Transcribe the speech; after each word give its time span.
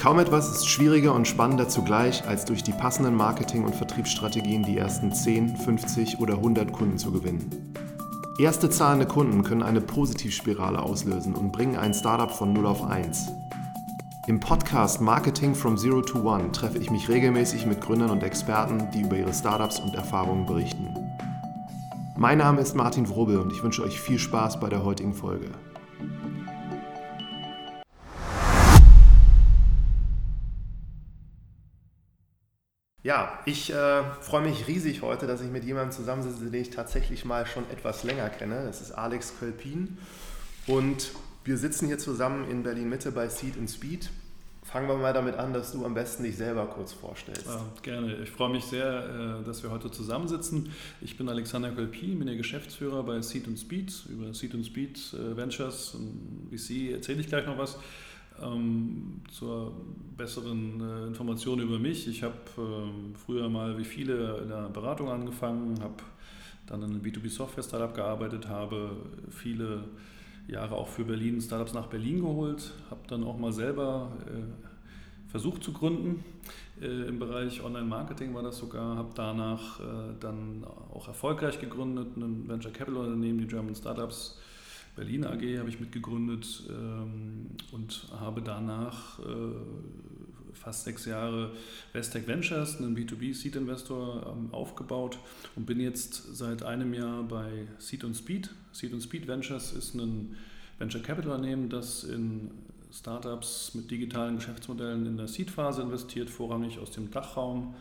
Kaum 0.00 0.18
etwas 0.18 0.50
ist 0.50 0.66
schwieriger 0.66 1.14
und 1.14 1.28
spannender 1.28 1.68
zugleich, 1.68 2.26
als 2.26 2.46
durch 2.46 2.62
die 2.62 2.72
passenden 2.72 3.14
Marketing- 3.14 3.66
und 3.66 3.74
Vertriebsstrategien 3.74 4.62
die 4.62 4.78
ersten 4.78 5.12
10, 5.12 5.58
50 5.58 6.20
oder 6.20 6.36
100 6.36 6.72
Kunden 6.72 6.96
zu 6.96 7.12
gewinnen. 7.12 7.74
Erste 8.38 8.70
zahlende 8.70 9.04
Kunden 9.04 9.42
können 9.42 9.62
eine 9.62 9.82
Positivspirale 9.82 10.80
auslösen 10.80 11.34
und 11.34 11.52
bringen 11.52 11.76
ein 11.76 11.92
Startup 11.92 12.30
von 12.30 12.54
0 12.54 12.64
auf 12.64 12.82
1. 12.82 13.28
Im 14.26 14.40
Podcast 14.40 15.02
Marketing 15.02 15.54
from 15.54 15.76
Zero 15.76 16.00
to 16.00 16.20
One 16.20 16.50
treffe 16.50 16.78
ich 16.78 16.90
mich 16.90 17.10
regelmäßig 17.10 17.66
mit 17.66 17.82
Gründern 17.82 18.08
und 18.08 18.22
Experten, 18.22 18.88
die 18.94 19.02
über 19.02 19.18
ihre 19.18 19.34
Startups 19.34 19.80
und 19.80 19.94
Erfahrungen 19.94 20.46
berichten. 20.46 20.96
Mein 22.16 22.38
Name 22.38 22.62
ist 22.62 22.74
Martin 22.74 23.06
Wrobel 23.10 23.38
und 23.38 23.52
ich 23.52 23.62
wünsche 23.62 23.82
euch 23.82 24.00
viel 24.00 24.18
Spaß 24.18 24.60
bei 24.60 24.70
der 24.70 24.82
heutigen 24.82 25.12
Folge. 25.12 25.50
Ja, 33.02 33.38
ich 33.46 33.72
äh, 33.72 34.02
freue 34.20 34.42
mich 34.42 34.68
riesig 34.68 35.00
heute, 35.00 35.26
dass 35.26 35.40
ich 35.40 35.50
mit 35.50 35.64
jemandem 35.64 35.92
zusammensitze, 35.92 36.50
den 36.50 36.60
ich 36.60 36.70
tatsächlich 36.70 37.24
mal 37.24 37.46
schon 37.46 37.64
etwas 37.70 38.04
länger 38.04 38.28
kenne. 38.28 38.64
Das 38.66 38.82
ist 38.82 38.92
Alex 38.92 39.34
Kölpin 39.38 39.96
und 40.66 41.12
wir 41.44 41.56
sitzen 41.56 41.86
hier 41.86 41.98
zusammen 41.98 42.50
in 42.50 42.62
Berlin 42.62 42.90
Mitte 42.90 43.10
bei 43.10 43.28
Seed 43.28 43.56
and 43.56 43.70
Speed. 43.70 44.10
Fangen 44.62 44.86
wir 44.86 44.96
mal 44.96 45.14
damit 45.14 45.36
an, 45.36 45.54
dass 45.54 45.72
du 45.72 45.86
am 45.86 45.94
besten 45.94 46.24
dich 46.24 46.36
selber 46.36 46.66
kurz 46.66 46.92
vorstellst. 46.92 47.46
Ja, 47.46 47.64
gerne. 47.80 48.16
Ich 48.22 48.30
freue 48.30 48.50
mich 48.50 48.64
sehr, 48.64 49.40
äh, 49.40 49.46
dass 49.46 49.62
wir 49.62 49.70
heute 49.70 49.90
zusammensitzen. 49.90 50.70
Ich 51.00 51.16
bin 51.16 51.26
Alexander 51.30 51.70
Kölpin, 51.70 52.18
bin 52.18 52.26
der 52.26 52.36
Geschäftsführer 52.36 53.02
bei 53.02 53.22
Seed 53.22 53.46
Speed. 53.58 53.92
Über 54.10 54.34
Seed 54.34 54.54
Speed 54.66 55.14
äh, 55.14 55.36
Ventures 55.36 55.96
VC 56.50 56.92
erzähle 56.92 57.22
ich 57.22 57.28
gleich 57.28 57.46
noch 57.46 57.56
was. 57.56 57.78
Ähm, 58.42 59.20
zur 59.30 59.72
besseren 60.16 60.80
äh, 60.80 61.06
Information 61.06 61.60
über 61.60 61.78
mich. 61.78 62.08
Ich 62.08 62.22
habe 62.22 62.36
ähm, 62.58 63.14
früher 63.14 63.48
mal 63.48 63.76
wie 63.78 63.84
viele 63.84 64.38
in 64.38 64.48
der 64.48 64.68
Beratung 64.68 65.10
angefangen, 65.10 65.80
habe 65.82 66.02
dann 66.66 66.82
in 66.82 66.90
einem 66.90 67.02
B2B-Software-Startup 67.02 67.94
gearbeitet, 67.94 68.48
habe 68.48 68.92
viele 69.30 69.84
Jahre 70.46 70.74
auch 70.74 70.88
für 70.88 71.04
Berlin 71.04 71.40
Startups 71.40 71.74
nach 71.74 71.86
Berlin 71.86 72.20
geholt, 72.20 72.72
habe 72.90 73.00
dann 73.08 73.24
auch 73.24 73.38
mal 73.38 73.52
selber 73.52 74.12
äh, 74.26 75.30
versucht 75.30 75.62
zu 75.62 75.72
gründen. 75.72 76.24
Äh, 76.80 77.08
Im 77.08 77.18
Bereich 77.18 77.62
Online-Marketing 77.62 78.34
war 78.34 78.42
das 78.42 78.58
sogar, 78.58 78.96
habe 78.96 79.10
danach 79.14 79.80
äh, 79.80 80.14
dann 80.18 80.64
auch 80.92 81.08
erfolgreich 81.08 81.60
gegründet, 81.60 82.16
ein 82.16 82.48
Venture 82.48 82.72
Capital 82.72 83.00
Unternehmen, 83.00 83.38
die 83.38 83.46
German 83.46 83.74
Startups 83.74 84.38
Berlin 84.96 85.24
AG 85.24 85.58
habe 85.58 85.68
ich 85.68 85.80
mitgegründet 85.80 86.64
ähm, 86.68 87.46
und 87.72 88.08
habe 88.18 88.42
danach 88.42 89.18
äh, 89.20 90.52
fast 90.52 90.84
sechs 90.84 91.06
Jahre 91.06 91.52
Westec 91.92 92.26
Ventures, 92.26 92.78
einen 92.78 92.96
B2B 92.96 93.34
Seed 93.34 93.56
Investor, 93.56 94.26
ähm, 94.26 94.52
aufgebaut 94.52 95.18
und 95.56 95.66
bin 95.66 95.80
jetzt 95.80 96.36
seit 96.36 96.62
einem 96.62 96.92
Jahr 96.92 97.22
bei 97.22 97.66
Seed 97.78 98.04
und 98.04 98.14
Speed. 98.14 98.50
Seed 98.72 98.92
und 98.92 99.00
Speed 99.00 99.26
Ventures 99.26 99.72
ist 99.72 99.94
ein 99.94 100.36
Venture 100.78 101.02
Capital 101.02 101.32
Unternehmen, 101.32 101.68
das 101.68 102.04
in 102.04 102.50
Startups 102.92 103.74
mit 103.74 103.90
digitalen 103.90 104.36
Geschäftsmodellen 104.36 105.06
in 105.06 105.16
der 105.16 105.28
Seed-Phase 105.28 105.82
investiert, 105.82 106.28
vorrangig 106.28 106.78
aus 106.78 106.90
dem 106.90 107.10
Dachraum, 107.10 107.74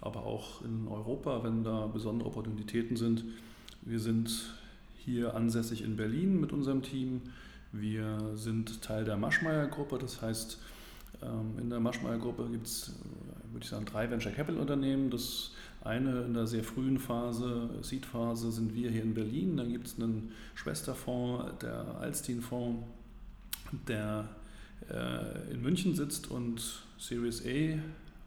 aber 0.00 0.26
auch 0.26 0.62
in 0.62 0.88
Europa, 0.88 1.42
wenn 1.42 1.64
da 1.64 1.86
besondere 1.86 2.28
Opportunitäten 2.28 2.96
sind. 2.96 3.24
Wir 3.82 3.98
sind 3.98 4.52
hier 5.04 5.34
ansässig 5.34 5.82
in 5.82 5.96
Berlin 5.96 6.40
mit 6.40 6.52
unserem 6.52 6.82
Team. 6.82 7.22
Wir 7.72 8.32
sind 8.34 8.82
Teil 8.82 9.04
der 9.04 9.16
Maschmeyer-Gruppe, 9.16 9.98
das 9.98 10.20
heißt, 10.22 10.58
ähm, 11.22 11.58
in 11.58 11.70
der 11.70 11.80
Maschmeyer-Gruppe 11.80 12.48
gibt 12.50 12.66
es, 12.66 12.88
äh, 12.88 13.52
würde 13.52 13.64
ich 13.64 13.70
sagen, 13.70 13.84
drei 13.84 14.10
Venture 14.10 14.32
Capital 14.32 14.60
Unternehmen. 14.60 15.10
Das 15.10 15.52
eine 15.82 16.22
in 16.22 16.34
der 16.34 16.46
sehr 16.46 16.64
frühen 16.64 16.98
Phase, 16.98 17.70
Seed-Phase, 17.82 18.52
sind 18.52 18.74
wir 18.74 18.90
hier 18.90 19.02
in 19.02 19.14
Berlin. 19.14 19.56
Dann 19.56 19.72
gibt 19.72 19.86
es 19.86 19.98
einen 19.98 20.32
Schwesterfonds, 20.54 21.58
der 21.60 21.96
Alstin-Fonds, 22.00 22.84
der 23.88 24.28
äh, 24.90 25.52
in 25.52 25.62
München 25.62 25.94
sitzt 25.94 26.30
und 26.30 26.82
Series 26.98 27.42
A 27.46 27.78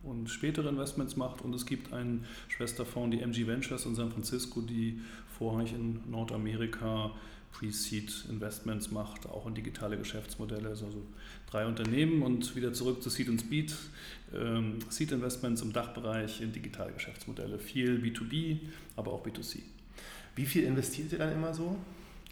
und 0.03 0.30
spätere 0.30 0.69
Investments 0.69 1.16
macht. 1.16 1.41
Und 1.41 1.53
es 1.53 1.66
gibt 1.66 1.94
einen 1.94 2.25
Schwesterfonds, 2.47 3.16
die 3.16 3.22
MG 3.22 3.47
Ventures 3.47 3.85
in 3.85 3.96
San 3.96 4.12
Francisco, 4.12 4.62
die 4.62 5.02
vorrangig 5.38 5.73
in 5.73 6.00
Nordamerika 6.09 7.12
Pre-Seed 7.51 8.25
Investments 8.29 8.91
macht, 8.91 9.28
auch 9.28 9.47
in 9.47 9.56
digitale 9.56 9.97
Geschäftsmodelle. 9.97 10.69
Also 10.69 10.88
drei 11.50 11.66
Unternehmen 11.66 12.22
und 12.22 12.56
wieder 12.56 12.73
zurück 12.73 13.01
zu 13.01 13.09
Seed 13.09 13.29
und 13.29 13.40
Speed. 13.40 13.73
Ähm, 14.34 14.79
Seed 14.90 15.12
Investments 15.12 15.62
im 15.62 15.72
Dachbereich 15.72 16.41
in 16.41 16.51
digitale 16.51 16.91
Geschäftsmodelle. 16.91 17.57
Viel 17.59 18.00
B2B, 18.00 18.59
aber 18.97 19.13
auch 19.13 19.25
B2C. 19.25 19.59
Wie 20.35 20.46
viel 20.46 20.63
investiert 20.63 21.13
ihr 21.13 21.19
dann 21.19 21.31
immer 21.31 21.53
so? 21.53 21.78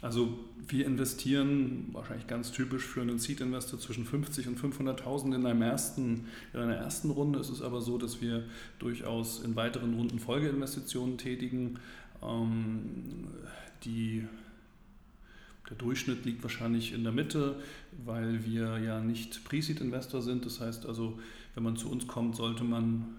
Also 0.02 0.38
wir 0.68 0.84
investieren 0.84 1.88
wahrscheinlich 1.92 2.26
ganz 2.26 2.52
typisch 2.52 2.84
für 2.84 3.00
einen 3.00 3.18
Seed-Investor 3.18 3.80
zwischen 3.80 4.04
50 4.04 4.48
und 4.48 4.60
500.000 4.60 5.34
in, 5.34 5.46
einem 5.46 5.62
ersten, 5.62 6.26
in 6.52 6.60
einer 6.60 6.74
ersten 6.74 7.08
Runde. 7.10 7.38
Es 7.38 7.48
ist 7.48 7.62
aber 7.62 7.80
so, 7.80 7.96
dass 7.96 8.20
wir 8.20 8.44
durchaus 8.78 9.42
in 9.42 9.56
weiteren 9.56 9.94
Runden 9.94 10.18
Folgeinvestitionen 10.18 11.16
tätigen. 11.16 11.78
Ähm, 12.24 13.28
die, 13.84 14.26
der 15.68 15.76
Durchschnitt 15.76 16.24
liegt 16.24 16.42
wahrscheinlich 16.42 16.92
in 16.92 17.04
der 17.04 17.12
Mitte, 17.12 17.56
weil 18.04 18.44
wir 18.44 18.78
ja 18.78 19.00
nicht 19.00 19.44
Pre-Seed-Investor 19.44 20.22
sind. 20.22 20.46
Das 20.46 20.60
heißt 20.60 20.86
also, 20.86 21.18
wenn 21.54 21.62
man 21.62 21.76
zu 21.76 21.90
uns 21.90 22.06
kommt, 22.06 22.36
sollte 22.36 22.64
man 22.64 23.16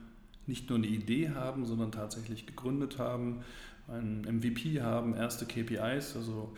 nicht 0.48 0.70
nur 0.70 0.78
eine 0.78 0.88
Idee 0.88 1.32
haben, 1.32 1.66
sondern 1.66 1.92
tatsächlich 1.92 2.46
gegründet 2.46 3.00
haben, 3.00 3.44
einen 3.88 4.22
MVP 4.22 4.82
haben, 4.82 5.16
erste 5.16 5.46
KPIs, 5.46 6.16
also 6.16 6.56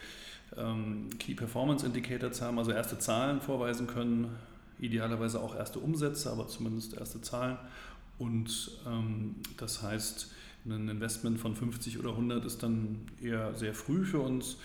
ähm, 0.56 1.10
Key 1.20 1.34
Performance 1.34 1.86
Indicators 1.86 2.42
haben, 2.42 2.58
also 2.58 2.72
erste 2.72 3.00
Zahlen 3.00 3.42
vorweisen 3.42 3.88
können, 3.88 4.30
idealerweise 4.80 5.42
auch 5.42 5.56
erste 5.56 5.80
Umsätze, 5.80 6.32
aber 6.32 6.48
zumindest 6.48 6.98
erste 6.98 7.22
Zahlen. 7.22 7.58
Und 8.18 8.72
ähm, 8.88 9.36
das 9.58 9.84
heißt, 9.84 10.32
ein 10.70 10.90
Investment 10.90 11.40
von 11.40 11.56
50 11.56 12.00
oder 12.00 12.12
100 12.12 12.46
ist 12.46 12.64
dann 12.64 13.00
eher 13.22 13.54
sehr 13.56 13.74
früh 13.74 14.06
für 14.06 14.20
uns, 14.20 14.58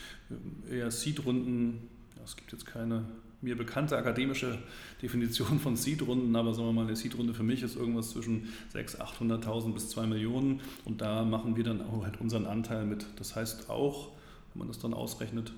eher 0.70 0.90
Seed-Runden. 0.90 1.88
Es 2.24 2.36
gibt 2.36 2.52
jetzt 2.52 2.66
keine 2.66 3.04
mir 3.42 3.56
bekannte 3.56 3.96
akademische 3.96 4.58
Definition 5.02 5.58
von 5.58 5.76
Seed-Runden, 5.76 6.34
aber 6.36 6.54
sagen 6.54 6.68
wir 6.68 6.72
mal, 6.72 6.86
eine 6.86 6.96
Seed-Runde 6.96 7.34
für 7.34 7.42
mich 7.42 7.62
ist 7.62 7.76
irgendwas 7.76 8.10
zwischen 8.10 8.48
600.000, 8.72 9.42
800.000 9.42 9.74
bis 9.74 9.88
2 9.90 10.06
Millionen 10.06 10.60
und 10.84 11.00
da 11.00 11.24
machen 11.24 11.56
wir 11.56 11.64
dann 11.64 11.82
auch 11.82 12.04
halt 12.04 12.20
unseren 12.20 12.46
Anteil 12.46 12.86
mit. 12.86 13.04
Das 13.16 13.34
heißt 13.34 13.68
auch, 13.68 14.10
wenn 14.52 14.60
man 14.60 14.68
das 14.68 14.78
dann 14.78 14.94
ausrechnet, 14.94 15.52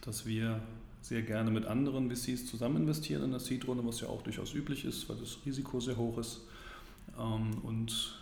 dass 0.00 0.26
wir 0.26 0.60
sehr 1.00 1.22
gerne 1.22 1.50
mit 1.50 1.64
anderen 1.64 2.10
VCs 2.14 2.46
zusammen 2.46 2.76
investieren 2.78 3.24
in 3.24 3.30
der 3.30 3.40
Seed-Runde, 3.40 3.84
was 3.86 4.00
ja 4.00 4.08
auch 4.08 4.22
durchaus 4.22 4.54
üblich 4.54 4.84
ist, 4.84 5.08
weil 5.08 5.16
das 5.16 5.38
Risiko 5.46 5.80
sehr 5.80 5.96
hoch 5.96 6.18
ist. 6.18 6.40
Ähm, 7.18 7.58
und 7.62 8.14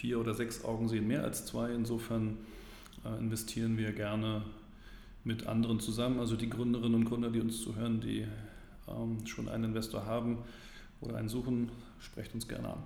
vier 0.00 0.18
oder 0.18 0.32
sechs 0.32 0.64
Augen 0.64 0.88
sehen 0.88 1.06
mehr 1.06 1.22
als 1.22 1.44
zwei. 1.44 1.72
Insofern 1.72 2.38
äh, 3.04 3.18
investieren 3.18 3.76
wir 3.76 3.92
gerne 3.92 4.42
mit 5.24 5.46
anderen 5.46 5.78
zusammen. 5.78 6.18
Also 6.20 6.36
die 6.36 6.48
Gründerinnen 6.48 6.94
und 6.94 7.04
Gründer, 7.04 7.30
die 7.30 7.40
uns 7.40 7.60
zuhören, 7.60 8.00
die 8.00 8.26
ähm, 8.88 9.26
schon 9.26 9.48
einen 9.48 9.64
Investor 9.64 10.06
haben 10.06 10.38
oder 11.02 11.16
einen 11.16 11.28
suchen, 11.28 11.70
sprecht 12.00 12.32
uns 12.34 12.48
gerne 12.48 12.70
an. 12.70 12.82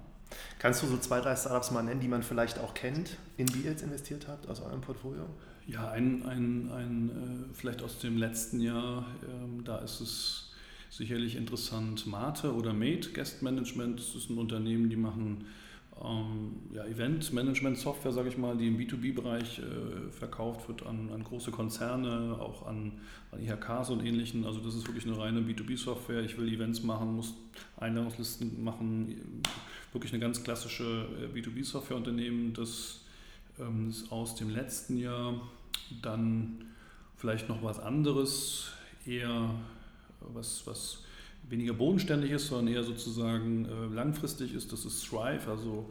Kannst 0.58 0.82
du 0.82 0.88
so 0.88 0.96
zwei, 0.98 1.20
drei 1.20 1.36
Startups 1.36 1.70
mal 1.70 1.82
nennen, 1.82 2.00
die 2.00 2.08
man 2.08 2.24
vielleicht 2.24 2.58
auch 2.58 2.74
kennt, 2.74 3.16
in 3.36 3.46
die 3.46 3.60
ihr 3.60 3.70
jetzt 3.70 3.82
investiert 3.82 4.26
habt 4.26 4.48
aus 4.48 4.60
eurem 4.60 4.80
Portfolio? 4.80 5.26
Ja, 5.68 5.90
ein, 5.90 6.24
ein, 6.26 6.70
ein 6.72 7.10
äh, 7.10 7.54
vielleicht 7.54 7.82
aus 7.82 8.00
dem 8.00 8.18
letzten 8.18 8.60
Jahr, 8.60 9.06
ähm, 9.28 9.62
da 9.62 9.78
ist 9.78 10.00
es 10.00 10.52
sicherlich 10.90 11.36
interessant, 11.36 12.08
Mate 12.08 12.52
oder 12.54 12.72
Mate 12.72 13.10
Guest 13.12 13.42
Management, 13.42 14.00
das 14.00 14.16
ist 14.16 14.30
ein 14.30 14.38
Unternehmen, 14.38 14.90
die 14.90 14.96
machen 14.96 15.44
ja, 16.72 16.84
Event-Management-Software, 16.84 18.12
sage 18.12 18.28
ich 18.28 18.36
mal, 18.36 18.56
die 18.56 18.66
im 18.66 18.76
B2B-Bereich 18.76 19.60
äh, 19.60 20.10
verkauft 20.10 20.68
wird 20.68 20.84
an, 20.84 21.10
an, 21.12 21.22
große 21.22 21.50
Konzerne, 21.50 22.36
auch 22.40 22.66
an, 22.66 22.92
an 23.30 23.40
IHKs 23.40 23.90
und 23.90 24.04
ähnlichen. 24.04 24.44
Also 24.44 24.60
das 24.60 24.74
ist 24.74 24.86
wirklich 24.86 25.06
eine 25.06 25.16
reine 25.16 25.40
B2B-Software. 25.40 26.22
Ich 26.22 26.36
will 26.36 26.52
Events 26.52 26.82
machen, 26.82 27.14
muss 27.14 27.34
Einladungslisten 27.76 28.62
machen, 28.62 29.42
wirklich 29.92 30.12
eine 30.12 30.20
ganz 30.20 30.42
klassische 30.42 31.06
äh, 31.22 31.38
B2B-Software-Unternehmen, 31.38 32.52
das 32.54 33.00
ähm, 33.60 33.88
ist 33.88 34.10
aus 34.10 34.34
dem 34.34 34.50
letzten 34.50 34.96
Jahr. 34.96 35.40
Dann 36.02 36.64
vielleicht 37.16 37.48
noch 37.48 37.62
was 37.62 37.78
anderes, 37.78 38.72
eher 39.06 39.50
was, 40.20 40.66
was 40.66 41.03
weniger 41.48 41.74
bodenständig 41.74 42.30
ist, 42.30 42.48
sondern 42.48 42.74
eher 42.74 42.82
sozusagen 42.82 43.66
äh, 43.66 43.94
langfristig 43.94 44.54
ist. 44.54 44.72
Das 44.72 44.84
ist 44.84 45.04
Thrive, 45.08 45.48
also 45.48 45.90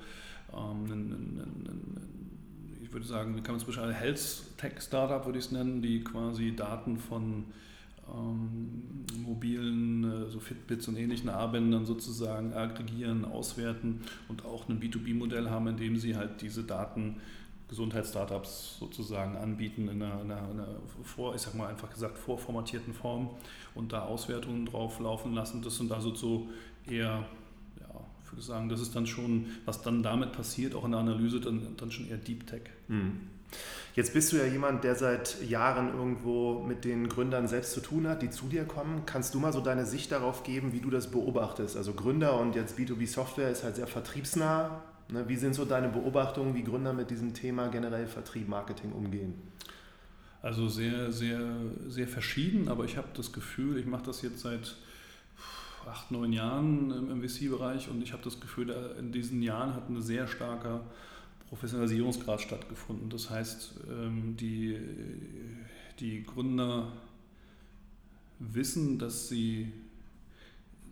ähm, 0.53 0.85
ein, 0.85 0.91
ein, 0.91 1.39
ein, 1.67 2.83
ich 2.83 2.91
würde 2.91 3.05
sagen, 3.05 3.35
kann 3.43 3.53
man 3.53 3.61
es 3.61 3.63
beschreiben, 3.63 3.91
Health 3.91 4.43
Tech 4.57 4.81
Startup 4.81 5.25
würde 5.25 5.39
ich 5.39 5.45
es 5.45 5.51
nennen, 5.51 5.81
die 5.81 6.03
quasi 6.03 6.55
Daten 6.55 6.97
von 6.97 7.45
ähm, 8.11 9.05
mobilen, 9.17 10.03
äh, 10.03 10.29
so 10.29 10.39
Fitbits 10.39 10.87
und 10.87 10.97
ähnlichen 10.97 11.29
Armbändern 11.29 11.85
sozusagen 11.85 12.53
aggregieren, 12.53 13.25
auswerten 13.25 14.01
und 14.27 14.45
auch 14.45 14.67
ein 14.67 14.79
B2B-Modell 14.79 15.49
haben, 15.49 15.67
in 15.67 15.77
dem 15.77 15.97
sie 15.97 16.15
halt 16.15 16.41
diese 16.41 16.63
Daten 16.63 17.17
Gesundheitsstartups 17.73 18.77
sozusagen 18.79 19.35
anbieten 19.35 19.87
in 19.87 20.03
einer, 20.03 20.21
in 20.21 20.31
einer, 20.31 20.51
in 20.51 20.59
einer, 20.59 20.75
vor, 21.03 21.33
ich 21.33 21.41
sag 21.41 21.55
mal 21.55 21.67
einfach 21.67 21.91
gesagt, 21.91 22.19
vorformatierten 22.19 22.93
Form 22.93 23.31
und 23.73 23.91
da 23.93 24.03
Auswertungen 24.03 24.67
drauf 24.67 24.99
laufen 24.99 25.33
lassen. 25.33 25.63
Das 25.63 25.77
sind 25.77 25.91
also 25.91 26.13
so 26.13 26.49
eher, 26.87 27.25
ja, 27.79 27.87
ich 28.23 28.31
würde 28.31 28.43
sagen, 28.43 28.69
das 28.69 28.79
ist 28.79 28.95
dann 28.95 29.07
schon, 29.07 29.47
was 29.65 29.81
dann 29.81 30.03
damit 30.03 30.33
passiert, 30.33 30.75
auch 30.75 30.85
in 30.85 30.91
der 30.91 30.99
Analyse, 30.99 31.41
dann, 31.41 31.75
dann 31.75 31.89
schon 31.89 32.07
eher 32.07 32.17
Deep 32.17 32.45
Tech. 32.45 32.61
Mhm. 32.89 33.21
Jetzt 33.95 34.13
bist 34.13 34.31
du 34.31 34.37
ja 34.37 34.45
jemand, 34.45 34.83
der 34.83 34.95
seit 34.95 35.41
Jahren 35.47 35.95
irgendwo 35.95 36.59
mit 36.59 36.85
den 36.85 37.09
Gründern 37.09 37.47
selbst 37.47 37.73
zu 37.73 37.79
tun 37.79 38.07
hat, 38.07 38.21
die 38.21 38.29
zu 38.29 38.45
dir 38.45 38.65
kommen. 38.65 39.03
Kannst 39.07 39.33
du 39.33 39.39
mal 39.39 39.51
so 39.51 39.61
deine 39.61 39.87
Sicht 39.87 40.11
darauf 40.11 40.43
geben, 40.43 40.73
wie 40.73 40.79
du 40.79 40.91
das 40.91 41.09
beobachtest? 41.09 41.75
Also 41.75 41.93
Gründer 41.93 42.39
und 42.39 42.55
jetzt 42.55 42.77
B2B 42.77 43.07
Software 43.07 43.49
ist 43.49 43.63
halt 43.63 43.77
sehr 43.77 43.87
vertriebsnah. 43.87 44.83
Ne? 45.09 45.27
Wie 45.27 45.35
sind 45.35 45.53
so 45.53 45.65
deine 45.65 45.89
Beobachtungen, 45.89 46.55
wie 46.55 46.63
Gründer 46.63 46.93
mit 46.93 47.09
diesem 47.09 47.33
Thema 47.33 47.67
generell 47.67 48.07
Vertrieb, 48.07 48.47
Marketing 48.47 48.91
umgehen? 48.91 49.33
Also 50.41 50.67
sehr, 50.67 51.11
sehr, 51.11 51.39
sehr 51.87 52.07
verschieden, 52.07 52.67
aber 52.67 52.83
ich 52.83 52.97
habe 52.97 53.07
das 53.15 53.31
Gefühl, 53.31 53.77
ich 53.77 53.85
mache 53.85 54.03
das 54.03 54.21
jetzt 54.21 54.39
seit 54.39 54.75
acht, 55.87 56.11
neun 56.11 56.33
Jahren 56.33 57.09
im 57.09 57.21
VC-Bereich 57.21 57.89
und 57.89 58.01
ich 58.01 58.13
habe 58.13 58.23
das 58.23 58.39
Gefühl, 58.39 58.69
in 58.99 59.11
diesen 59.11 59.41
Jahren 59.41 59.73
hat 59.73 59.89
eine 59.89 60.01
sehr 60.01 60.27
starke 60.27 60.81
Professionalisierungsgrad 61.49 62.41
stattgefunden. 62.41 63.09
Das 63.09 63.29
heißt, 63.29 63.75
ähm, 63.89 64.35
die, 64.37 64.77
die 65.99 66.23
Gründer 66.23 66.91
wissen, 68.39 68.97
dass 68.97 69.29
sie 69.29 69.71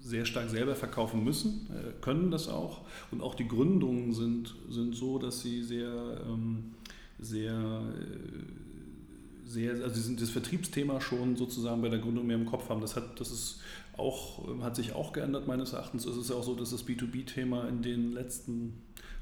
sehr 0.01 0.25
stark 0.25 0.49
selber 0.49 0.75
verkaufen 0.75 1.23
müssen, 1.23 1.67
äh, 1.69 1.91
können 2.01 2.31
das 2.31 2.47
auch. 2.47 2.81
Und 3.11 3.21
auch 3.21 3.35
die 3.35 3.47
Gründungen 3.47 4.13
sind, 4.13 4.55
sind 4.69 4.95
so, 4.95 5.19
dass 5.19 5.41
sie 5.41 5.63
sehr, 5.63 6.21
ähm, 6.27 6.73
sehr, 7.19 7.53
äh, 7.53 9.49
sehr, 9.49 9.73
also 9.73 9.95
sie 9.95 10.01
sind 10.01 10.21
das 10.21 10.29
Vertriebsthema 10.29 11.01
schon 11.01 11.35
sozusagen 11.35 11.81
bei 11.81 11.89
der 11.89 11.99
Gründung 11.99 12.25
mehr 12.25 12.37
im 12.37 12.45
Kopf 12.45 12.69
haben. 12.69 12.81
Das 12.81 12.95
hat, 12.95 13.19
das 13.19 13.31
ist 13.31 13.59
auch, 13.97 14.47
hat 14.61 14.75
sich 14.75 14.93
auch 14.93 15.13
geändert 15.13 15.47
meines 15.47 15.73
Erachtens. 15.73 16.05
Es 16.05 16.17
ist 16.17 16.29
ja 16.29 16.35
auch 16.35 16.43
so, 16.43 16.55
dass 16.55 16.71
das 16.71 16.87
B2B-Thema 16.87 17.67
in 17.67 17.81
den 17.81 18.13
letzten 18.13 18.73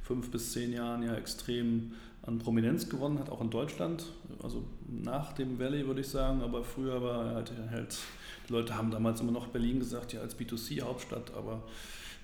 fünf 0.02 0.32
bis 0.32 0.54
zehn 0.54 0.72
Jahren 0.72 1.04
ja 1.04 1.16
extrem 1.16 1.92
an 2.30 2.38
Prominenz 2.38 2.88
gewonnen 2.88 3.18
hat, 3.18 3.30
auch 3.30 3.42
in 3.42 3.50
Deutschland. 3.50 4.06
Also 4.44 4.64
nach 4.88 5.34
dem 5.34 5.60
Valley 5.60 5.88
würde 5.88 6.02
ich 6.02 6.08
sagen, 6.08 6.42
aber 6.42 6.64
früher 6.64 7.02
war 7.02 7.34
halt, 7.34 7.52
halt 7.72 7.98
die 8.48 8.54
Leute 8.54 8.76
haben 8.76 8.92
damals 8.92 9.20
immer 9.20 9.32
noch 9.32 9.48
Berlin 9.48 9.80
gesagt, 9.80 10.14
ja 10.14 10.22
als 10.22 10.38
B2C-Hauptstadt, 10.38 11.34
aber 11.36 11.64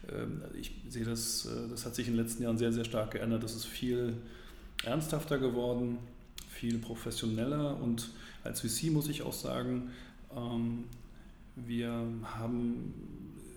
äh, 0.08 0.58
ich 0.60 0.72
sehe 0.90 1.06
das, 1.06 1.48
äh, 1.48 1.70
das 1.72 1.88
hat 1.88 1.96
sich 1.96 2.08
in 2.08 2.14
den 2.14 2.24
letzten 2.24 2.44
Jahren 2.44 2.60
sehr, 2.60 2.72
sehr 2.72 2.86
stark 2.86 3.12
geändert. 3.12 3.44
Das 3.44 3.56
ist 3.56 3.66
viel 3.66 4.14
ernsthafter 4.84 5.40
geworden, 5.40 5.98
viel 6.50 6.78
professioneller 6.78 7.82
und 7.82 8.10
als 8.44 8.62
VC 8.62 8.92
muss 8.92 9.10
ich 9.10 9.24
auch 9.24 9.34
sagen, 9.34 9.90
ähm, 10.36 10.84
wir 11.56 11.90
haben 12.38 12.94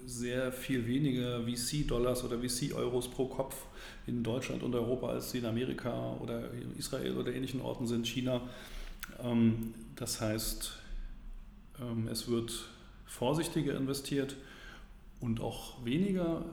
sehr 0.09 0.53
viel 0.53 0.87
weniger 0.87 1.43
VC-Dollars 1.43 2.25
oder 2.25 2.39
VC-Euros 2.39 3.09
pro 3.09 3.27
Kopf 3.27 3.67
in 4.07 4.23
Deutschland 4.23 4.63
und 4.63 4.75
Europa, 4.75 5.09
als 5.09 5.31
sie 5.31 5.39
in 5.39 5.45
Amerika 5.45 6.17
oder 6.21 6.49
Israel 6.79 7.17
oder 7.17 7.33
ähnlichen 7.33 7.61
Orten 7.61 7.87
sind, 7.87 8.07
China. 8.07 8.41
Ähm, 9.23 9.75
das 9.97 10.21
heißt, 10.21 10.73
ähm, 11.81 12.09
es 12.09 12.29
wird 12.29 12.53
vorsichtiger 13.05 13.77
investiert 13.77 14.37
und 15.21 15.41
auch 15.41 15.85
weniger. 15.85 16.45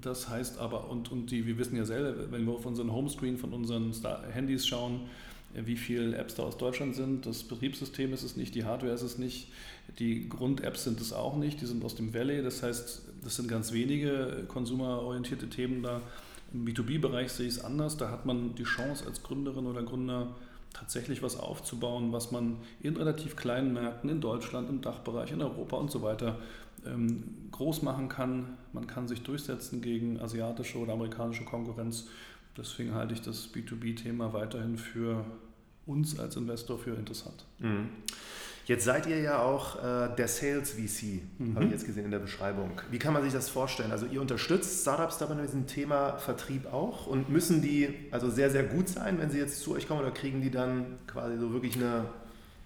Das 0.00 0.28
heißt 0.28 0.58
aber, 0.58 0.90
und, 0.90 1.12
und 1.12 1.30
die, 1.30 1.46
wir 1.46 1.58
wissen 1.58 1.76
ja 1.76 1.84
selber, 1.84 2.30
wenn 2.30 2.46
wir 2.46 2.52
auf 2.52 2.64
unseren 2.64 2.92
Homescreen 2.92 3.36
von 3.36 3.52
unseren 3.52 3.92
Handys 4.32 4.66
schauen, 4.66 5.02
wie 5.54 5.76
viele 5.76 6.16
Apps 6.16 6.34
da 6.34 6.42
aus 6.42 6.58
Deutschland 6.58 6.94
sind. 6.94 7.26
Das 7.26 7.42
Betriebssystem 7.44 8.12
ist 8.12 8.22
es 8.22 8.36
nicht, 8.36 8.54
die 8.54 8.64
Hardware 8.64 8.92
ist 8.92 9.02
es 9.02 9.16
nicht, 9.18 9.48
die 9.98 10.28
Grund-Apps 10.28 10.84
sind 10.84 11.00
es 11.00 11.12
auch 11.12 11.36
nicht, 11.36 11.60
die 11.60 11.66
sind 11.66 11.84
aus 11.84 11.94
dem 11.94 12.12
Valley. 12.12 12.42
Das 12.42 12.62
heißt, 12.62 13.02
das 13.22 13.36
sind 13.36 13.48
ganz 13.48 13.72
wenige 13.72 14.44
konsumerorientierte 14.48 15.48
Themen 15.48 15.82
da. 15.82 16.00
Im 16.52 16.64
B2B-Bereich 16.64 17.32
sehe 17.32 17.46
ich 17.48 17.54
es 17.54 17.64
anders. 17.64 17.96
Da 17.96 18.10
hat 18.10 18.26
man 18.26 18.54
die 18.54 18.64
Chance 18.64 19.04
als 19.06 19.22
Gründerin 19.22 19.66
oder 19.66 19.82
Gründer 19.82 20.34
tatsächlich 20.72 21.22
was 21.22 21.38
aufzubauen, 21.38 22.12
was 22.12 22.32
man 22.32 22.58
in 22.80 22.96
relativ 22.96 23.36
kleinen 23.36 23.72
Märkten 23.72 24.10
in 24.10 24.20
Deutschland, 24.20 24.68
im 24.68 24.82
Dachbereich, 24.82 25.32
in 25.32 25.40
Europa 25.40 25.76
und 25.76 25.90
so 25.90 26.02
weiter 26.02 26.38
ähm, 26.86 27.48
groß 27.50 27.82
machen 27.82 28.08
kann. 28.08 28.58
Man 28.72 28.86
kann 28.86 29.08
sich 29.08 29.22
durchsetzen 29.22 29.80
gegen 29.80 30.20
asiatische 30.20 30.78
oder 30.78 30.92
amerikanische 30.92 31.44
Konkurrenz. 31.44 32.08
Deswegen 32.56 32.94
halte 32.94 33.14
ich 33.14 33.22
das 33.22 33.52
B2B-Thema 33.52 34.32
weiterhin 34.32 34.76
für 34.76 35.24
uns 35.86 36.18
als 36.18 36.36
Investor 36.36 36.78
für 36.78 36.94
interessant. 36.94 37.44
Mhm. 37.58 37.88
Jetzt 38.66 38.84
seid 38.84 39.06
ihr 39.06 39.20
ja 39.20 39.42
auch 39.42 39.76
äh, 39.76 40.08
der 40.16 40.26
Sales 40.26 40.72
VC, 40.72 41.22
mhm. 41.38 41.54
habe 41.54 41.66
ich 41.66 41.70
jetzt 41.70 41.86
gesehen 41.86 42.04
in 42.04 42.10
der 42.10 42.18
Beschreibung. 42.18 42.72
Wie 42.90 42.98
kann 42.98 43.12
man 43.12 43.22
sich 43.22 43.32
das 43.32 43.48
vorstellen? 43.48 43.92
Also 43.92 44.06
ihr 44.06 44.20
unterstützt 44.20 44.82
Startups 44.82 45.18
dabei 45.18 45.36
mit 45.36 45.44
diesem 45.44 45.68
Thema 45.68 46.18
Vertrieb 46.18 46.72
auch 46.72 47.06
und 47.06 47.28
müssen 47.28 47.62
die 47.62 47.94
also 48.10 48.28
sehr, 48.28 48.50
sehr 48.50 48.64
gut 48.64 48.88
sein, 48.88 49.20
wenn 49.20 49.30
sie 49.30 49.38
jetzt 49.38 49.60
zu 49.60 49.76
euch 49.76 49.86
kommen 49.86 50.00
oder 50.00 50.10
kriegen 50.10 50.42
die 50.42 50.50
dann 50.50 50.98
quasi 51.06 51.38
so 51.38 51.52
wirklich 51.52 51.76
eine 51.76 52.06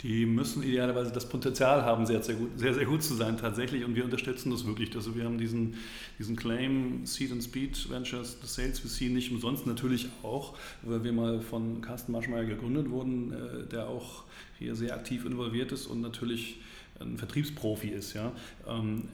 die 0.02 0.25
müssen 0.25 0.62
idealerweise 0.62 1.12
das 1.12 1.29
Potenzial 1.29 1.85
haben, 1.85 2.06
sehr, 2.06 2.23
sehr 2.23 2.35
gut, 2.35 2.58
sehr, 2.58 2.73
sehr 2.73 2.87
gut 2.87 3.02
zu 3.02 3.14
sein 3.14 3.37
tatsächlich 3.37 3.85
und 3.85 3.94
wir 3.94 4.05
unterstützen 4.05 4.50
das 4.50 4.67
wirklich. 4.67 4.94
Also 4.97 5.14
wir 5.14 5.25
haben 5.25 5.37
diesen, 5.37 5.75
diesen 6.19 6.37
Claim 6.37 7.05
Seed 7.05 7.32
and 7.32 7.43
Speed 7.43 7.91
Ventures, 7.91 8.38
the 8.41 8.47
Sales 8.47 8.79
VC 8.79 9.11
nicht 9.11 9.31
umsonst 9.31 9.67
natürlich 9.67 10.08
auch, 10.23 10.56
weil 10.82 11.05
wir 11.05 11.12
mal 11.12 11.41
von 11.41 11.82
Carsten 11.82 12.12
Maschmeyer 12.12 12.44
gegründet 12.44 12.88
wurden, 12.88 13.32
äh, 13.32 13.67
der 13.69 13.88
auch 13.88 14.25
hier 14.58 14.75
sehr 14.75 14.94
aktiv 14.94 15.26
involviert 15.26 15.73
ist 15.73 15.87
und 15.87 16.00
natürlich 16.00 16.61
ein 16.99 17.19
Vertriebsprofi 17.19 17.88
ist. 17.88 18.14
Ja. 18.14 18.32
Ähm, 18.67 19.05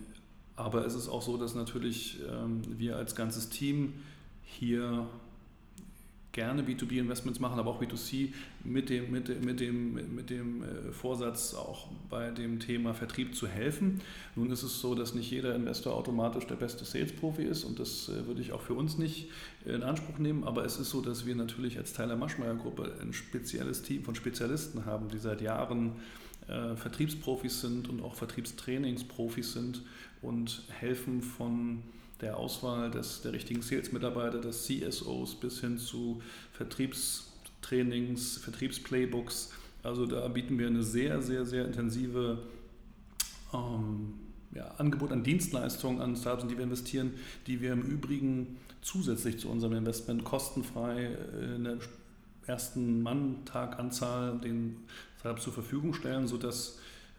aber 0.54 0.86
es 0.86 0.94
ist 0.94 1.08
auch 1.08 1.22
so, 1.22 1.36
dass 1.36 1.54
natürlich 1.54 2.18
ähm, 2.30 2.62
wir 2.78 2.96
als 2.96 3.14
ganzes 3.14 3.48
Team 3.48 3.92
hier 4.44 5.06
gerne 6.36 6.62
B2B-Investments 6.62 7.40
machen, 7.40 7.58
aber 7.58 7.70
auch 7.70 7.82
B2C 7.82 8.32
mit 8.62 8.90
dem, 8.90 9.10
mit, 9.10 9.42
mit 9.42 9.58
dem, 9.58 10.14
mit 10.14 10.30
dem 10.30 10.62
äh, 10.62 10.92
Vorsatz, 10.92 11.54
auch 11.54 11.88
bei 12.10 12.30
dem 12.30 12.60
Thema 12.60 12.92
Vertrieb 12.94 13.34
zu 13.34 13.48
helfen. 13.48 14.02
Nun 14.36 14.50
ist 14.52 14.62
es 14.62 14.80
so, 14.80 14.94
dass 14.94 15.14
nicht 15.14 15.30
jeder 15.30 15.54
Investor 15.54 15.94
automatisch 15.94 16.46
der 16.46 16.56
beste 16.56 16.84
Sales-Profi 16.84 17.42
ist 17.42 17.64
und 17.64 17.80
das 17.80 18.10
äh, 18.10 18.26
würde 18.26 18.42
ich 18.42 18.52
auch 18.52 18.60
für 18.60 18.74
uns 18.74 18.98
nicht 18.98 19.30
in 19.64 19.82
Anspruch 19.82 20.18
nehmen, 20.18 20.44
aber 20.44 20.64
es 20.64 20.78
ist 20.78 20.90
so, 20.90 21.00
dass 21.00 21.26
wir 21.26 21.34
natürlich 21.34 21.78
als 21.78 21.94
Teil 21.94 22.08
der 22.08 22.18
Maschmeyer-Gruppe 22.18 22.92
ein 23.00 23.14
spezielles 23.14 23.82
Team 23.82 24.04
von 24.04 24.14
Spezialisten 24.14 24.84
haben, 24.84 25.08
die 25.08 25.18
seit 25.18 25.40
Jahren 25.40 25.92
äh, 26.48 26.76
Vertriebsprofis 26.76 27.62
sind 27.62 27.88
und 27.88 28.02
auch 28.02 28.14
Vertriebstrainingsprofis 28.14 29.54
sind 29.54 29.82
und 30.20 30.64
helfen 30.68 31.22
von 31.22 31.82
der 32.20 32.36
Auswahl 32.36 32.90
des, 32.90 33.22
der 33.22 33.32
richtigen 33.32 33.62
Sales-Mitarbeiter, 33.62 34.40
des 34.40 34.64
CSOs 34.64 35.34
bis 35.34 35.60
hin 35.60 35.78
zu 35.78 36.22
Vertriebstrainings, 36.52 38.38
Vertriebsplaybooks. 38.38 39.52
Also 39.82 40.06
da 40.06 40.26
bieten 40.28 40.58
wir 40.58 40.66
eine 40.66 40.82
sehr, 40.82 41.20
sehr, 41.22 41.44
sehr 41.44 41.66
intensive 41.66 42.38
ähm, 43.52 44.14
ja, 44.54 44.66
Angebot 44.78 45.12
an 45.12 45.22
Dienstleistungen 45.22 46.00
an 46.00 46.16
Startups, 46.16 46.44
in 46.44 46.48
die 46.48 46.56
wir 46.56 46.64
investieren, 46.64 47.12
die 47.46 47.60
wir 47.60 47.72
im 47.72 47.82
Übrigen 47.82 48.56
zusätzlich 48.80 49.38
zu 49.38 49.48
unserem 49.48 49.74
Investment 49.74 50.24
kostenfrei 50.24 51.16
in 51.56 51.64
der 51.64 51.78
ersten 52.46 53.02
Mann-Tag-Anzahl 53.02 54.38
den 54.38 54.76
Startups 55.18 55.44
zur 55.44 55.52
Verfügung 55.52 55.92
stellen, 55.92 56.26
sodass 56.26 56.78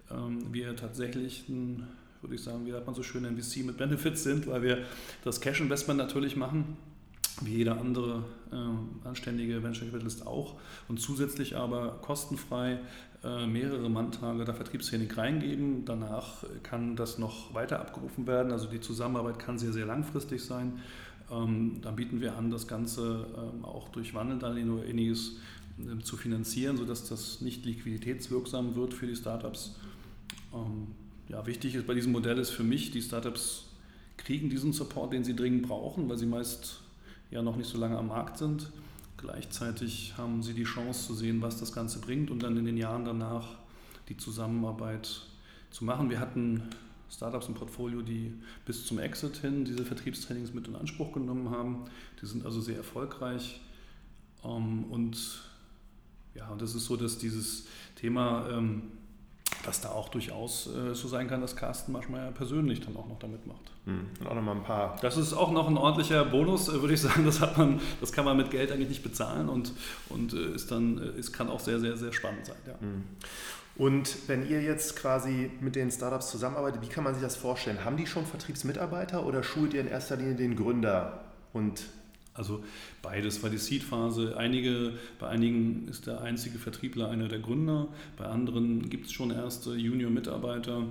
ähm, 0.10 0.52
wir 0.52 0.76
tatsächlich 0.76 1.48
ein 1.50 1.88
würde 2.22 2.36
ich 2.36 2.42
sagen, 2.42 2.66
wie 2.66 2.72
sagt 2.72 2.86
man 2.86 2.96
so 2.96 3.04
schön, 3.04 3.24
VC 3.38 3.66
mit 3.66 3.78
Benefits 3.78 4.24
sind, 4.24 4.48
weil 4.48 4.62
wir 4.64 4.80
das 5.24 5.42
Cash-Investment 5.42 5.98
natürlich 5.98 6.36
machen, 6.36 6.78
wie 7.42 7.58
jeder 7.58 7.80
andere 7.80 8.24
äh, 8.52 9.08
anständige 9.08 9.62
Venture 9.62 9.88
Capitalist 9.88 10.26
auch 10.26 10.56
und 10.88 11.00
zusätzlich 11.00 11.56
aber 11.56 12.00
kostenfrei 12.02 12.80
äh, 13.24 13.46
mehrere 13.46 13.90
Manntage 13.90 14.46
der 14.46 14.56
Vertriebstraining 14.56 15.12
reingeben. 15.12 15.86
Danach 15.86 16.44
kann 16.64 16.96
das 16.96 17.18
noch 17.18 17.54
weiter 17.54 17.80
abgerufen 17.80 18.28
werden, 18.28 18.52
also 18.52 18.68
die 18.68 18.80
Zusammenarbeit 18.80 19.40
kann 19.40 19.60
sehr, 19.60 19.74
sehr 19.74 19.86
langfristig 19.86 20.44
sein. 20.44 20.80
Ähm, 21.30 21.80
dann 21.82 21.96
bieten 21.96 22.22
wir 22.22 22.38
an, 22.38 22.52
das 22.52 22.68
Ganze 22.68 23.26
ähm, 23.36 23.66
auch 23.66 23.90
durch 23.90 24.14
Wandeldarlehen 24.14 24.72
oder 24.72 24.86
ähnliches 24.86 25.38
äh, 25.80 26.02
zu 26.02 26.16
finanzieren, 26.16 26.78
sodass 26.78 27.08
das 27.08 27.42
nicht 27.42 27.66
liquiditätswirksam 27.66 28.76
wird 28.76 28.94
für 28.94 29.08
die 29.08 29.16
Startups. 29.16 29.76
Ähm, 30.54 30.88
ja, 31.30 31.46
wichtig 31.46 31.76
ist 31.76 31.88
bei 31.88 31.94
diesem 31.94 32.12
Modell 32.12 32.38
ist 32.38 32.52
für 32.52 32.64
mich, 32.64 32.92
die 32.92 33.02
Startups 33.02 33.66
kriegen 34.18 34.50
diesen 34.50 34.74
Support, 34.74 35.14
den 35.14 35.24
sie 35.24 35.36
dringend 35.36 35.68
brauchen, 35.68 36.10
weil 36.10 36.18
sie 36.18 36.26
meist 36.26 36.82
ja 37.30 37.42
noch 37.42 37.56
nicht 37.56 37.70
so 37.70 37.78
lange 37.78 37.98
am 37.98 38.08
Markt 38.08 38.38
sind. 38.38 38.72
Gleichzeitig 39.18 40.14
haben 40.18 40.44
sie 40.44 40.54
die 40.54 40.64
Chance 40.64 41.08
zu 41.08 41.14
sehen, 41.16 41.42
was 41.42 41.60
das 41.60 41.74
Ganze 41.74 42.00
bringt 42.00 42.30
und 42.30 42.44
dann 42.44 42.56
in 42.58 42.66
den 42.66 42.78
Jahren 42.78 43.06
danach 43.06 43.58
die 44.10 44.18
Zusammenarbeit 44.18 45.22
zu 45.72 45.86
machen. 45.86 46.10
Wir 46.10 46.20
hatten 46.20 46.64
Startups 47.10 47.48
im 47.48 47.56
Portfolio, 47.56 48.02
die 48.02 48.34
bis 48.66 48.86
zum 48.86 49.00
Exit 49.00 49.38
hin 49.38 49.66
diese 49.66 49.86
Vertriebstrainings 49.86 50.54
mit 50.54 50.68
in 50.68 50.76
Anspruch 50.76 51.14
genommen 51.14 51.50
haben. 51.50 51.86
Die 52.22 52.26
sind 52.26 52.46
also 52.46 52.62
sehr 52.62 52.78
erfolgreich. 52.78 53.60
Ähm, 54.44 54.86
und 54.86 55.42
ja, 56.36 56.54
das 56.56 56.76
ist 56.76 56.86
so, 56.86 56.96
dass 56.96 57.18
dieses 57.18 57.66
Thema, 57.96 58.48
dass 59.68 59.82
da 59.82 59.90
auch 59.90 60.10
durchaus 60.10 60.68
äh, 60.68 60.96
so 60.96 61.08
sein 61.08 61.28
kann, 61.28 61.42
dass 61.42 61.56
Carsten 61.56 61.92
Maschmeyer 61.92 62.32
persönlich 62.32 62.80
dann 62.80 62.96
auch 62.96 63.08
noch 63.08 63.20
damit 63.20 63.46
macht. 63.46 63.72
Hm, 63.86 64.08
und 64.20 64.28
auch 64.28 64.34
nochmal 64.34 64.56
ein 64.56 64.64
paar. 64.64 64.96
Das 65.02 65.18
ist 65.18 65.34
auch 65.34 65.52
noch 65.52 65.68
ein 65.68 65.78
ordentlicher 65.78 66.24
Bonus, 66.26 66.70
äh, 66.70 66.82
würde 66.82 66.94
ich 66.94 67.02
sagen. 67.02 67.26
Das 67.26 67.42
hat 67.42 67.58
man, 67.58 67.82
das 68.00 68.14
kann 68.14 68.24
man 68.24 68.38
mit 68.38 68.50
Geld 68.50 68.72
eigentlich 68.72 68.90
nicht 68.90 69.04
bezahlen 69.04 69.50
und, 69.50 69.74
und 70.10 70.34
äh, 70.34 70.56
ist 70.56 70.72
dann, 70.72 70.98
es 71.20 71.34
kann 71.34 71.50
auch 71.50 71.60
sehr, 71.60 71.80
sehr, 71.80 71.98
sehr 71.98 72.14
spannend 72.14 72.46
sein. 72.46 72.56
Ja. 72.66 72.80
Hm. 72.80 73.04
Und 73.76 74.28
wenn 74.28 74.50
ihr 74.50 74.62
jetzt 74.62 74.96
quasi 74.96 75.52
mit 75.60 75.76
den 75.76 75.92
Startups 75.92 76.32
zusammenarbeitet, 76.32 76.82
wie 76.82 76.88
kann 76.88 77.04
man 77.04 77.14
sich 77.14 77.22
das 77.22 77.36
vorstellen? 77.36 77.84
Haben 77.84 77.98
die 77.98 78.08
schon 78.08 78.26
Vertriebsmitarbeiter 78.26 79.26
oder 79.26 79.44
schult 79.44 79.74
ihr 79.74 79.82
in 79.82 79.88
erster 79.88 80.16
Linie 80.16 80.36
den 80.36 80.56
Gründer? 80.56 81.26
Und 81.54 81.84
also 82.38 82.64
beides 83.02 83.42
war 83.44 83.50
die 83.50 83.58
Seed-Phase. 83.58 84.38
Einige, 84.38 84.94
bei 85.20 85.28
einigen 85.28 85.88
ist 85.88 86.08
der 86.08 86.22
einzige 86.22 86.60
Vertriebler 86.60 87.10
einer 87.10 87.28
der 87.28 87.40
Gründer, 87.40 87.88
bei 88.16 88.26
anderen 88.26 88.90
gibt 88.90 89.08
es 89.08 89.12
schon 89.12 89.32
erste 89.32 89.76
Junior-Mitarbeiter. 89.76 90.84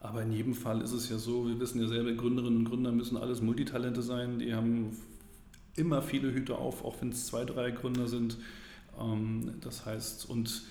Aber 0.00 0.22
in 0.22 0.32
jedem 0.32 0.54
Fall 0.54 0.80
ist 0.80 0.92
es 0.92 1.08
ja 1.10 1.18
so, 1.18 1.46
wir 1.46 1.58
wissen 1.60 1.80
ja 1.80 1.88
selber, 1.88 2.12
Gründerinnen 2.12 2.60
und 2.60 2.64
Gründer 2.64 2.92
müssen 2.92 3.16
alles 3.16 3.42
Multitalente 3.42 4.00
sein. 4.00 4.38
Die 4.38 4.54
haben 4.54 4.96
immer 5.76 6.02
viele 6.02 6.32
Hüte 6.32 6.56
auf, 6.56 6.84
auch 6.84 7.00
wenn 7.00 7.10
es 7.10 7.26
zwei, 7.26 7.44
drei 7.44 7.70
Gründer 7.70 8.08
sind. 8.08 8.38
Ähm, 9.00 9.54
das 9.60 9.86
heißt, 9.86 10.28
und 10.30 10.62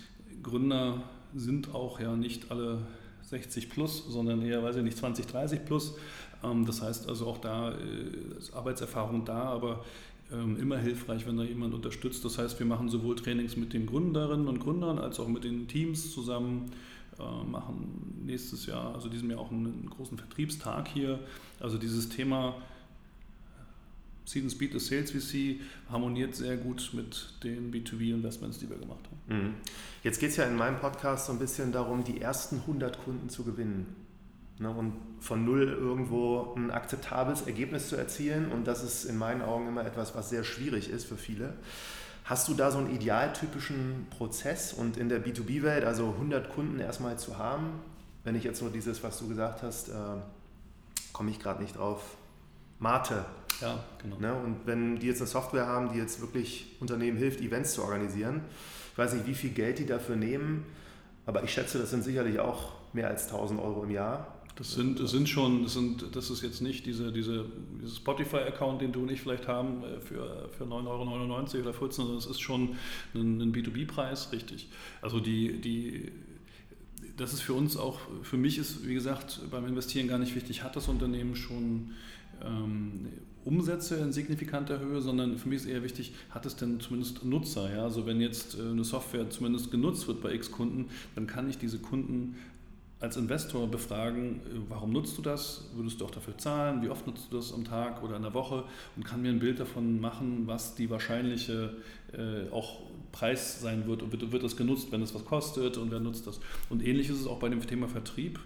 Gründer 0.43 1.03
sind 1.35 1.75
auch 1.75 1.99
ja 1.99 2.15
nicht 2.15 2.51
alle 2.51 2.79
60 3.27 3.69
plus, 3.69 4.05
sondern 4.07 4.41
eher, 4.41 4.63
weiß 4.63 4.77
ich 4.77 4.83
nicht, 4.83 4.97
20, 4.97 5.27
30 5.27 5.65
plus. 5.65 5.95
Ähm, 6.43 6.65
das 6.65 6.81
heißt 6.81 7.09
also 7.09 7.27
auch 7.27 7.37
da 7.39 7.71
äh, 7.71 8.37
ist 8.37 8.53
Arbeitserfahrung 8.53 9.25
da, 9.25 9.43
aber 9.43 9.83
ähm, 10.31 10.57
immer 10.59 10.77
hilfreich, 10.77 11.25
wenn 11.27 11.37
da 11.37 11.43
jemand 11.43 11.73
unterstützt. 11.73 12.23
Das 12.25 12.37
heißt, 12.37 12.59
wir 12.59 12.65
machen 12.65 12.89
sowohl 12.89 13.15
Trainings 13.15 13.55
mit 13.57 13.73
den 13.73 13.85
Gründerinnen 13.85 14.47
und 14.47 14.59
Gründern 14.59 14.99
als 14.99 15.19
auch 15.19 15.27
mit 15.27 15.43
den 15.43 15.67
Teams 15.67 16.11
zusammen, 16.11 16.71
äh, 17.19 17.49
machen 17.49 18.23
nächstes 18.25 18.65
Jahr, 18.65 18.93
also 18.93 19.09
diesem 19.09 19.29
Jahr 19.29 19.39
auch 19.39 19.51
einen 19.51 19.89
großen 19.89 20.17
Vertriebstag 20.17 20.87
hier. 20.87 21.19
Also 21.59 21.77
dieses 21.77 22.09
Thema 22.09 22.55
And 24.35 24.51
Speed 24.51 24.73
des 24.73 24.87
Sales 24.87 25.11
VC 25.11 25.61
harmoniert 25.89 26.35
sehr 26.35 26.57
gut 26.57 26.91
mit 26.93 27.33
den 27.43 27.71
B2B-Investments, 27.71 28.59
die 28.59 28.69
wir 28.69 28.77
gemacht 28.77 29.05
haben. 29.05 29.37
Mhm. 29.37 29.53
Jetzt 30.03 30.19
geht 30.19 30.31
es 30.31 30.37
ja 30.37 30.45
in 30.45 30.55
meinem 30.55 30.79
Podcast 30.79 31.27
so 31.27 31.31
ein 31.31 31.39
bisschen 31.39 31.71
darum, 31.71 32.03
die 32.03 32.19
ersten 32.19 32.57
100 32.57 33.03
Kunden 33.03 33.29
zu 33.29 33.43
gewinnen. 33.43 33.95
Ne, 34.59 34.71
und 34.71 34.93
von 35.19 35.45
null 35.45 35.67
irgendwo 35.67 36.55
ein 36.55 36.71
akzeptables 36.71 37.43
Ergebnis 37.43 37.89
zu 37.89 37.95
erzielen. 37.95 38.51
Und 38.51 38.65
das 38.65 38.83
ist 38.83 39.05
in 39.05 39.17
meinen 39.17 39.43
Augen 39.43 39.67
immer 39.67 39.85
etwas, 39.85 40.15
was 40.15 40.29
sehr 40.29 40.43
schwierig 40.43 40.89
ist 40.89 41.05
für 41.05 41.17
viele. 41.17 41.53
Hast 42.25 42.47
du 42.47 42.55
da 42.55 42.71
so 42.71 42.79
einen 42.79 42.93
idealtypischen 42.93 44.07
Prozess 44.09 44.73
und 44.73 44.97
in 44.97 45.09
der 45.09 45.23
B2B-Welt, 45.23 45.85
also 45.85 46.09
100 46.09 46.49
Kunden 46.49 46.79
erstmal 46.79 47.17
zu 47.19 47.37
haben, 47.37 47.79
wenn 48.23 48.35
ich 48.35 48.43
jetzt 48.43 48.61
nur 48.61 48.71
dieses, 48.71 49.03
was 49.03 49.19
du 49.19 49.29
gesagt 49.29 49.63
hast, 49.63 49.89
äh, 49.89 49.93
komme 51.13 51.31
ich 51.31 51.39
gerade 51.39 51.61
nicht 51.61 51.77
drauf, 51.77 52.17
Mate 52.79 53.25
ja, 53.61 53.83
genau. 54.01 54.17
Ne? 54.19 54.33
Und 54.33 54.57
wenn 54.65 54.99
die 54.99 55.07
jetzt 55.07 55.21
eine 55.21 55.27
Software 55.27 55.67
haben, 55.67 55.91
die 55.91 55.97
jetzt 55.97 56.21
wirklich 56.21 56.75
Unternehmen 56.79 57.17
hilft, 57.17 57.41
Events 57.41 57.73
zu 57.73 57.83
organisieren, 57.83 58.41
ich 58.91 58.97
weiß 58.97 59.13
nicht, 59.13 59.27
wie 59.27 59.35
viel 59.35 59.51
Geld 59.51 59.79
die 59.79 59.85
dafür 59.85 60.15
nehmen, 60.15 60.65
aber 61.25 61.43
ich 61.43 61.51
schätze, 61.51 61.77
das 61.77 61.89
sind 61.89 62.03
sicherlich 62.03 62.39
auch 62.39 62.71
mehr 62.93 63.07
als 63.07 63.25
1000 63.25 63.59
Euro 63.59 63.83
im 63.83 63.91
Jahr. 63.91 64.33
Das 64.55 64.71
sind, 64.71 64.99
das 64.99 65.11
sind 65.11 65.29
schon, 65.29 65.63
das, 65.63 65.73
sind, 65.73 66.15
das 66.15 66.31
ist 66.31 66.41
jetzt 66.41 66.61
nicht 66.61 66.87
diese, 66.87 67.11
diese, 67.11 67.45
dieser 67.79 67.95
Spotify-Account, 67.95 68.81
den 68.81 68.91
du 68.91 69.03
und 69.03 69.11
ich 69.11 69.21
vielleicht 69.21 69.47
haben 69.47 69.83
äh, 69.83 69.99
für, 69.99 70.49
für 70.57 70.63
9,99 70.63 70.87
Euro 70.87 71.61
oder 71.61 71.73
14, 71.73 71.91
sondern 71.91 72.15
das 72.15 72.25
ist 72.25 72.39
schon 72.39 72.75
ein, 73.13 73.39
ein 73.39 73.53
B2B-Preis, 73.53 74.31
richtig. 74.31 74.67
Also 75.01 75.19
die, 75.19 75.61
die, 75.61 76.11
das 77.17 77.33
ist 77.33 77.41
für 77.41 77.53
uns 77.53 77.77
auch, 77.77 77.99
für 78.23 78.37
mich 78.37 78.57
ist, 78.57 78.87
wie 78.87 78.95
gesagt, 78.95 79.41
beim 79.51 79.67
Investieren 79.67 80.07
gar 80.07 80.17
nicht 80.17 80.35
wichtig, 80.35 80.63
hat 80.63 80.75
das 80.75 80.87
Unternehmen 80.87 81.35
schon 81.35 81.91
ähm, 82.43 83.09
Umsätze 83.47 83.95
in 83.95 84.11
signifikanter 84.11 84.79
Höhe, 84.79 85.01
sondern 85.01 85.37
für 85.37 85.49
mich 85.49 85.61
ist 85.61 85.65
eher 85.67 85.83
wichtig, 85.83 86.13
hat 86.29 86.45
es 86.45 86.55
denn 86.55 86.79
zumindest 86.79 87.23
Nutzer? 87.23 87.73
Ja? 87.73 87.83
Also 87.83 88.05
wenn 88.05 88.19
jetzt 88.19 88.59
äh, 88.59 88.61
eine 88.61 88.83
Software 88.83 89.29
zumindest 89.29 89.71
genutzt 89.71 90.07
wird 90.07 90.21
bei 90.21 90.33
X 90.33 90.51
Kunden, 90.51 90.89
dann 91.15 91.27
kann 91.27 91.49
ich 91.49 91.57
diese 91.57 91.79
Kunden 91.79 92.35
als 92.99 93.15
Investor 93.15 93.67
befragen, 93.67 94.37
äh, 94.37 94.59
warum 94.69 94.91
nutzt 94.91 95.17
du 95.17 95.21
das? 95.21 95.69
Würdest 95.75 96.01
du 96.01 96.05
auch 96.05 96.11
dafür 96.11 96.37
zahlen? 96.37 96.81
Wie 96.81 96.89
oft 96.89 97.07
nutzt 97.07 97.31
du 97.31 97.37
das 97.37 97.53
am 97.53 97.63
Tag 97.63 98.03
oder 98.03 98.17
in 98.17 98.23
der 98.23 98.33
Woche? 98.33 98.63
Und 98.95 99.05
kann 99.05 99.21
mir 99.21 99.29
ein 99.29 99.39
Bild 99.39 99.59
davon 99.59 100.01
machen, 100.01 100.43
was 100.45 100.75
die 100.75 100.89
wahrscheinliche 100.89 101.75
äh, 102.13 102.49
auch 102.51 102.79
Preis 103.11 103.61
sein 103.61 103.87
wird 103.87 104.03
und 104.03 104.11
wird, 104.11 104.31
wird 104.31 104.43
das 104.43 104.57
genutzt, 104.57 104.91
wenn 104.91 105.01
es 105.01 105.15
was 105.15 105.25
kostet 105.25 105.77
und 105.77 105.91
wer 105.91 105.99
nutzt 105.99 106.27
das? 106.27 106.39
Und 106.69 106.85
ähnlich 106.85 107.09
ist 107.09 107.21
es 107.21 107.27
auch 107.27 107.39
bei 107.39 107.49
dem 107.49 107.65
Thema 107.65 107.87
Vertrieb, 107.87 108.39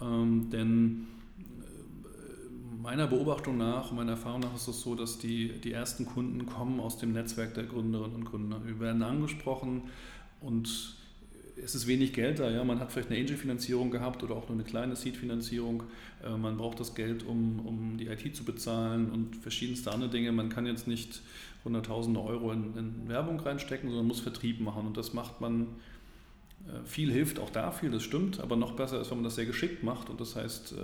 ähm, 0.00 0.48
denn 0.50 1.06
meiner 2.80 3.06
Beobachtung 3.06 3.56
nach, 3.56 3.92
meiner 3.92 4.12
Erfahrung 4.12 4.40
nach 4.40 4.54
ist 4.54 4.68
es 4.68 4.80
so, 4.80 4.94
dass 4.94 5.18
die, 5.18 5.60
die 5.60 5.72
ersten 5.72 6.06
Kunden 6.06 6.46
kommen 6.46 6.80
aus 6.80 6.98
dem 6.98 7.12
Netzwerk 7.12 7.54
der 7.54 7.64
Gründerinnen 7.64 8.16
und 8.16 8.24
Gründer. 8.24 8.60
Wir 8.64 8.78
werden 8.80 9.02
angesprochen 9.02 9.82
und 10.40 10.96
es 11.62 11.74
ist 11.74 11.86
wenig 11.86 12.12
Geld 12.12 12.38
da. 12.38 12.50
Ja? 12.50 12.64
Man 12.64 12.80
hat 12.80 12.92
vielleicht 12.92 13.10
eine 13.10 13.18
Angel-Finanzierung 13.20 13.90
gehabt 13.90 14.22
oder 14.22 14.34
auch 14.34 14.48
nur 14.48 14.56
eine 14.56 14.64
kleine 14.64 14.96
Seed-Finanzierung. 14.96 15.82
Äh, 16.24 16.36
man 16.36 16.56
braucht 16.56 16.80
das 16.80 16.94
Geld, 16.94 17.24
um, 17.24 17.60
um 17.66 17.96
die 17.98 18.06
IT 18.06 18.36
zu 18.36 18.44
bezahlen 18.44 19.10
und 19.10 19.36
verschiedenste 19.36 19.92
andere 19.92 20.10
Dinge. 20.10 20.32
Man 20.32 20.48
kann 20.48 20.66
jetzt 20.66 20.86
nicht 20.86 21.20
hunderttausende 21.64 22.20
Euro 22.20 22.52
in, 22.52 22.76
in 22.76 23.08
Werbung 23.08 23.40
reinstecken, 23.40 23.88
sondern 23.88 24.06
muss 24.06 24.20
Vertrieb 24.20 24.60
machen. 24.60 24.86
Und 24.86 24.96
das 24.96 25.14
macht 25.14 25.40
man 25.40 25.66
viel 26.84 27.10
hilft 27.10 27.38
auch 27.38 27.50
da 27.50 27.70
viel, 27.70 27.90
das 27.90 28.02
stimmt, 28.02 28.40
aber 28.40 28.56
noch 28.56 28.72
besser 28.72 29.00
ist, 29.00 29.10
wenn 29.10 29.18
man 29.18 29.24
das 29.24 29.36
sehr 29.36 29.46
geschickt 29.46 29.82
macht 29.82 30.10
und 30.10 30.20
das 30.20 30.36
heißt, 30.36 30.72
äh, 30.72 30.76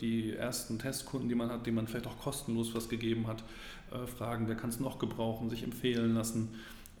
die 0.00 0.32
ersten 0.32 0.78
Testkunden, 0.78 1.28
die 1.28 1.34
man 1.34 1.50
hat, 1.50 1.66
die 1.66 1.72
man 1.72 1.86
vielleicht 1.86 2.06
auch 2.06 2.18
kostenlos 2.18 2.74
was 2.74 2.88
gegeben 2.88 3.26
hat, 3.26 3.42
äh, 3.90 4.06
fragen, 4.06 4.48
wer 4.48 4.54
kann 4.54 4.70
es 4.70 4.80
noch 4.80 4.98
gebrauchen, 4.98 5.50
sich 5.50 5.62
empfehlen 5.62 6.14
lassen. 6.14 6.50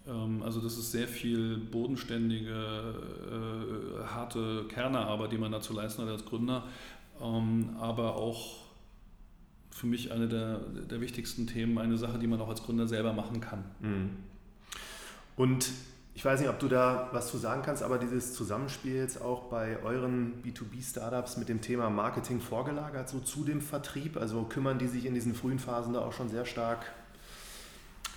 Ähm, 0.08 0.42
also 0.42 0.60
das 0.60 0.76
ist 0.76 0.92
sehr 0.92 1.08
viel 1.08 1.56
bodenständige, 1.56 2.94
harte 4.06 4.64
Kernearbeit, 4.68 5.32
die 5.32 5.38
man 5.38 5.52
dazu 5.52 5.72
leisten 5.72 6.02
hat 6.02 6.08
als 6.08 6.24
Gründer, 6.24 6.64
ähm, 7.20 7.70
aber 7.78 8.16
auch 8.16 8.56
für 9.70 9.86
mich 9.86 10.12
eine 10.12 10.28
der, 10.28 10.58
der 10.58 11.00
wichtigsten 11.00 11.46
Themen, 11.46 11.78
eine 11.78 11.96
Sache, 11.96 12.18
die 12.18 12.26
man 12.26 12.40
auch 12.40 12.48
als 12.48 12.62
Gründer 12.62 12.86
selber 12.86 13.12
machen 13.12 13.40
kann. 13.40 13.64
Mhm. 13.80 14.10
Und 15.36 15.70
ich 16.14 16.24
weiß 16.24 16.40
nicht, 16.40 16.50
ob 16.50 16.58
du 16.58 16.68
da 16.68 17.08
was 17.12 17.30
zu 17.30 17.38
sagen 17.38 17.62
kannst, 17.62 17.82
aber 17.82 17.98
dieses 17.98 18.34
Zusammenspiel 18.34 18.96
jetzt 18.96 19.22
auch 19.22 19.44
bei 19.44 19.82
euren 19.82 20.42
B2B-Startups 20.42 21.38
mit 21.38 21.48
dem 21.48 21.62
Thema 21.62 21.88
Marketing 21.88 22.40
vorgelagert, 22.40 23.08
so 23.08 23.20
zu 23.20 23.44
dem 23.44 23.62
Vertrieb? 23.62 24.18
Also 24.18 24.42
kümmern 24.42 24.78
die 24.78 24.88
sich 24.88 25.06
in 25.06 25.14
diesen 25.14 25.34
frühen 25.34 25.58
Phasen 25.58 25.94
da 25.94 26.00
auch 26.00 26.12
schon 26.12 26.28
sehr 26.28 26.44
stark? 26.44 26.84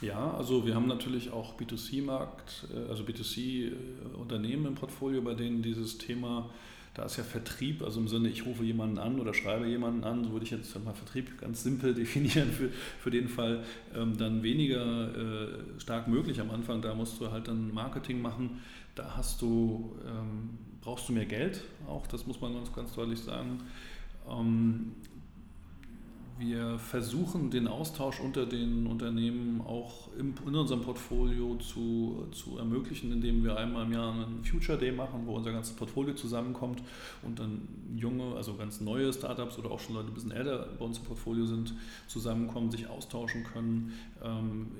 Ja, 0.01 0.31
also 0.31 0.65
wir 0.65 0.75
haben 0.75 0.87
natürlich 0.87 1.31
auch 1.31 1.57
B2C-Markt, 1.57 2.67
äh, 2.73 2.89
also 2.89 3.03
B2C-Unternehmen 3.03 4.65
im 4.65 4.75
Portfolio, 4.75 5.21
bei 5.21 5.33
denen 5.33 5.61
dieses 5.61 5.97
Thema 5.97 6.49
da 6.95 7.03
ist 7.03 7.17
ja 7.17 7.23
Vertrieb, 7.23 7.83
also 7.83 7.99
im 7.99 8.07
Sinne, 8.07 8.29
ich 8.29 8.45
rufe 8.45 8.63
jemanden 8.63 8.97
an 8.97 9.19
oder 9.19 9.33
schreibe 9.33 9.67
jemanden 9.67 10.05
an, 10.05 10.23
so 10.23 10.31
würde 10.31 10.45
ich 10.45 10.51
jetzt 10.51 10.73
mal 10.83 10.93
Vertrieb 10.93 11.37
ganz 11.39 11.61
simpel 11.61 11.93
definieren 11.93 12.51
für, 12.51 12.69
für 12.99 13.11
den 13.11 13.27
Fall, 13.27 13.63
ähm, 13.93 14.17
dann 14.17 14.43
weniger 14.43 15.13
äh, 15.13 15.47
stark 15.77 16.07
möglich 16.07 16.39
am 16.39 16.49
Anfang. 16.51 16.81
Da 16.81 16.95
musst 16.95 17.19
du 17.19 17.29
halt 17.29 17.49
dann 17.49 17.73
Marketing 17.73 18.21
machen. 18.21 18.61
Da 18.95 19.17
hast 19.17 19.41
du, 19.41 19.97
ähm, 20.07 20.57
brauchst 20.79 21.09
du 21.09 21.13
mehr 21.13 21.25
Geld 21.25 21.61
auch, 21.85 22.07
das 22.07 22.25
muss 22.25 22.39
man 22.39 22.53
ganz, 22.53 22.73
ganz 22.73 22.93
deutlich 22.93 23.19
sagen. 23.19 23.59
Ähm, 24.29 24.93
wir 26.37 26.77
versuchen 26.79 27.49
den 27.49 27.67
Austausch 27.67 28.19
unter 28.19 28.45
den 28.45 28.87
Unternehmen 28.87 29.61
auch 29.61 30.09
in 30.17 30.33
unserem 30.53 30.81
Portfolio 30.81 31.55
zu, 31.55 32.27
zu 32.31 32.57
ermöglichen, 32.57 33.11
indem 33.13 33.43
wir 33.43 33.55
einmal 33.57 33.85
im 33.85 33.93
Jahr 33.93 34.11
einen 34.11 34.43
Future 34.43 34.77
Day 34.77 34.91
machen, 34.91 35.21
wo 35.25 35.35
unser 35.35 35.53
ganzes 35.53 35.75
Portfolio 35.75 36.13
zusammenkommt 36.13 36.83
und 37.21 37.39
dann 37.39 37.67
junge, 37.95 38.35
also 38.35 38.55
ganz 38.55 38.81
neue 38.81 39.13
Startups 39.13 39.57
oder 39.57 39.71
auch 39.71 39.79
schon 39.79 39.95
Leute, 39.95 40.07
die 40.07 40.11
ein 40.11 40.15
bisschen 40.15 40.31
älter 40.31 40.67
bei 40.77 40.83
uns 40.83 40.97
im 40.97 41.05
Portfolio 41.05 41.45
sind, 41.45 41.73
zusammenkommen, 42.07 42.69
sich 42.69 42.87
austauschen 42.87 43.45
können, 43.45 43.93
ähm, 44.21 44.71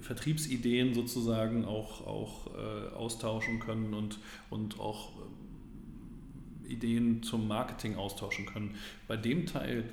Vertriebsideen 0.00 0.94
sozusagen 0.94 1.64
auch, 1.64 2.04
auch 2.06 2.48
äh, 2.56 2.94
austauschen 2.94 3.60
können 3.60 3.94
und, 3.94 4.18
und 4.50 4.80
auch 4.80 5.10
äh, 5.10 6.72
Ideen 6.72 7.22
zum 7.22 7.46
Marketing 7.46 7.94
austauschen 7.96 8.46
können. 8.46 8.74
Bei 9.06 9.16
dem 9.16 9.46
Teil 9.46 9.84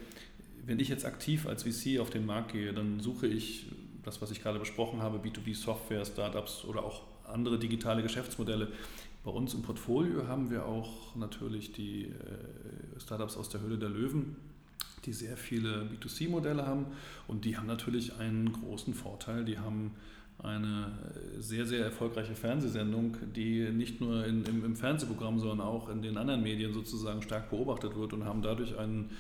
wenn 0.66 0.80
ich 0.80 0.90
jetzt 0.90 1.06
aktiv 1.06 1.48
als 1.48 1.64
VC 1.64 2.00
auf 2.00 2.10
den 2.10 2.26
Markt 2.26 2.54
gehe, 2.54 2.74
dann 2.74 3.00
suche 3.00 3.28
ich 3.28 3.68
das, 4.04 4.22
was 4.22 4.32
ich 4.32 4.42
gerade 4.42 4.60
besprochen 4.60 5.02
habe, 5.02 5.18
B2B-Software, 5.18 6.06
Startups 6.06 6.66
oder 6.66 6.84
auch 6.84 7.04
andere 7.26 7.60
digitale 7.60 8.02
Geschäftsmodelle, 8.04 8.68
Bei 9.24 9.32
uns 9.32 9.54
im 9.54 9.62
Portfolio 9.62 10.28
haben 10.28 10.50
wir 10.50 10.66
auch 10.66 11.16
natürlich 11.16 11.72
die 11.74 12.06
äh, 12.06 13.00
Startups 13.00 13.38
aus 13.38 13.50
der 13.50 13.62
Höhle 13.62 13.78
der 13.78 13.90
Löwen, 13.90 14.36
die 15.06 15.14
sehr 15.14 15.38
viele 15.38 15.84
B2C-Modelle 15.84 16.66
haben 16.66 16.88
und 17.28 17.46
die 17.46 17.56
haben 17.56 17.68
natürlich 17.68 18.18
einen 18.18 18.52
großen 18.52 18.94
Vorteil. 18.94 19.46
Die 19.46 19.60
haben 19.60 19.92
eine 20.44 20.92
sehr, 21.38 21.66
sehr 21.66 21.86
erfolgreiche 21.86 22.34
Fernsehsendung, 22.34 23.18
die 23.36 23.70
nicht 23.70 24.02
nur 24.02 24.26
in, 24.26 24.44
im, 24.46 24.66
im, 24.66 24.76
Fernsehprogramm, 24.76 25.40
sondern 25.40 25.62
auch 25.62 25.90
in 25.90 26.02
den 26.02 26.18
anderen 26.18 26.42
Medien 26.42 26.74
sozusagen 26.74 27.22
stark 27.22 27.50
beobachtet 27.50 27.96
wird 27.96 28.14
und 28.14 28.26
haben 28.26 28.42
dadurch 28.42 28.78
einen, 28.78 29.12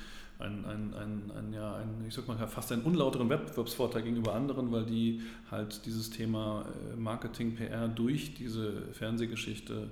einen, 0.41 0.65
einen, 0.65 0.93
einen, 0.93 1.31
einen 1.31 1.53
ja, 1.53 1.75
einen, 1.75 2.05
ich 2.07 2.13
sag 2.13 2.27
mal, 2.27 2.35
fast 2.47 2.71
einen 2.71 2.83
unlauteren 2.83 3.29
Wettbewerbsvorteil 3.29 4.01
gegenüber 4.01 4.33
anderen, 4.33 4.71
weil 4.71 4.85
die 4.85 5.21
halt 5.49 5.85
dieses 5.85 6.09
Thema 6.09 6.65
äh, 6.91 6.95
Marketing, 6.95 7.55
PR 7.55 7.87
durch 7.87 8.33
diese 8.33 8.81
Fernsehgeschichte 8.93 9.89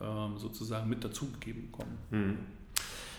ähm, 0.00 0.38
sozusagen 0.38 0.88
mit 0.88 1.04
dazugegeben 1.04 1.70
bekommen. 1.70 1.98
Hm. 2.10 2.38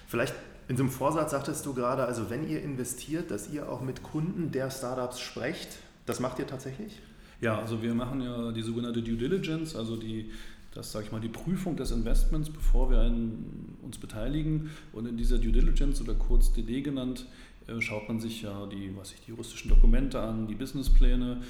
Vielleicht 0.07 0.35
in 0.67 0.77
so 0.77 0.83
einem 0.83 0.91
Vorsatz 0.91 1.31
sagtest 1.31 1.65
du 1.65 1.73
gerade, 1.73 2.05
also 2.05 2.29
wenn 2.29 2.47
ihr 2.47 2.61
investiert, 2.61 3.31
dass 3.31 3.49
ihr 3.49 3.69
auch 3.69 3.81
mit 3.81 4.03
Kunden 4.03 4.51
der 4.51 4.69
Startups 4.69 5.19
sprecht. 5.19 5.69
Das 6.05 6.19
macht 6.19 6.39
ihr 6.39 6.47
tatsächlich? 6.47 6.99
Ja, 7.41 7.59
also 7.59 7.81
wir 7.81 7.93
machen 7.93 8.21
ja 8.21 8.51
die 8.51 8.61
sogenannte 8.61 9.01
Due 9.01 9.17
Diligence, 9.17 9.75
also 9.75 9.97
die, 9.97 10.31
das 10.73 10.91
sage 10.91 11.05
ich 11.05 11.11
mal, 11.11 11.21
die 11.21 11.29
Prüfung 11.29 11.75
des 11.75 11.91
Investments, 11.91 12.49
bevor 12.49 12.89
wir 12.89 13.01
einen, 13.01 13.77
uns 13.83 13.97
beteiligen. 13.97 14.71
Und 14.91 15.07
in 15.07 15.17
dieser 15.17 15.37
Due 15.37 15.51
Diligence 15.51 16.01
oder 16.01 16.15
kurz 16.15 16.51
DD 16.51 16.81
genannt, 16.81 17.25
äh, 17.67 17.79
schaut 17.79 18.07
man 18.07 18.19
sich 18.19 18.41
ja 18.41 18.65
die, 18.65 18.95
was 18.95 19.13
ich, 19.13 19.21
die 19.21 19.29
juristischen 19.29 19.69
Dokumente 19.69 20.19
an, 20.19 20.47
die 20.47 20.55
Businesspläne. 20.55 21.41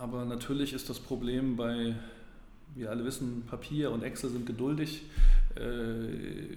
Aber 0.00 0.24
natürlich 0.24 0.72
ist 0.72 0.88
das 0.88 0.98
Problem 0.98 1.56
bei, 1.56 1.94
wir 2.74 2.90
alle 2.90 3.04
wissen, 3.04 3.42
Papier 3.46 3.90
und 3.90 4.02
Excel 4.02 4.30
sind 4.30 4.46
geduldig. 4.46 5.02
Äh, 5.54 6.56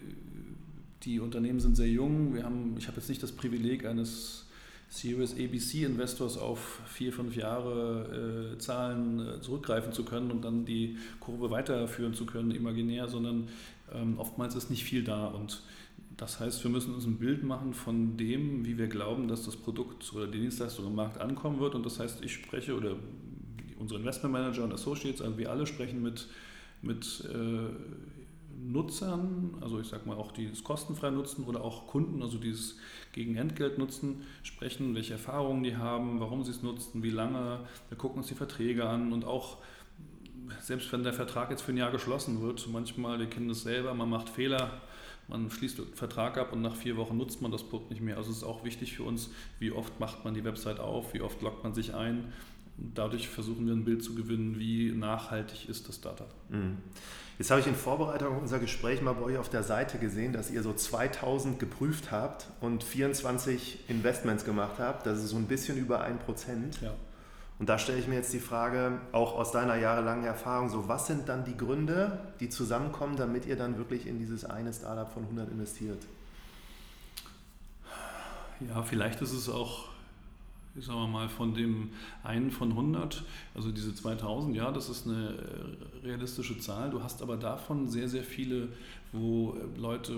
die 1.03 1.19
Unternehmen 1.19 1.60
sind 1.60 1.75
sehr 1.75 1.89
jung. 1.89 2.34
Wir 2.34 2.43
haben, 2.43 2.75
ich 2.77 2.88
habe 2.88 2.98
jetzt 2.98 3.10
nicht 3.10 3.22
das 3.22 3.31
Privileg 3.31 3.86
eines 3.86 4.45
Series 4.89 5.34
ABC 5.34 5.84
Investors 5.84 6.38
auf 6.38 6.82
vier, 6.88 7.12
fünf 7.12 7.36
Jahre 7.36 8.54
äh, 8.54 8.58
Zahlen 8.58 9.20
äh, 9.20 9.42
zurückgreifen 9.42 9.92
zu 9.92 10.06
können 10.06 10.32
und 10.32 10.44
dann 10.44 10.65
die 10.65 10.98
Kurve 11.20 11.50
weiterführen 11.50 12.13
zu 12.13 12.25
können, 12.25 12.51
imaginär, 12.51 13.08
sondern 13.08 13.50
ähm, 13.94 14.18
oftmals 14.18 14.56
ist 14.56 14.70
nicht 14.70 14.84
viel 14.84 15.04
da. 15.04 15.27
Und 15.27 15.62
das 16.18 16.39
heißt, 16.39 16.63
wir 16.63 16.72
müssen 16.72 16.94
uns 16.94 17.06
ein 17.06 17.18
Bild 17.18 17.44
machen 17.44 17.74
von 17.74 18.15
dem, 18.18 18.65
wie 18.65 18.77
wir 18.77 18.88
glauben, 18.88 19.27
dass 19.27 19.44
das 19.44 19.56
Produkt 19.56 20.13
oder 20.13 20.27
die 20.27 20.39
Dienstleistung 20.39 20.88
im 20.88 20.96
Markt 20.96 21.20
ankommen 21.20 21.60
wird. 21.60 21.75
Und 21.75 21.86
das 21.86 22.00
heißt, 22.00 22.24
ich 22.24 22.34
spreche 22.34 22.75
oder 22.75 22.96
unsere 23.77 24.00
Investmentmanager 24.00 24.63
und 24.63 24.74
Associates, 24.74 25.22
also 25.22 25.38
wir 25.38 25.51
alle 25.51 25.68
sprechen 25.68 26.01
mit, 26.01 26.27
mit 26.82 27.27
äh, 27.34 27.70
Nutzern, 28.58 29.56
also 29.62 29.80
ich 29.80 29.88
sage 29.88 30.08
mal 30.08 30.18
auch 30.18 30.32
die 30.32 30.46
es 30.46 30.64
kostenfrei 30.64 31.10
nutzen 31.10 31.46
oder 31.46 31.64
auch 31.64 31.88
Kunden, 31.88 32.22
also 32.22 32.38
die 32.38 32.50
es 32.50 32.78
gegen 33.12 33.36
Entgelt 33.36 33.78
nutzen, 33.78 34.24
sprechen, 34.44 34.96
welche 34.96 35.14
Erfahrungen 35.14 35.64
die 35.64 35.76
haben, 35.76 36.20
warum 36.20 36.44
sie 36.44 36.52
es 36.52 36.64
nutzen, 36.64 37.04
wie 37.04 37.10
lange. 37.10 37.60
Wir 37.90 37.98
gucken 37.98 38.20
uns 38.20 38.28
die 38.28 38.36
Verträge 38.36 38.88
an 38.88 39.12
und 39.14 39.26
auch 39.26 39.58
selbst 40.62 40.92
wenn 40.92 41.04
der 41.04 41.14
Vertrag 41.14 41.50
jetzt 41.50 41.62
für 41.62 41.72
ein 41.72 41.78
Jahr 41.78 41.92
geschlossen 41.92 42.42
wird, 42.42 42.68
manchmal, 42.72 43.20
wir 43.20 43.28
kennen 43.28 43.50
das 43.50 43.64
selber, 43.64 43.94
man 43.94 44.10
macht 44.10 44.30
Fehler, 44.30 44.82
man 45.28 45.50
schließt 45.50 45.80
den 45.80 45.94
Vertrag 45.94 46.38
ab 46.38 46.54
und 46.54 46.62
nach 46.62 46.76
vier 46.76 46.98
Wochen 46.98 47.18
nutzt 47.18 47.42
man 47.42 47.52
das 47.52 47.64
Produkt 47.64 47.90
nicht 47.90 48.02
mehr. 48.02 48.18
Also 48.18 48.30
es 48.30 48.38
ist 48.38 48.44
auch 48.44 48.64
wichtig 48.64 48.96
für 48.96 49.04
uns, 49.04 49.32
wie 49.60 49.72
oft 49.72 50.00
macht 50.00 50.24
man 50.24 50.36
die 50.36 50.44
Website 50.44 50.80
auf, 50.80 51.14
wie 51.14 51.22
oft 51.22 51.42
loggt 51.42 51.64
man 51.64 51.74
sich 51.74 51.96
ein. 51.96 52.32
Und 52.77 52.98
dadurch 52.98 53.29
versuchen 53.29 53.65
wir 53.65 53.74
ein 53.74 53.86
Bild 53.86 54.03
zu 54.03 54.15
gewinnen, 54.15 54.60
wie 54.60 54.91
nachhaltig 54.91 55.70
ist 55.70 55.88
das 55.88 55.96
Startup. 55.96 56.34
Mhm. 56.50 56.77
Jetzt 57.38 57.51
habe 57.51 57.60
ich 57.60 57.67
in 57.67 57.75
Vorbereitung 57.75 58.36
auf 58.36 58.41
unser 58.41 58.60
Gespräch 58.60 59.01
mal 59.01 59.13
bei 59.13 59.24
euch 59.24 59.38
auf 59.38 59.50
der 59.50 59.63
Seite 59.63 59.98
gesehen, 59.98 60.32
dass 60.32 60.51
ihr 60.51 60.63
so 60.63 60.72
2000 60.72 61.60
geprüft 61.60 62.12
habt 62.12 62.48
und 62.62 62.84
24 62.84 63.89
Investments 63.89 64.46
gemacht 64.46 64.75
habt. 64.79 65.05
Das 65.05 65.20
ist 65.20 65.29
so 65.29 65.38
ein 65.38 65.48
bisschen 65.48 65.77
über 65.77 66.01
ein 66.01 66.17
Prozent. 66.20 66.82
Ja. 66.82 66.94
Und 67.60 67.70
da 67.70 67.77
stelle 67.77 68.00
ich 68.00 68.08
mir 68.08 68.15
jetzt 68.15 68.34
die 68.34 68.39
Frage, 68.39 69.00
auch 69.13 69.36
aus 69.36 69.52
deiner 69.52 69.76
jahrelangen 69.76 70.26
Erfahrung, 70.26 70.69
so 70.69 70.88
was 70.89 71.08
sind 71.08 71.30
dann 71.30 71.45
die 71.45 71.56
Gründe, 71.56 72.19
die 72.41 72.50
zusammenkommen, 72.50 73.15
damit 73.15 73.45
ihr 73.45 73.56
dann 73.56 73.78
wirklich 73.78 74.08
in 74.08 74.19
dieses 74.19 74.43
eine 74.43 74.73
Startup 74.73 75.10
von 75.10 75.23
100 75.23 75.52
investiert? 75.52 76.04
Ja, 78.62 78.82
vielleicht 78.84 79.21
ist 79.21 79.34
es 79.34 79.50
auch 79.50 79.89
sagen 80.82 81.00
wir 81.00 81.08
mal, 81.08 81.30
von 81.30 81.54
dem 81.54 81.92
einen 82.24 82.52
von 82.52 82.72
100, 82.72 83.24
also 83.54 83.72
diese 83.72 83.96
2000, 83.96 84.56
ja, 84.56 84.72
das 84.72 84.90
ist 84.90 85.08
eine 85.08 85.30
äh, 85.30 86.06
realistische 86.06 86.60
Zahl. 86.60 86.90
Du 86.90 87.02
hast 87.02 87.22
aber 87.22 87.38
davon 87.38 87.88
sehr, 87.88 88.10
sehr 88.10 88.24
viele 88.24 88.70
wo 89.15 89.56
Leute 89.78 90.13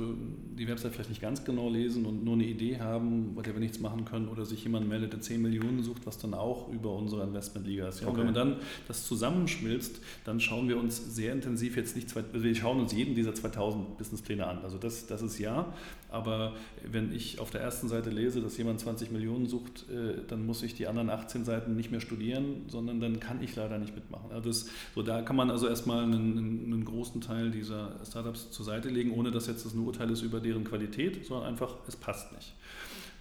die 0.58 0.68
Website 0.68 0.94
vielleicht 0.94 1.10
nicht 1.10 1.22
ganz 1.22 1.44
genau 1.46 1.70
lesen 1.70 2.06
und 2.06 2.24
nur 2.24 2.34
eine 2.34 2.46
Idee 2.46 2.80
haben, 2.80 3.36
bei 3.36 3.42
der 3.42 3.54
wir 3.54 3.60
nichts 3.60 3.80
machen 3.80 4.06
können, 4.06 4.28
oder 4.28 4.46
sich 4.46 4.64
jemand 4.64 4.88
meldet, 4.88 5.14
der 5.14 5.22
10 5.22 5.42
Millionen 5.42 5.84
sucht, 5.84 6.06
was 6.06 6.18
dann 6.18 6.34
auch 6.34 6.70
über 6.70 6.94
unsere 6.94 7.24
Investmentliga 7.24 7.88
ist. 7.88 8.02
Ja, 8.02 8.08
okay. 8.08 8.14
Und 8.14 8.18
wenn 8.20 8.34
man 8.34 8.34
dann 8.34 8.56
das 8.88 9.06
zusammenschmilzt, 9.06 10.02
dann 10.26 10.40
schauen 10.40 10.68
wir 10.68 10.78
uns 10.78 11.16
sehr 11.16 11.34
intensiv 11.34 11.78
jetzt 11.78 11.96
nicht, 11.96 12.16
also 12.16 12.44
wir 12.44 12.56
schauen 12.56 12.80
uns 12.80 12.94
jeden 12.94 13.16
dieser 13.16 13.34
2000 13.34 13.98
Businesspläne 13.98 14.46
an. 14.46 14.60
Also 14.64 14.78
das, 14.78 15.08
das 15.08 15.22
ist 15.22 15.40
ja, 15.40 15.74
aber 16.10 16.54
wenn 16.90 17.12
ich 17.12 17.40
auf 17.40 17.52
der 17.52 17.62
ersten 17.62 17.90
Seite 17.90 18.10
lese, 18.10 18.42
dass 18.42 18.58
jemand 18.58 18.80
20 18.80 19.12
Millionen 19.12 19.48
sucht, 19.48 19.86
äh, 19.90 20.22
dann 20.28 20.46
muss 20.46 20.64
ich 20.64 20.74
die 20.74 20.88
anderen 20.88 21.10
18 21.10 21.44
Seiten 21.44 21.76
nicht 21.76 21.92
mehr 21.92 22.00
studieren, 22.00 22.66
sondern 22.68 23.00
dann 23.00 23.20
kann 23.20 23.44
ich 23.44 23.56
leider 23.56 23.78
nicht 23.78 23.94
mitmachen. 23.94 24.32
Also 24.32 24.50
das, 24.50 24.70
so 24.96 25.04
da 25.04 25.22
kann 25.22 25.36
man 25.36 25.52
also 25.52 25.68
erstmal 25.68 26.04
einen, 26.04 26.38
einen 26.38 26.86
großen 26.86 27.20
Teil 27.22 27.52
dieser 27.52 28.00
Startups 28.06 28.52
zur 28.52 28.66
Seite 28.66 28.87
Seite 28.88 28.94
legen, 28.94 29.12
ohne 29.12 29.32
dass 29.32 29.48
jetzt 29.48 29.66
das 29.66 29.74
ein 29.74 29.80
Urteil 29.80 30.10
ist 30.12 30.22
über 30.22 30.40
deren 30.40 30.64
Qualität, 30.64 31.26
sondern 31.26 31.48
einfach, 31.48 31.76
es 31.88 31.96
passt 31.96 32.34
nicht. 32.34 32.54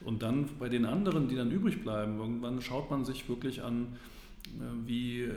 Und 0.05 0.23
dann 0.23 0.49
bei 0.59 0.69
den 0.69 0.85
anderen, 0.85 1.29
die 1.29 1.37
dann 1.37 1.51
übrig 1.51 1.83
bleiben, 1.83 2.19
irgendwann 2.19 2.61
schaut 2.61 2.91
man 2.91 3.05
sich 3.05 3.29
wirklich 3.29 3.63
an, 3.63 3.97
äh, 4.47 4.87
wie 4.87 5.23
äh, 5.23 5.33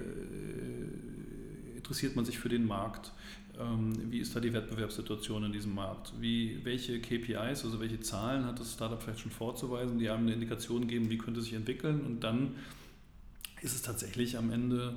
interessiert 1.75 2.15
man 2.15 2.25
sich 2.25 2.37
für 2.37 2.49
den 2.49 2.65
Markt, 2.65 3.11
ähm, 3.59 3.93
wie 4.11 4.19
ist 4.19 4.35
da 4.35 4.39
die 4.39 4.53
Wettbewerbssituation 4.53 5.45
in 5.45 5.51
diesem 5.51 5.73
Markt, 5.73 6.13
wie, 6.19 6.59
welche 6.63 6.99
KPIs, 6.99 7.65
also 7.65 7.79
welche 7.79 7.99
Zahlen 7.99 8.45
hat 8.45 8.59
das 8.59 8.73
Startup 8.73 9.01
vielleicht 9.01 9.21
schon 9.21 9.31
vorzuweisen, 9.31 9.97
die 9.97 10.09
einem 10.09 10.23
eine 10.23 10.33
Indikation 10.33 10.87
geben, 10.87 11.09
wie 11.09 11.17
könnte 11.17 11.39
es 11.39 11.45
sich 11.45 11.55
entwickeln? 11.55 12.01
Und 12.01 12.23
dann 12.23 12.55
ist 13.61 13.75
es 13.75 13.81
tatsächlich 13.81 14.37
am 14.37 14.51
Ende 14.51 14.95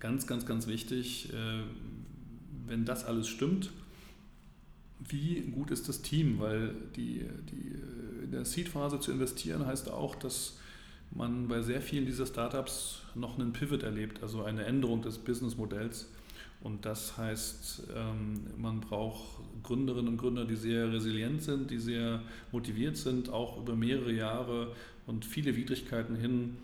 ganz, 0.00 0.26
ganz, 0.26 0.46
ganz 0.46 0.66
wichtig, 0.66 1.32
äh, 1.32 1.62
wenn 2.66 2.84
das 2.84 3.04
alles 3.04 3.28
stimmt, 3.28 3.70
wie 5.08 5.40
gut 5.52 5.70
ist 5.70 5.88
das 5.88 6.02
Team, 6.02 6.38
weil 6.38 6.74
die, 6.96 7.26
die, 7.50 8.24
in 8.24 8.30
der 8.30 8.44
Seed-Phase 8.44 9.00
zu 9.00 9.12
investieren 9.12 9.66
heißt 9.66 9.90
auch, 9.90 10.14
dass 10.14 10.58
man 11.10 11.48
bei 11.48 11.62
sehr 11.62 11.82
vielen 11.82 12.06
dieser 12.06 12.26
Startups 12.26 13.02
noch 13.14 13.38
einen 13.38 13.52
Pivot 13.52 13.82
erlebt, 13.82 14.22
also 14.22 14.42
eine 14.42 14.64
Änderung 14.64 15.02
des 15.02 15.18
Businessmodells. 15.18 16.08
Und 16.62 16.86
das 16.86 17.18
heißt, 17.18 17.88
ähm, 17.94 18.40
man 18.56 18.80
braucht 18.80 19.40
Gründerinnen 19.64 20.08
und 20.08 20.16
Gründer, 20.16 20.44
die 20.44 20.56
sehr 20.56 20.92
resilient 20.92 21.42
sind, 21.42 21.70
die 21.70 21.78
sehr 21.78 22.22
motiviert 22.52 22.96
sind, 22.96 23.30
auch 23.30 23.60
über 23.60 23.74
mehrere 23.74 24.12
Jahre 24.12 24.72
und 25.06 25.24
viele 25.24 25.56
Widrigkeiten 25.56 26.14
hin 26.14 26.56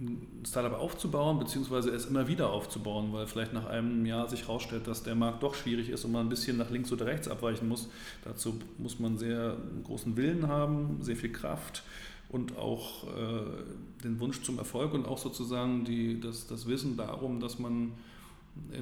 ein 0.00 0.44
Startup 0.46 0.78
aufzubauen, 0.78 1.38
beziehungsweise 1.38 1.90
es 1.90 2.06
immer 2.06 2.26
wieder 2.26 2.50
aufzubauen, 2.50 3.12
weil 3.12 3.26
vielleicht 3.26 3.52
nach 3.52 3.66
einem 3.66 4.06
Jahr 4.06 4.28
sich 4.28 4.42
herausstellt, 4.42 4.86
dass 4.86 5.02
der 5.02 5.14
Markt 5.14 5.42
doch 5.42 5.54
schwierig 5.54 5.90
ist 5.90 6.04
und 6.04 6.12
man 6.12 6.26
ein 6.26 6.28
bisschen 6.28 6.56
nach 6.56 6.70
links 6.70 6.90
oder 6.90 7.06
rechts 7.06 7.28
abweichen 7.28 7.68
muss. 7.68 7.88
Dazu 8.24 8.58
muss 8.78 8.98
man 8.98 9.18
sehr 9.18 9.56
großen 9.84 10.16
Willen 10.16 10.48
haben, 10.48 10.98
sehr 11.02 11.16
viel 11.16 11.32
Kraft 11.32 11.82
und 12.30 12.56
auch 12.56 13.04
äh, 13.08 14.02
den 14.02 14.18
Wunsch 14.20 14.42
zum 14.42 14.58
Erfolg 14.58 14.94
und 14.94 15.06
auch 15.06 15.18
sozusagen 15.18 15.84
die, 15.84 16.18
das, 16.20 16.46
das 16.46 16.66
Wissen 16.66 16.96
darum, 16.96 17.40
dass 17.40 17.58
man 17.58 17.92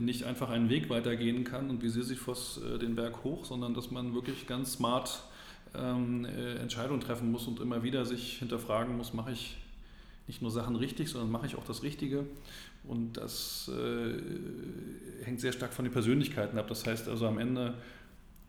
nicht 0.00 0.24
einfach 0.24 0.50
einen 0.50 0.70
Weg 0.70 0.88
weitergehen 0.88 1.44
kann 1.44 1.68
und 1.68 1.82
wie 1.82 1.88
Sisyphos 1.88 2.60
äh, 2.62 2.78
den 2.78 2.94
Berg 2.94 3.24
hoch, 3.24 3.44
sondern 3.44 3.74
dass 3.74 3.90
man 3.90 4.14
wirklich 4.14 4.46
ganz 4.46 4.74
smart 4.74 5.22
ähm, 5.74 6.24
äh, 6.24 6.54
Entscheidungen 6.56 7.00
treffen 7.00 7.30
muss 7.32 7.46
und 7.46 7.60
immer 7.60 7.82
wieder 7.82 8.04
sich 8.04 8.38
hinterfragen 8.38 8.96
muss, 8.96 9.12
mache 9.12 9.32
ich 9.32 9.56
nicht 10.28 10.42
nur 10.42 10.50
Sachen 10.50 10.76
richtig, 10.76 11.08
sondern 11.08 11.30
mache 11.30 11.46
ich 11.46 11.56
auch 11.56 11.64
das 11.64 11.82
Richtige. 11.82 12.26
Und 12.84 13.16
das 13.16 13.70
äh, 13.74 15.24
hängt 15.24 15.40
sehr 15.40 15.52
stark 15.52 15.72
von 15.72 15.84
den 15.84 15.92
Persönlichkeiten 15.92 16.58
ab. 16.58 16.68
Das 16.68 16.86
heißt 16.86 17.08
also 17.08 17.26
am 17.26 17.38
Ende 17.38 17.74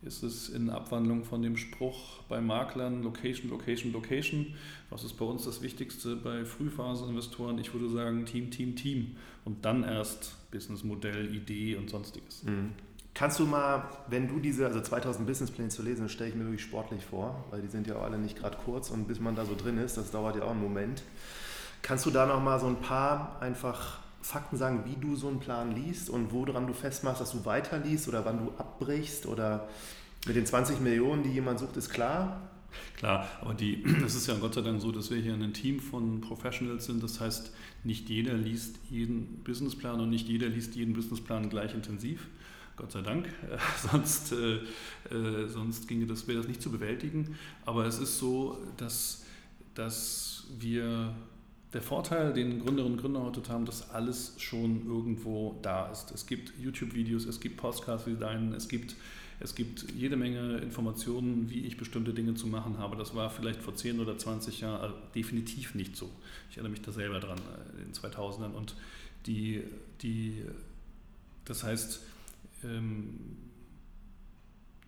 ist 0.02 0.24
es 0.24 0.48
in 0.48 0.70
Abwandlung 0.70 1.26
von 1.26 1.42
dem 1.42 1.58
Spruch 1.58 2.24
bei 2.30 2.40
Maklern 2.40 3.04
Location, 3.04 3.50
Location, 3.50 3.92
Location. 3.92 4.54
Was 4.90 5.04
ist 5.04 5.14
bei 5.14 5.26
uns 5.26 5.44
das 5.44 5.62
Wichtigste 5.62 6.16
bei 6.16 6.46
Frühphaseninvestoren? 6.46 7.58
Ich 7.60 7.74
würde 7.74 7.90
sagen 7.90 8.26
Team, 8.26 8.50
Team, 8.50 8.76
Team 8.76 9.18
und 9.44 9.66
dann 9.66 9.84
erst 9.84 10.36
Businessmodell, 10.52 11.34
Idee 11.36 11.76
und 11.76 11.90
sonstiges. 11.90 12.44
Mhm. 12.44 12.72
Kannst 13.14 13.40
du 13.40 13.46
mal, 13.46 13.90
wenn 14.08 14.30
du 14.30 14.40
diese, 14.40 14.66
also 14.66 14.80
2000 14.80 15.28
Businesspläne 15.28 15.68
zu 15.68 15.84
lesen, 15.84 16.08
stelle 16.08 16.30
ich 16.30 16.36
mir 16.36 16.44
wirklich 16.44 16.64
sportlich 16.64 17.04
vor, 17.04 17.44
weil 17.50 17.62
die 17.62 17.68
sind 17.68 17.86
ja 17.86 17.98
auch 17.98 18.04
alle 18.04 18.18
nicht 18.18 18.38
gerade 18.38 18.58
kurz 18.64 18.92
und 18.92 19.08
bis 19.08 19.20
man 19.20 19.36
da 19.36 19.44
so 19.44 19.56
drin 19.56 19.78
ist, 19.78 19.98
das 19.98 20.12
dauert 20.12 20.38
ja 20.38 20.44
auch 20.44 20.52
einen 20.52 20.62
Moment. 20.62 21.04
Kannst 21.82 22.06
du 22.06 22.12
da 22.12 22.26
noch 22.26 22.42
mal 22.42 22.60
so 22.60 22.68
ein 22.68 22.82
paar 22.82 23.38
einfach 23.42 24.00
Fakten 24.22 24.58
sagen, 24.58 24.84
wie 24.86 24.96
du 25.00 25.16
so 25.16 25.28
einen 25.28 25.40
Plan 25.40 25.72
liest 25.76 26.10
und 26.10 26.32
woran 26.32 26.68
du 26.68 26.74
festmachst, 26.74 27.22
dass 27.22 27.32
du 27.32 27.46
weiterliest 27.46 28.08
oder 28.08 28.26
wann 28.26 28.46
du 28.46 28.52
abbrichst? 28.58 29.26
Oder 29.26 29.68
mit 30.28 30.36
den 30.36 30.46
20 30.46 30.82
Millionen, 30.82 31.24
die 31.24 31.30
jemand 31.30 31.60
sucht, 31.60 31.78
ist 31.78 31.90
klar? 31.90 32.50
Klar, 32.98 33.28
aber 33.42 33.54
die, 33.54 33.84
es 34.06 34.16
ist 34.16 34.28
ja 34.28 34.36
Gott 34.36 34.54
sei 34.54 34.62
Dank 34.62 34.82
so, 34.82 34.92
dass 34.92 35.10
wir 35.10 35.18
hier 35.18 35.34
ein 35.34 35.54
Team 35.54 35.80
von 35.80 36.22
Professionals 36.22 36.86
sind. 36.86 37.02
Das 37.02 37.20
heißt, 37.20 37.52
nicht 37.84 38.10
jeder 38.10 38.34
liest 38.34 38.76
jeden 38.90 39.42
Businessplan 39.44 40.00
und 40.02 40.10
nicht 40.10 40.28
jeder 40.28 40.48
liest 40.48 40.76
jeden 40.76 40.94
Businessplan 40.94 41.50
gleich 41.50 41.74
intensiv. 41.74 42.28
Gott 42.76 42.92
sei 42.92 43.02
Dank, 43.02 43.28
äh, 43.52 43.58
sonst, 43.90 44.34
äh, 44.34 44.56
äh, 45.14 45.48
sonst 45.48 45.88
ginge 45.88 46.06
das, 46.06 46.28
wäre 46.28 46.38
das 46.40 46.48
nicht 46.48 46.62
zu 46.62 46.72
bewältigen. 46.72 47.36
Aber 47.66 47.86
es 47.86 48.00
ist 48.00 48.20
so, 48.20 48.58
dass, 48.78 49.26
dass 49.76 50.48
wir 50.60 51.14
der 51.74 51.82
Vorteil, 51.82 52.34
den 52.34 52.60
Gründerinnen 52.60 52.96
und 52.96 53.02
Gründer 53.02 53.22
heute 53.22 53.48
haben, 53.50 53.66
dass 53.66 53.92
alles 53.92 54.36
schon 54.40 54.88
irgendwo 54.88 55.58
da 55.62 55.92
ist. 55.92 56.12
Es 56.12 56.26
gibt 56.26 56.54
YouTube-Videos, 56.60 57.26
es 57.26 57.40
gibt 57.40 57.58
Podcasts 57.58 58.08
wie 58.08 58.16
deinen, 58.16 58.54
es 58.54 58.68
gibt 58.68 58.96
es 59.42 59.56
gibt 59.56 59.92
jede 59.94 60.18
Menge 60.18 60.58
Informationen, 60.58 61.50
wie 61.50 61.66
ich 61.66 61.78
bestimmte 61.78 62.14
Dinge 62.14 62.34
zu 62.34 62.48
machen 62.48 62.78
habe. 62.78 62.98
Das 62.98 63.16
war 63.16 63.30
vielleicht 63.30 63.62
vor 63.62 63.74
10 63.74 64.00
oder 64.02 64.18
20 64.18 64.60
Jahren 64.60 64.82
also 64.82 64.96
definitiv 65.16 65.76
nicht 65.76 65.96
so. 65.96 66.10
Ich 66.50 66.58
erinnere 66.58 66.72
mich 66.72 66.82
da 66.82 66.92
selber 66.92 67.22
dran, 67.22 67.38
äh, 67.38 67.82
in 67.82 67.86
den 67.86 67.94
2000ern. 67.94 68.52
Und 68.52 68.76
die, 69.26 69.64
die, 70.02 70.44
das 71.46 71.64
heißt, 71.64 72.02
ähm, 72.66 73.38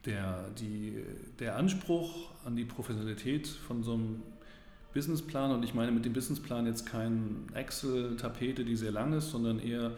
der, 0.05 0.49
die, 0.59 1.01
der 1.39 1.55
Anspruch 1.55 2.31
an 2.43 2.57
die 2.57 2.65
Professionalität 2.65 3.47
von 3.47 3.83
so 3.83 3.93
einem 3.93 4.21
Businessplan, 4.93 5.51
und 5.51 5.63
ich 5.63 5.73
meine 5.73 5.91
mit 5.91 6.05
dem 6.05 6.13
Businessplan 6.13 6.65
jetzt 6.65 6.85
kein 6.85 7.47
Excel-Tapete, 7.53 8.65
die 8.65 8.75
sehr 8.75 8.91
lang 8.91 9.13
ist, 9.13 9.31
sondern 9.31 9.59
eher 9.59 9.91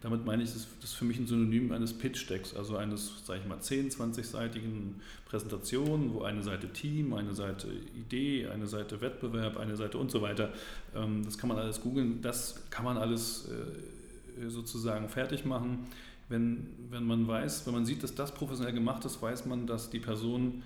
damit 0.00 0.24
meine 0.24 0.42
ich, 0.42 0.52
das 0.52 0.66
ist 0.82 0.94
für 0.94 1.04
mich 1.04 1.18
ein 1.18 1.26
Synonym 1.26 1.72
eines 1.72 1.92
Pitch-Decks, 1.92 2.54
also 2.54 2.76
eines, 2.76 3.12
sage 3.26 3.40
ich 3.40 3.46
mal, 3.46 3.58
10-, 3.58 3.94
20-seitigen 3.94 4.94
Präsentationen, 5.26 6.14
wo 6.14 6.22
eine 6.22 6.42
Seite 6.42 6.68
Team, 6.72 7.12
eine 7.12 7.34
Seite 7.34 7.68
Idee, 7.94 8.48
eine 8.48 8.66
Seite 8.66 9.02
Wettbewerb, 9.02 9.58
eine 9.58 9.76
Seite 9.76 9.98
und 9.98 10.10
so 10.10 10.22
weiter, 10.22 10.52
ähm, 10.94 11.22
das 11.24 11.36
kann 11.36 11.48
man 11.48 11.58
alles 11.58 11.82
googeln, 11.82 12.22
das 12.22 12.62
kann 12.70 12.86
man 12.86 12.96
alles 12.96 13.48
äh, 13.48 14.48
sozusagen 14.48 15.10
fertig 15.10 15.44
machen. 15.44 15.86
Wenn, 16.30 16.68
wenn 16.88 17.04
man 17.04 17.28
weiß, 17.28 17.66
wenn 17.66 17.74
man 17.74 17.84
sieht, 17.84 18.02
dass 18.02 18.14
das 18.14 18.32
professionell 18.32 18.72
gemacht 18.72 19.04
ist, 19.04 19.20
weiß 19.20 19.44
man, 19.46 19.66
dass 19.66 19.90
die 19.90 19.98
Person 19.98 20.62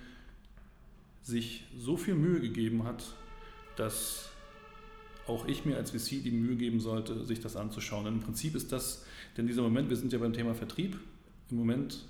sich 1.23 1.65
so 1.77 1.97
viel 1.97 2.15
Mühe 2.15 2.41
gegeben 2.41 2.85
hat, 2.85 3.03
dass 3.77 4.29
auch 5.27 5.47
ich 5.47 5.65
mir 5.65 5.77
als 5.77 5.91
VC 5.91 6.23
die 6.23 6.31
Mühe 6.31 6.57
geben 6.57 6.81
sollte, 6.81 7.25
sich 7.25 7.41
das 7.41 7.57
anzuschauen. 7.57 8.07
Und 8.07 8.15
Im 8.15 8.21
Prinzip 8.21 8.55
ist 8.55 8.73
das 8.73 9.05
denn 9.37 9.47
dieser 9.47 9.63
Moment, 9.63 9.89
wir 9.89 9.97
sind 9.97 10.13
ja 10.13 10.19
beim 10.19 10.33
Thema 10.33 10.55
Vertrieb. 10.55 10.99
Im 11.51 11.57
Moment, 11.57 12.05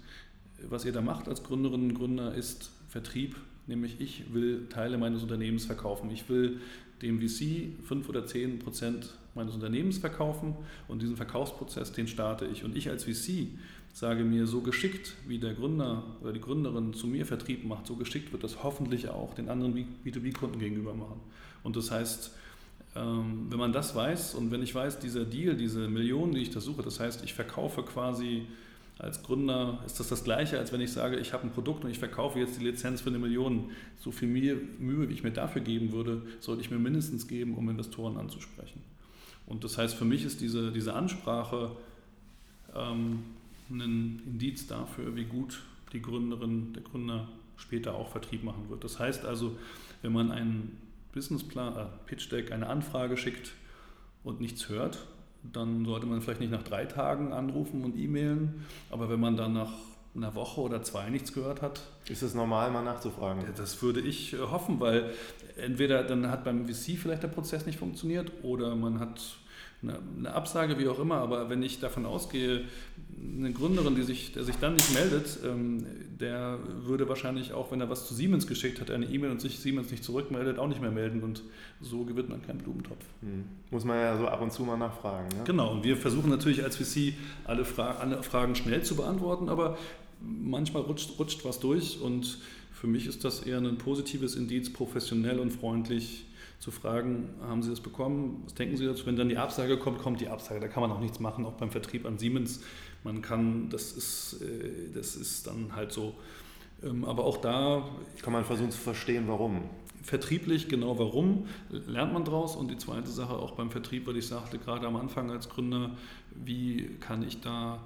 was 0.68 0.84
ihr 0.84 0.92
da 0.92 1.00
macht 1.00 1.28
als 1.28 1.42
Gründerinnen 1.42 1.90
und 1.90 1.94
Gründer, 1.94 2.34
ist 2.34 2.70
Vertrieb. 2.88 3.36
Nämlich 3.66 4.00
ich 4.00 4.34
will 4.34 4.66
Teile 4.68 4.98
meines 4.98 5.22
Unternehmens 5.22 5.64
verkaufen. 5.64 6.10
Ich 6.10 6.28
will 6.28 6.60
dem 7.04 7.20
VC 7.20 7.84
5 7.86 8.08
oder 8.08 8.26
10 8.26 8.58
Prozent 8.58 9.14
meines 9.34 9.54
Unternehmens 9.54 9.98
verkaufen 9.98 10.56
und 10.88 11.02
diesen 11.02 11.16
Verkaufsprozess, 11.16 11.92
den 11.92 12.08
starte 12.08 12.46
ich. 12.46 12.64
Und 12.64 12.76
ich 12.76 12.88
als 12.90 13.04
VC 13.04 13.48
sage 13.92 14.24
mir, 14.24 14.46
so 14.46 14.60
geschickt 14.60 15.14
wie 15.28 15.38
der 15.38 15.54
Gründer 15.54 16.02
oder 16.20 16.32
die 16.32 16.40
Gründerin 16.40 16.94
zu 16.94 17.06
mir 17.06 17.26
Vertrieb 17.26 17.64
macht, 17.64 17.86
so 17.86 17.94
geschickt 17.94 18.32
wird 18.32 18.42
das 18.42 18.64
hoffentlich 18.64 19.08
auch 19.08 19.34
den 19.34 19.48
anderen 19.48 19.74
B2B-Kunden 20.04 20.58
gegenüber 20.58 20.94
machen. 20.94 21.20
Und 21.62 21.76
das 21.76 21.90
heißt, 21.90 22.32
ähm, 22.96 23.46
wenn 23.50 23.58
man 23.58 23.72
das 23.72 23.94
weiß 23.94 24.34
und 24.34 24.50
wenn 24.50 24.62
ich 24.62 24.74
weiß, 24.74 24.98
dieser 24.98 25.24
Deal, 25.24 25.56
diese 25.56 25.88
Millionen, 25.88 26.34
die 26.34 26.42
ich 26.42 26.50
da 26.50 26.60
suche, 26.60 26.82
das 26.82 27.00
heißt, 27.00 27.24
ich 27.24 27.34
verkaufe 27.34 27.82
quasi 27.82 28.46
als 28.98 29.22
Gründer, 29.22 29.82
ist 29.84 29.98
das 29.98 30.08
das 30.08 30.22
Gleiche, 30.22 30.58
als 30.58 30.72
wenn 30.72 30.80
ich 30.80 30.92
sage, 30.92 31.18
ich 31.18 31.32
habe 31.32 31.44
ein 31.44 31.50
Produkt 31.50 31.84
und 31.84 31.90
ich 31.90 31.98
verkaufe 31.98 32.38
jetzt 32.38 32.60
die 32.60 32.64
Lizenz 32.64 33.00
für 33.00 33.10
eine 33.10 33.18
Million. 33.18 33.70
So 33.98 34.12
viel 34.12 34.28
Mühe, 34.28 35.08
wie 35.08 35.12
ich 35.12 35.24
mir 35.24 35.32
dafür 35.32 35.62
geben 35.62 35.92
würde, 35.92 36.22
sollte 36.40 36.62
ich 36.62 36.70
mir 36.70 36.78
mindestens 36.78 37.26
geben, 37.26 37.54
um 37.54 37.68
Investoren 37.68 38.16
anzusprechen. 38.16 38.82
Und 39.46 39.64
das 39.64 39.78
heißt, 39.78 39.94
für 39.96 40.04
mich 40.04 40.24
ist 40.24 40.40
diese, 40.40 40.70
diese 40.70 40.94
Ansprache 40.94 41.72
ähm, 42.74 43.24
ein 43.70 44.22
Indiz 44.26 44.66
dafür, 44.66 45.16
wie 45.16 45.24
gut 45.24 45.62
die 45.92 46.00
Gründerin, 46.00 46.72
der 46.72 46.82
Gründer 46.82 47.28
später 47.56 47.94
auch 47.94 48.10
Vertrieb 48.10 48.44
machen 48.44 48.68
wird. 48.68 48.84
Das 48.84 48.98
heißt 48.98 49.24
also, 49.24 49.56
wenn 50.02 50.12
man 50.12 50.30
einen 50.30 50.78
Businessplan, 51.12 51.76
äh, 51.76 51.86
Pitch 52.06 52.30
Deck 52.30 52.52
eine 52.52 52.68
Anfrage 52.68 53.16
schickt 53.16 53.52
und 54.22 54.40
nichts 54.40 54.68
hört, 54.68 55.06
dann 55.52 55.84
sollte 55.84 56.06
man 56.06 56.20
vielleicht 56.20 56.40
nicht 56.40 56.52
nach 56.52 56.62
drei 56.62 56.84
Tagen 56.86 57.32
anrufen 57.32 57.84
und 57.84 57.96
e-mailen, 57.96 58.64
aber 58.90 59.08
wenn 59.10 59.20
man 59.20 59.36
dann 59.36 59.52
nach 59.52 59.72
einer 60.16 60.34
Woche 60.34 60.60
oder 60.60 60.82
zwei 60.82 61.10
nichts 61.10 61.32
gehört 61.32 61.60
hat. 61.60 61.80
Ist 62.08 62.22
es 62.22 62.34
normal, 62.34 62.70
mal 62.70 62.84
nachzufragen? 62.84 63.44
Das 63.56 63.82
würde 63.82 64.00
ich 64.00 64.34
äh, 64.34 64.38
hoffen, 64.38 64.78
weil 64.80 65.10
entweder 65.56 66.04
dann 66.04 66.30
hat 66.30 66.44
beim 66.44 66.66
VC 66.66 66.96
vielleicht 66.96 67.22
der 67.22 67.28
Prozess 67.28 67.66
nicht 67.66 67.78
funktioniert 67.78 68.30
oder 68.42 68.76
man 68.76 69.00
hat 69.00 69.20
eine, 69.88 70.34
Absage, 70.34 70.78
wie 70.78 70.88
auch 70.88 70.98
immer, 70.98 71.16
aber 71.16 71.50
wenn 71.50 71.62
ich 71.62 71.80
davon 71.80 72.06
ausgehe, 72.06 72.64
eine 73.36 73.52
Gründerin, 73.52 73.94
die 73.94 74.02
sich, 74.02 74.32
der 74.32 74.44
sich 74.44 74.56
dann 74.56 74.74
nicht 74.74 74.92
meldet, 74.92 75.38
ähm, 75.44 75.86
der 76.20 76.58
würde 76.82 77.08
wahrscheinlich 77.08 77.52
auch, 77.52 77.72
wenn 77.72 77.80
er 77.80 77.90
was 77.90 78.06
zu 78.06 78.14
Siemens 78.14 78.46
geschickt 78.46 78.80
hat, 78.80 78.90
eine 78.90 79.06
E-Mail 79.06 79.30
und 79.30 79.40
sich 79.40 79.58
Siemens 79.58 79.90
nicht 79.90 80.04
zurückmeldet, 80.04 80.58
auch 80.58 80.68
nicht 80.68 80.80
mehr 80.80 80.90
melden 80.90 81.22
und 81.22 81.42
so 81.80 82.04
gewinnt 82.04 82.28
man 82.28 82.42
keinen 82.42 82.58
Blumentopf. 82.58 83.04
Hm. 83.20 83.44
Muss 83.70 83.84
man 83.84 83.98
ja 83.98 84.16
so 84.18 84.28
ab 84.28 84.40
und 84.40 84.52
zu 84.52 84.62
mal 84.62 84.76
nachfragen. 84.76 85.28
Ne? 85.28 85.44
Genau, 85.44 85.72
und 85.72 85.84
wir 85.84 85.96
versuchen 85.96 86.30
natürlich 86.30 86.62
als 86.62 86.76
VC 86.76 87.14
alle, 87.44 87.64
Fra 87.64 87.92
alle 87.92 88.22
Fragen 88.22 88.54
schnell 88.54 88.82
zu 88.82 88.96
beantworten, 88.96 89.48
aber 89.48 89.78
manchmal 90.20 90.82
rutscht, 90.82 91.18
rutscht 91.18 91.44
was 91.44 91.60
durch 91.60 92.00
und 92.00 92.38
für 92.72 92.86
mich 92.86 93.06
ist 93.06 93.24
das 93.24 93.40
eher 93.40 93.58
ein 93.58 93.78
positives 93.78 94.36
Indiz, 94.36 94.70
professionell 94.72 95.38
und 95.38 95.50
freundlich 95.50 96.26
zu 96.64 96.70
fragen, 96.70 97.28
haben 97.42 97.62
Sie 97.62 97.68
das 97.68 97.80
bekommen? 97.80 98.40
Was 98.44 98.54
denken 98.54 98.78
Sie 98.78 98.86
dazu? 98.86 99.04
Wenn 99.04 99.16
dann 99.16 99.28
die 99.28 99.36
Absage 99.36 99.76
kommt, 99.76 99.98
kommt 99.98 100.22
die 100.22 100.28
Absage. 100.28 100.60
Da 100.60 100.68
kann 100.68 100.80
man 100.80 100.90
auch 100.90 101.00
nichts 101.00 101.20
machen, 101.20 101.44
auch 101.44 101.52
beim 101.52 101.70
Vertrieb 101.70 102.06
an 102.06 102.16
Siemens. 102.16 102.62
Man 103.02 103.20
kann, 103.20 103.68
das 103.68 103.92
ist, 103.92 104.40
äh, 104.40 104.90
das 104.94 105.14
ist 105.14 105.46
dann 105.46 105.76
halt 105.76 105.92
so. 105.92 106.14
Ähm, 106.82 107.04
aber 107.04 107.24
auch 107.24 107.36
da. 107.36 107.86
Kann 108.22 108.32
man 108.32 108.46
versuchen 108.46 108.70
zu 108.70 108.78
verstehen, 108.78 109.24
warum. 109.26 109.64
Vertrieblich, 110.02 110.68
genau 110.68 110.98
warum, 110.98 111.48
lernt 111.68 112.14
man 112.14 112.24
draus. 112.24 112.56
Und 112.56 112.70
die 112.70 112.78
zweite 112.78 113.10
Sache 113.10 113.34
auch 113.34 113.50
beim 113.50 113.70
Vertrieb, 113.70 114.06
weil 114.06 114.16
ich 114.16 114.26
sagte 114.26 114.58
gerade 114.58 114.86
am 114.86 114.96
Anfang 114.96 115.30
als 115.30 115.50
Gründer, 115.50 115.90
wie 116.34 116.96
kann 117.00 117.22
ich 117.22 117.42
da 117.42 117.78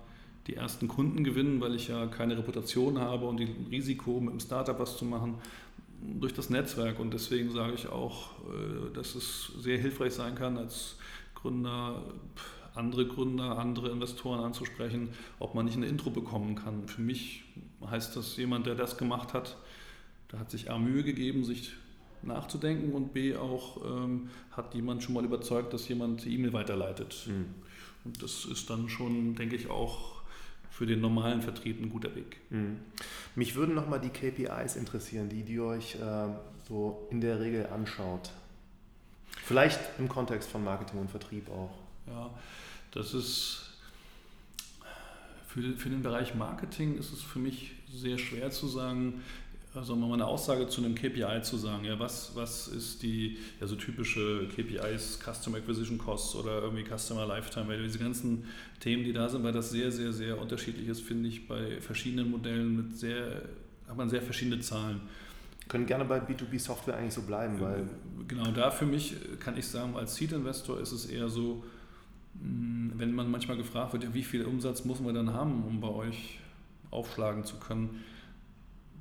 die 0.47 0.55
ersten 0.55 0.87
Kunden 0.87 1.25
gewinnen, 1.25 1.61
weil 1.61 1.75
ich 1.75 1.89
ja 1.89 2.07
keine 2.07 2.39
Reputation 2.39 3.01
habe 3.01 3.27
und 3.27 3.39
die 3.39 3.53
Risiko, 3.73 4.21
mit 4.21 4.35
dem 4.35 4.41
Startup 4.41 4.79
was 4.79 4.97
zu 4.97 5.05
machen, 5.05 5.35
durch 6.01 6.35
das 6.35 6.51
Netzwerk. 6.51 6.99
Und 6.99 7.13
deswegen 7.13 7.51
sage 7.51 7.75
ich 7.75 7.89
auch, 7.89 8.31
äh, 8.49 8.93
dass 8.95 9.15
es 9.15 9.53
sehr 9.59 9.79
hilfreich 9.79 10.15
sein 10.15 10.35
kann, 10.35 10.57
als 10.59 10.97
Gründer 11.35 12.03
andere 12.79 13.07
Gründer, 13.07 13.59
andere 13.59 13.91
Investoren 13.91 14.41
anzusprechen, 14.41 15.11
ob 15.41 15.55
man 15.55 15.67
nicht 15.67 15.77
eine 15.77 15.87
Intro 15.87 16.11
bekommen 16.11 16.55
kann. 16.55 16.87
Für 16.87 17.03
mich 17.03 17.45
heißt 17.85 18.17
das, 18.17 18.37
jemand, 18.37 18.67
der 18.67 18.77
das 18.77 18.97
gemacht 18.97 19.35
hat, 19.35 19.57
der 20.33 20.39
hat 20.39 20.51
sich 20.51 20.71
A 20.71 20.79
Mühe 20.79 21.03
gegeben, 21.03 21.45
sich 21.45 21.73
nachzudenken 22.23 22.93
und 22.93 23.13
B 23.13 23.37
auch 23.37 23.85
ähm, 23.85 24.31
hat 24.53 24.75
jemand 24.75 25.03
schon 25.03 25.15
mal 25.15 25.25
überzeugt, 25.25 25.73
dass 25.73 25.89
jemand 25.89 26.25
die 26.25 26.35
E-Mail 26.35 26.53
weiterleitet. 26.53 27.27
Mhm. 27.27 27.47
Und 28.05 28.23
das 28.23 28.45
ist 28.45 28.71
dann 28.71 28.89
schon, 28.89 29.35
denke 29.35 29.57
ich, 29.57 29.69
auch 29.69 30.18
für 30.79 30.87
den 30.87 31.01
normalen 31.01 31.43
Vertrieb 31.43 31.83
ein 31.83 31.91
guter 31.91 32.15
Weg. 32.15 32.37
Mhm. 32.51 32.79
Mich 33.35 33.57
würden 33.57 33.75
nochmal 33.75 34.01
die 34.01 34.11
KPIs 34.11 34.77
interessieren, 34.77 35.29
die, 35.29 35.43
die 35.43 35.59
euch 35.59 35.97
äh, 35.97 36.29
so 36.69 37.09
in 37.11 37.21
der 37.21 37.41
Regel 37.41 37.67
anschaut. 37.67 38.31
Vielleicht 39.43 39.81
im 39.99 40.09
Kontext 40.09 40.49
von 40.49 40.63
Marketing 40.63 41.01
und 41.01 41.11
Vertrieb 41.11 41.51
auch. 41.51 41.77
Ja, 42.07 42.31
das 42.93 43.13
ist 43.13 43.73
für, 45.49 45.63
für 45.77 45.89
den 45.89 46.05
Bereich 46.05 46.37
Marketing 46.37 46.97
ist 46.97 47.13
es 47.13 47.23
für 47.23 47.41
mich 47.41 47.73
sehr 47.93 48.17
schwer 48.17 48.53
zu 48.53 48.69
sagen, 48.69 49.25
also 49.79 49.95
mal 49.95 50.13
eine 50.13 50.27
Aussage 50.27 50.69
zu 50.69 50.85
einem 50.85 50.95
KPI 50.95 51.43
zu 51.43 51.57
sagen. 51.57 51.85
Ja, 51.85 51.99
was, 51.99 52.33
was 52.35 52.69
ist 52.69 53.03
die 53.03 53.39
ja, 53.61 53.67
so 53.67 53.77
typische 53.77 54.49
KPIs, 54.49 55.21
Customer 55.21 55.59
Acquisition 55.59 55.99
Costs 55.99 56.35
oder 56.35 56.63
irgendwie 56.63 56.85
Customer 56.85 57.27
Lifetime 57.27 57.69
Value, 57.69 57.85
diese 57.85 57.99
ganzen 57.99 58.45
Themen, 58.81 59.05
die 59.05 59.13
da 59.13 59.29
sind, 59.29 59.45
weil 59.45 59.53
das 59.53 59.71
sehr, 59.71 59.91
sehr, 59.93 60.13
sehr 60.13 60.41
unterschiedlich 60.41 60.89
ist, 60.89 61.03
finde 61.03 61.29
ich, 61.29 61.47
bei 61.47 61.81
verschiedenen 61.81 62.31
Modellen 62.31 62.77
mit 62.77 62.99
sehr, 62.99 63.43
hat 63.87 63.97
man 63.97 64.11
sehr 64.11 64.21
verschiedene 64.21 64.61
Zahlen. 64.61 65.01
Können 65.69 65.87
gerne 65.87 66.05
bei 66.05 66.19
B2B-Software 66.19 66.97
eigentlich 66.97 67.15
so 67.15 67.23
bleiben, 67.23 67.61
weil. 67.61 67.89
Genau, 68.27 68.51
da 68.51 68.71
für 68.71 68.87
mich 68.87 69.15
kann 69.39 69.57
ich 69.57 69.67
sagen, 69.67 69.97
als 69.97 70.17
Seed-Investor 70.17 70.81
ist 70.81 70.93
es 70.93 71.07
eher 71.07 71.29
so, 71.29 71.63
hm, 72.41 72.93
wenn 72.97 73.15
man 73.15 73.31
manchmal 73.31 73.57
gefragt 73.57 73.93
wird, 73.93 74.13
wie 74.13 74.25
viel 74.25 74.45
Umsatz 74.45 74.85
muss 74.85 75.01
man 75.01 75.15
dann 75.15 75.33
haben, 75.33 75.63
um 75.65 75.81
bei 75.81 75.89
euch 75.89 76.41
aufschlagen 76.91 77.45
zu 77.45 77.57
können, 77.57 78.03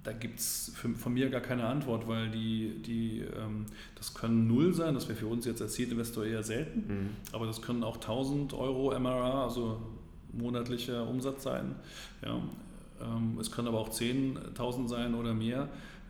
da 0.08 0.14
gibt 0.14 0.40
es 0.40 0.72
von 0.74 1.14
mir 1.14 1.30
gar 1.30 1.42
keine 1.42 1.66
Antwort, 1.66 2.08
weil 2.08 2.30
die, 2.30 2.82
die, 2.82 3.26
ähm, 3.38 3.66
das 3.96 4.14
können 4.14 4.48
null 4.48 4.74
sein, 4.74 4.94
das 4.94 5.10
wäre 5.10 5.20
für 5.20 5.28
uns 5.28 5.46
jetzt 5.46 5.62
als 5.62 5.74
Seed-Investor 5.74 6.26
eher 6.26 6.44
selten, 6.44 6.80
mhm. 6.88 7.10
aber 7.34 7.46
das 7.46 7.62
können 7.62 7.84
auch 7.84 7.98
1000 7.98 8.54
Euro 8.54 8.98
MRA, 8.98 9.44
also 9.44 9.82
monatlicher 10.32 11.06
Umsatz 11.06 11.44
sein. 11.44 11.76
Ja. 12.24 12.42
Ähm, 13.02 13.38
es 13.38 13.52
können 13.52 13.68
aber 13.68 13.80
auch 13.80 13.90
10.000 13.90 14.88
sein 14.88 15.14
oder 15.14 15.34
mehr. 15.34 15.68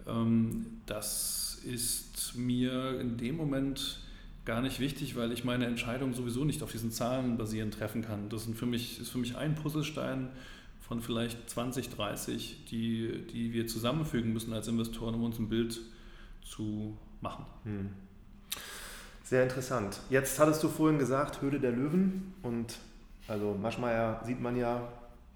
Ähm, 0.07 0.67
das 0.85 1.59
ist 1.65 2.35
mir 2.35 2.99
in 2.99 3.17
dem 3.17 3.35
Moment 3.35 3.99
gar 4.45 4.61
nicht 4.61 4.79
wichtig, 4.79 5.15
weil 5.15 5.31
ich 5.31 5.43
meine 5.43 5.65
Entscheidung 5.65 6.13
sowieso 6.13 6.45
nicht 6.45 6.61
auf 6.61 6.71
diesen 6.71 6.91
Zahlen 6.91 7.35
basierend 7.35 7.73
treffen 7.73 8.03
kann. 8.03 8.29
Das 8.29 8.43
für 8.43 8.67
mich, 8.67 9.01
ist 9.01 9.09
für 9.09 9.17
mich 9.17 9.35
ein 9.35 9.55
Puzzlestein 9.55 10.29
von 10.87 11.01
vielleicht 11.01 11.49
20, 11.49 11.89
30, 11.89 12.65
die, 12.71 13.25
die 13.31 13.53
wir 13.53 13.67
zusammenfügen 13.67 14.31
müssen 14.31 14.53
als 14.53 14.67
Investoren, 14.67 15.15
um 15.15 15.23
uns 15.23 15.37
ein 15.37 15.49
Bild 15.49 15.81
zu 16.43 16.97
machen. 17.21 17.45
Hm. 17.63 17.89
Sehr 19.23 19.43
interessant. 19.43 19.99
Jetzt 20.09 20.39
hattest 20.39 20.63
du 20.63 20.69
vorhin 20.69 20.99
gesagt, 20.99 21.41
Höhle 21.41 21.59
der 21.59 21.71
Löwen 21.71 22.33
und 22.43 22.77
also 23.27 23.53
Maschmeyer 23.61 24.21
sieht 24.25 24.39
man 24.39 24.55
ja 24.55 24.87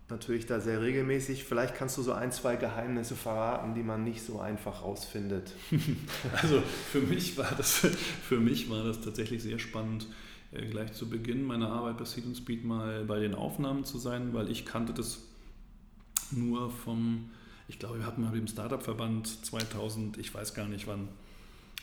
natürlich 0.09 0.45
da 0.45 0.61
sehr 0.61 0.81
regelmäßig. 0.81 1.43
Vielleicht 1.43 1.75
kannst 1.75 1.97
du 1.97 2.01
so 2.01 2.13
ein, 2.13 2.31
zwei 2.31 2.55
Geheimnisse 2.55 3.15
verraten, 3.15 3.73
die 3.73 3.83
man 3.83 4.05
nicht 4.05 4.21
so 4.21 4.39
einfach 4.39 4.83
rausfindet. 4.83 5.51
also 6.41 6.61
für 6.91 7.01
mich 7.01 7.37
war 7.37 7.51
das, 7.57 7.85
für 8.27 8.39
mich 8.39 8.69
war 8.69 8.85
das 8.85 9.01
tatsächlich 9.01 9.43
sehr 9.43 9.59
spannend, 9.59 10.07
äh, 10.53 10.65
gleich 10.67 10.93
zu 10.93 11.09
Beginn 11.09 11.43
meiner 11.43 11.69
Arbeit 11.69 11.97
bei 11.97 12.05
Seed 12.05 12.23
Speed 12.37 12.63
mal 12.63 13.03
bei 13.03 13.19
den 13.19 13.35
Aufnahmen 13.35 13.83
zu 13.83 13.97
sein, 13.97 14.33
weil 14.33 14.49
ich 14.49 14.65
kannte 14.65 14.93
das 14.93 15.19
nur 16.31 16.69
vom, 16.69 17.29
ich 17.67 17.79
glaube, 17.79 17.99
wir 17.99 18.05
hatten 18.05 18.21
mal 18.21 18.31
dem 18.31 18.47
Startup-Verband 18.47 19.45
2000, 19.45 20.17
ich 20.17 20.33
weiß 20.33 20.53
gar 20.53 20.67
nicht 20.67 20.87
wann, 20.87 21.07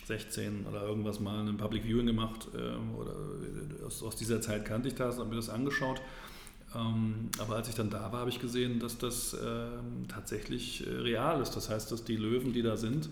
16 0.09 0.67
oder 0.67 0.83
irgendwas 0.83 1.21
mal 1.21 1.47
ein 1.47 1.57
Public 1.57 1.85
Viewing 1.85 2.07
gemacht 2.07 2.49
ähm, 2.57 2.95
oder 2.97 3.13
äh, 3.13 3.85
aus, 3.85 4.03
aus, 4.03 4.17
dieser 4.17 4.41
Zeit 4.41 4.65
kannte 4.65 4.89
ich 4.89 4.95
das, 4.95 5.19
habe 5.19 5.29
mir 5.29 5.37
das 5.37 5.51
angeschaut. 5.51 6.01
Ähm, 6.75 7.31
aber 7.39 7.57
als 7.57 7.69
ich 7.69 7.75
dann 7.75 7.91
da 7.91 8.11
war, 8.13 8.21
habe 8.21 8.31
ich 8.31 8.41
gesehen, 8.41 8.81
dass 8.81 8.99
das 8.99 9.35
ähm, 9.35 10.09
tatsächlich 10.09 10.87
äh, 10.87 10.91
real 10.91 11.41
ist. 11.41 11.53
Das 11.53 11.71
heißt, 11.71 11.93
dass 11.93 12.05
die 12.05 12.17
Löwen, 12.17 12.53
die 12.53 12.63
da 12.63 12.77
sind, 12.77 13.09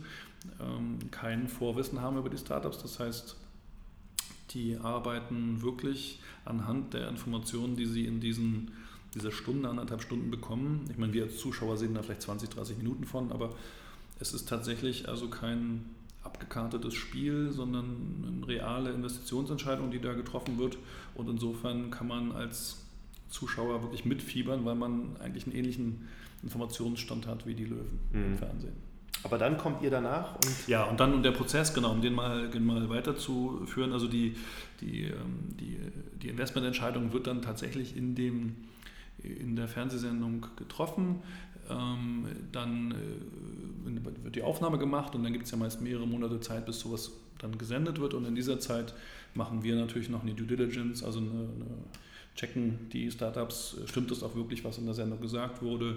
ähm, 0.61 0.99
kein 1.11 1.49
Vorwissen 1.49 2.01
haben 2.01 2.19
über 2.19 2.29
die 2.29 2.39
Startups. 2.39 2.79
Das 2.83 2.99
heißt, 2.99 3.37
die 4.51 4.77
arbeiten 4.77 5.63
wirklich 5.63 6.21
anhand 6.45 6.95
der 6.95 7.09
Informationen, 7.09 7.77
die 7.77 7.87
sie 7.87 8.07
in 8.07 8.21
diesen 8.21 8.73
dieser 9.15 9.33
Stunde, 9.33 9.69
anderthalb 9.69 10.03
Stunden 10.03 10.31
bekommen. 10.31 10.87
Ich 10.91 10.99
meine, 10.99 11.13
wir 11.13 11.25
als 11.25 11.39
Zuschauer 11.39 11.77
sehen 11.77 11.95
da 11.95 12.03
vielleicht 12.03 12.23
20, 12.23 12.51
30 12.51 12.79
Minuten 12.79 13.05
von, 13.05 13.33
aber 13.33 13.55
es 14.21 14.33
ist 14.33 14.49
tatsächlich 14.49 15.09
also 15.09 15.29
kein 15.29 15.85
abgekartetes 16.23 16.95
Spiel, 16.95 17.51
sondern 17.53 18.25
eine 18.27 18.49
reale 18.49 18.91
Investitionsentscheidung, 18.91 19.91
die 19.91 20.01
da 20.01 20.13
getroffen 20.13 20.59
wird. 20.59 20.77
Und 21.15 21.29
insofern 21.31 21.91
kann 21.91 22.09
man 22.09 22.33
als 22.33 22.85
Zuschauer 23.31 23.83
wirklich 23.83 24.05
mitfiebern, 24.05 24.65
weil 24.65 24.75
man 24.75 25.17
eigentlich 25.21 25.47
einen 25.47 25.57
ähnlichen 25.57 26.09
Informationsstand 26.43 27.27
hat 27.27 27.47
wie 27.47 27.55
die 27.55 27.65
Löwen 27.65 27.99
mhm. 28.13 28.25
im 28.25 28.39
Fernsehen. 28.39 28.87
Aber 29.23 29.39
dann 29.39 29.57
kommt 29.57 29.83
ihr 29.83 29.91
danach 29.91 30.37
und. 30.37 30.69
Ja, 30.69 30.85
und 30.85 31.01
dann 31.01 31.15
und 31.15 31.23
der 31.23 31.33
Prozess, 31.33 31.75
genau, 31.75 31.91
um 31.91 32.03
den 32.03 32.15
mal, 32.15 32.49
den 32.49 32.65
mal 32.65 32.89
weiterzuführen. 32.89 33.93
Also 33.93 34.07
die, 34.07 34.37
die, 34.81 35.05
ähm, 35.05 35.57
die, 35.59 35.79
die 36.23 36.29
Investmententscheidung 36.29 37.13
wird 37.13 37.27
dann 37.27 37.43
tatsächlich 37.43 37.97
in 37.97 38.15
dem 38.15 38.57
in 39.23 39.57
der 39.57 39.69
Fernsehsendung 39.69 40.47
getroffen. 40.57 41.23
Ähm, 41.69 42.27
dann 42.53 42.93
äh, 42.93 44.25
wird 44.25 44.37
die 44.37 44.43
Aufnahme 44.43 44.79
gemacht 44.79 45.15
und 45.15 45.25
dann 45.25 45.33
gibt 45.33 45.47
es 45.47 45.51
ja 45.51 45.57
meist 45.57 45.81
mehrere 45.81 46.07
Monate 46.07 46.41
Zeit, 46.41 46.67
bis 46.67 46.81
sowas 46.81 47.11
dann 47.39 47.59
gesendet 47.59 48.01
wird. 48.01 48.15
Und 48.15 48.25
in 48.25 48.35
dieser 48.35 48.61
Zeit 48.61 48.95
machen 49.35 49.63
wir 49.63 49.77
natürlich 49.77 50.09
noch 50.09 50.23
eine 50.23 50.35
Due 50.35 50.47
Diligence, 50.47 51.03
also 51.03 51.19
eine, 51.19 51.31
eine 51.31 51.67
checken 52.35 52.89
die 52.93 53.11
Startups, 53.11 53.79
stimmt 53.87 54.11
das 54.11 54.23
auch 54.23 54.35
wirklich, 54.35 54.65
was 54.65 54.79
in 54.79 54.85
der 54.85 54.95
Sendung 54.95 55.21
gesagt 55.21 55.63
wurde. 55.63 55.97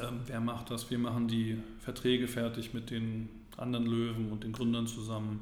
Ähm, 0.00 0.20
wer 0.26 0.40
macht 0.40 0.70
das? 0.70 0.90
Wir 0.90 0.98
machen 0.98 1.28
die 1.28 1.58
Verträge 1.80 2.26
fertig 2.26 2.74
mit 2.74 2.90
den 2.90 3.28
anderen 3.56 3.86
Löwen 3.86 4.30
und 4.32 4.44
den 4.44 4.52
Gründern 4.52 4.86
zusammen 4.86 5.40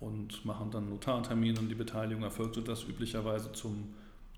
und 0.00 0.44
machen 0.44 0.70
dann 0.70 0.88
Notartermin 0.88 1.58
und 1.58 1.68
die 1.68 1.74
Beteiligung 1.74 2.22
erfolgt 2.22 2.54
so, 2.54 2.60
dass 2.60 2.84
üblicherweise 2.84 3.52
zum 3.52 3.88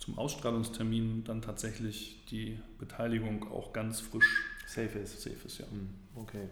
zum 0.01 0.19
Ausstrahlungstermin 0.19 1.25
dann 1.25 1.43
tatsächlich 1.43 2.25
die 2.31 2.59
Beteiligung 2.79 3.51
auch 3.51 3.73
ganz 3.73 4.01
frisch 4.01 4.45
safe 4.67 4.99
ist. 4.99 5.21
Safe 5.21 5.37
ist, 5.45 5.59
ja. 5.59 5.67
Hm, 5.67 5.91
okay. 6.17 6.49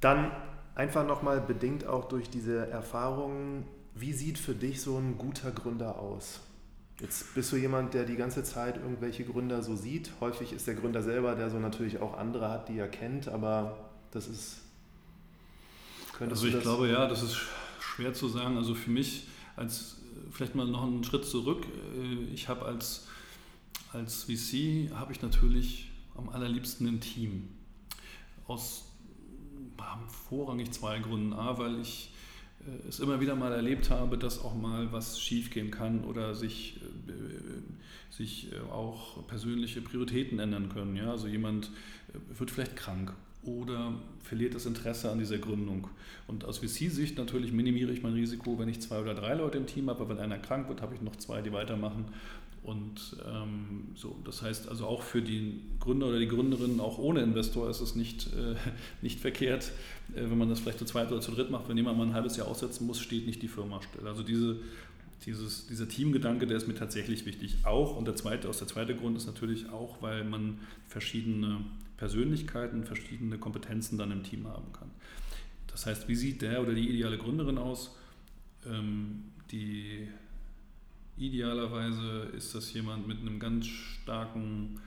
Dann 0.00 0.30
einfach 0.74 1.06
nochmal 1.06 1.40
bedingt 1.40 1.84
auch 1.84 2.08
durch 2.08 2.30
diese 2.30 2.68
Erfahrungen, 2.70 3.64
wie 3.94 4.12
sieht 4.12 4.38
für 4.38 4.54
dich 4.54 4.80
so 4.80 4.96
ein 4.96 5.18
guter 5.18 5.50
Gründer 5.50 5.98
aus? 5.98 6.40
Jetzt 7.00 7.34
bist 7.34 7.50
du 7.50 7.56
jemand, 7.56 7.94
der 7.94 8.04
die 8.04 8.16
ganze 8.16 8.44
Zeit 8.44 8.76
irgendwelche 8.76 9.24
Gründer 9.24 9.62
so 9.62 9.74
sieht. 9.74 10.12
Häufig 10.20 10.52
ist 10.52 10.66
der 10.66 10.74
Gründer 10.74 11.02
selber, 11.02 11.34
der 11.34 11.50
so 11.50 11.58
natürlich 11.58 11.98
auch 11.98 12.16
andere 12.16 12.50
hat, 12.50 12.68
die 12.68 12.78
er 12.78 12.88
kennt, 12.88 13.26
aber 13.28 13.90
das 14.10 14.28
ist. 14.28 14.60
Also 16.20 16.46
ich 16.46 16.60
glaube 16.60 16.88
ja, 16.88 17.08
das 17.08 17.22
ist 17.22 17.38
schwer 17.80 18.12
zu 18.12 18.28
sagen. 18.28 18.58
Also 18.58 18.74
für 18.74 18.90
mich 18.90 19.26
als 19.56 19.99
vielleicht 20.30 20.54
mal 20.54 20.66
noch 20.66 20.82
einen 20.82 21.04
Schritt 21.04 21.24
zurück. 21.24 21.66
Äh, 21.96 22.32
ich 22.32 22.48
habe 22.48 22.64
als, 22.64 23.06
als 23.92 24.24
VC 24.24 24.90
habe 24.94 25.12
ich 25.12 25.22
natürlich 25.22 25.90
am 26.16 26.28
allerliebsten 26.28 26.86
ein 26.86 27.00
Team. 27.00 27.48
Aus 28.46 28.86
vorrangig 30.28 30.72
zwei 30.72 30.98
Gründen. 30.98 31.32
A, 31.32 31.58
weil 31.58 31.80
ich 31.80 32.12
äh, 32.66 32.88
es 32.88 33.00
immer 33.00 33.20
wieder 33.20 33.36
mal 33.36 33.52
erlebt 33.52 33.90
habe, 33.90 34.18
dass 34.18 34.42
auch 34.42 34.54
mal 34.54 34.92
was 34.92 35.20
schiefgehen 35.20 35.70
kann 35.70 36.04
oder 36.04 36.34
sich, 36.34 36.80
äh, 37.08 38.12
sich 38.12 38.48
auch 38.70 39.26
persönliche 39.26 39.80
Prioritäten 39.80 40.38
ändern 40.38 40.68
können. 40.68 40.96
Ja? 40.96 41.10
Also 41.10 41.26
jemand 41.26 41.70
wird 42.36 42.50
vielleicht 42.50 42.76
krank 42.76 43.14
oder 43.42 43.94
verliert 44.22 44.54
das 44.54 44.66
Interesse 44.66 45.10
an 45.10 45.18
dieser 45.18 45.38
Gründung. 45.38 45.88
Und 46.26 46.44
aus 46.44 46.58
VC-Sicht 46.58 47.16
natürlich 47.16 47.52
minimiere 47.52 47.90
ich 47.92 48.02
mein 48.02 48.12
Risiko, 48.12 48.58
wenn 48.58 48.68
ich 48.68 48.80
zwei 48.80 49.00
oder 49.00 49.14
drei 49.14 49.34
Leute 49.34 49.58
im 49.58 49.66
Team 49.66 49.88
habe, 49.88 50.02
aber 50.02 50.16
wenn 50.16 50.22
einer 50.22 50.38
krank 50.38 50.68
wird, 50.68 50.82
habe 50.82 50.94
ich 50.94 51.00
noch 51.00 51.16
zwei, 51.16 51.40
die 51.40 51.52
weitermachen. 51.52 52.04
Und 52.62 53.16
ähm, 53.26 53.88
so, 53.94 54.18
das 54.24 54.42
heißt 54.42 54.68
also 54.68 54.86
auch 54.86 55.02
für 55.02 55.22
die 55.22 55.60
Gründer 55.80 56.08
oder 56.08 56.18
die 56.18 56.28
Gründerin, 56.28 56.78
auch 56.78 56.98
ohne 56.98 57.22
Investor, 57.22 57.70
ist 57.70 57.80
es 57.80 57.94
nicht, 57.94 58.26
äh, 58.34 58.54
nicht 59.02 59.18
verkehrt, 59.18 59.72
äh, 60.14 60.22
wenn 60.22 60.36
man 60.36 60.50
das 60.50 60.60
vielleicht 60.60 60.78
zu 60.78 60.84
zweit 60.84 61.10
oder 61.10 61.22
zu 61.22 61.32
dritt 61.32 61.50
macht. 61.50 61.68
Wenn 61.68 61.78
jemand 61.78 61.96
mal 61.96 62.06
ein 62.06 62.14
halbes 62.14 62.36
Jahr 62.36 62.48
aussetzen 62.48 62.86
muss, 62.86 63.00
steht 63.00 63.26
nicht 63.26 63.40
die 63.40 63.48
Firma 63.48 63.80
still. 63.80 64.06
Also 64.06 64.22
diese, 64.22 64.58
dieses, 65.24 65.66
dieser 65.68 65.88
Teamgedanke, 65.88 66.46
der 66.46 66.58
ist 66.58 66.68
mir 66.68 66.74
tatsächlich 66.74 67.24
wichtig. 67.24 67.56
Auch, 67.64 67.96
und 67.96 68.06
der 68.06 68.16
zweite, 68.16 68.48
aus 68.48 68.58
der 68.58 68.68
zweite 68.68 68.94
Grund 68.94 69.16
ist 69.16 69.26
natürlich 69.26 69.70
auch, 69.70 70.02
weil 70.02 70.24
man 70.24 70.58
verschiedene 70.86 71.62
Persönlichkeiten, 72.00 72.84
verschiedene 72.84 73.36
Kompetenzen 73.36 73.98
dann 73.98 74.10
im 74.10 74.22
Team 74.22 74.48
haben 74.48 74.72
kann. 74.72 74.90
Das 75.66 75.84
heißt, 75.84 76.08
wie 76.08 76.14
sieht 76.14 76.40
der 76.40 76.62
oder 76.62 76.72
die 76.72 76.88
ideale 76.88 77.18
Gründerin 77.18 77.58
aus? 77.58 77.94
Ähm, 78.66 79.24
die 79.50 80.08
idealerweise 81.18 82.30
ist 82.34 82.54
das 82.54 82.72
jemand 82.72 83.06
mit 83.06 83.20
einem 83.20 83.38
ganz 83.38 83.66
starken 83.66 84.80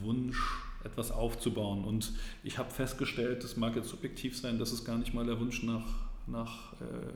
Wunsch, 0.00 0.38
etwas 0.84 1.10
aufzubauen. 1.10 1.82
Und 1.82 2.12
ich 2.44 2.58
habe 2.58 2.70
festgestellt, 2.70 3.42
das 3.42 3.56
mag 3.56 3.74
jetzt 3.74 3.88
subjektiv 3.88 4.38
sein, 4.38 4.60
dass 4.60 4.70
es 4.70 4.84
gar 4.84 4.98
nicht 4.98 5.14
mal 5.14 5.26
der 5.26 5.40
Wunsch 5.40 5.64
nach, 5.64 5.88
nach 6.28 6.74
äh, 6.74 7.08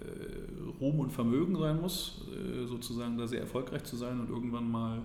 äh, 0.00 0.80
Ruhm 0.80 1.00
und 1.00 1.10
Vermögen 1.12 1.58
sein 1.58 1.82
muss, 1.82 2.22
äh, 2.32 2.64
sozusagen 2.64 3.18
da 3.18 3.26
sehr 3.26 3.40
erfolgreich 3.40 3.84
zu 3.84 3.96
sein 3.96 4.20
und 4.20 4.30
irgendwann 4.30 4.70
mal 4.70 5.02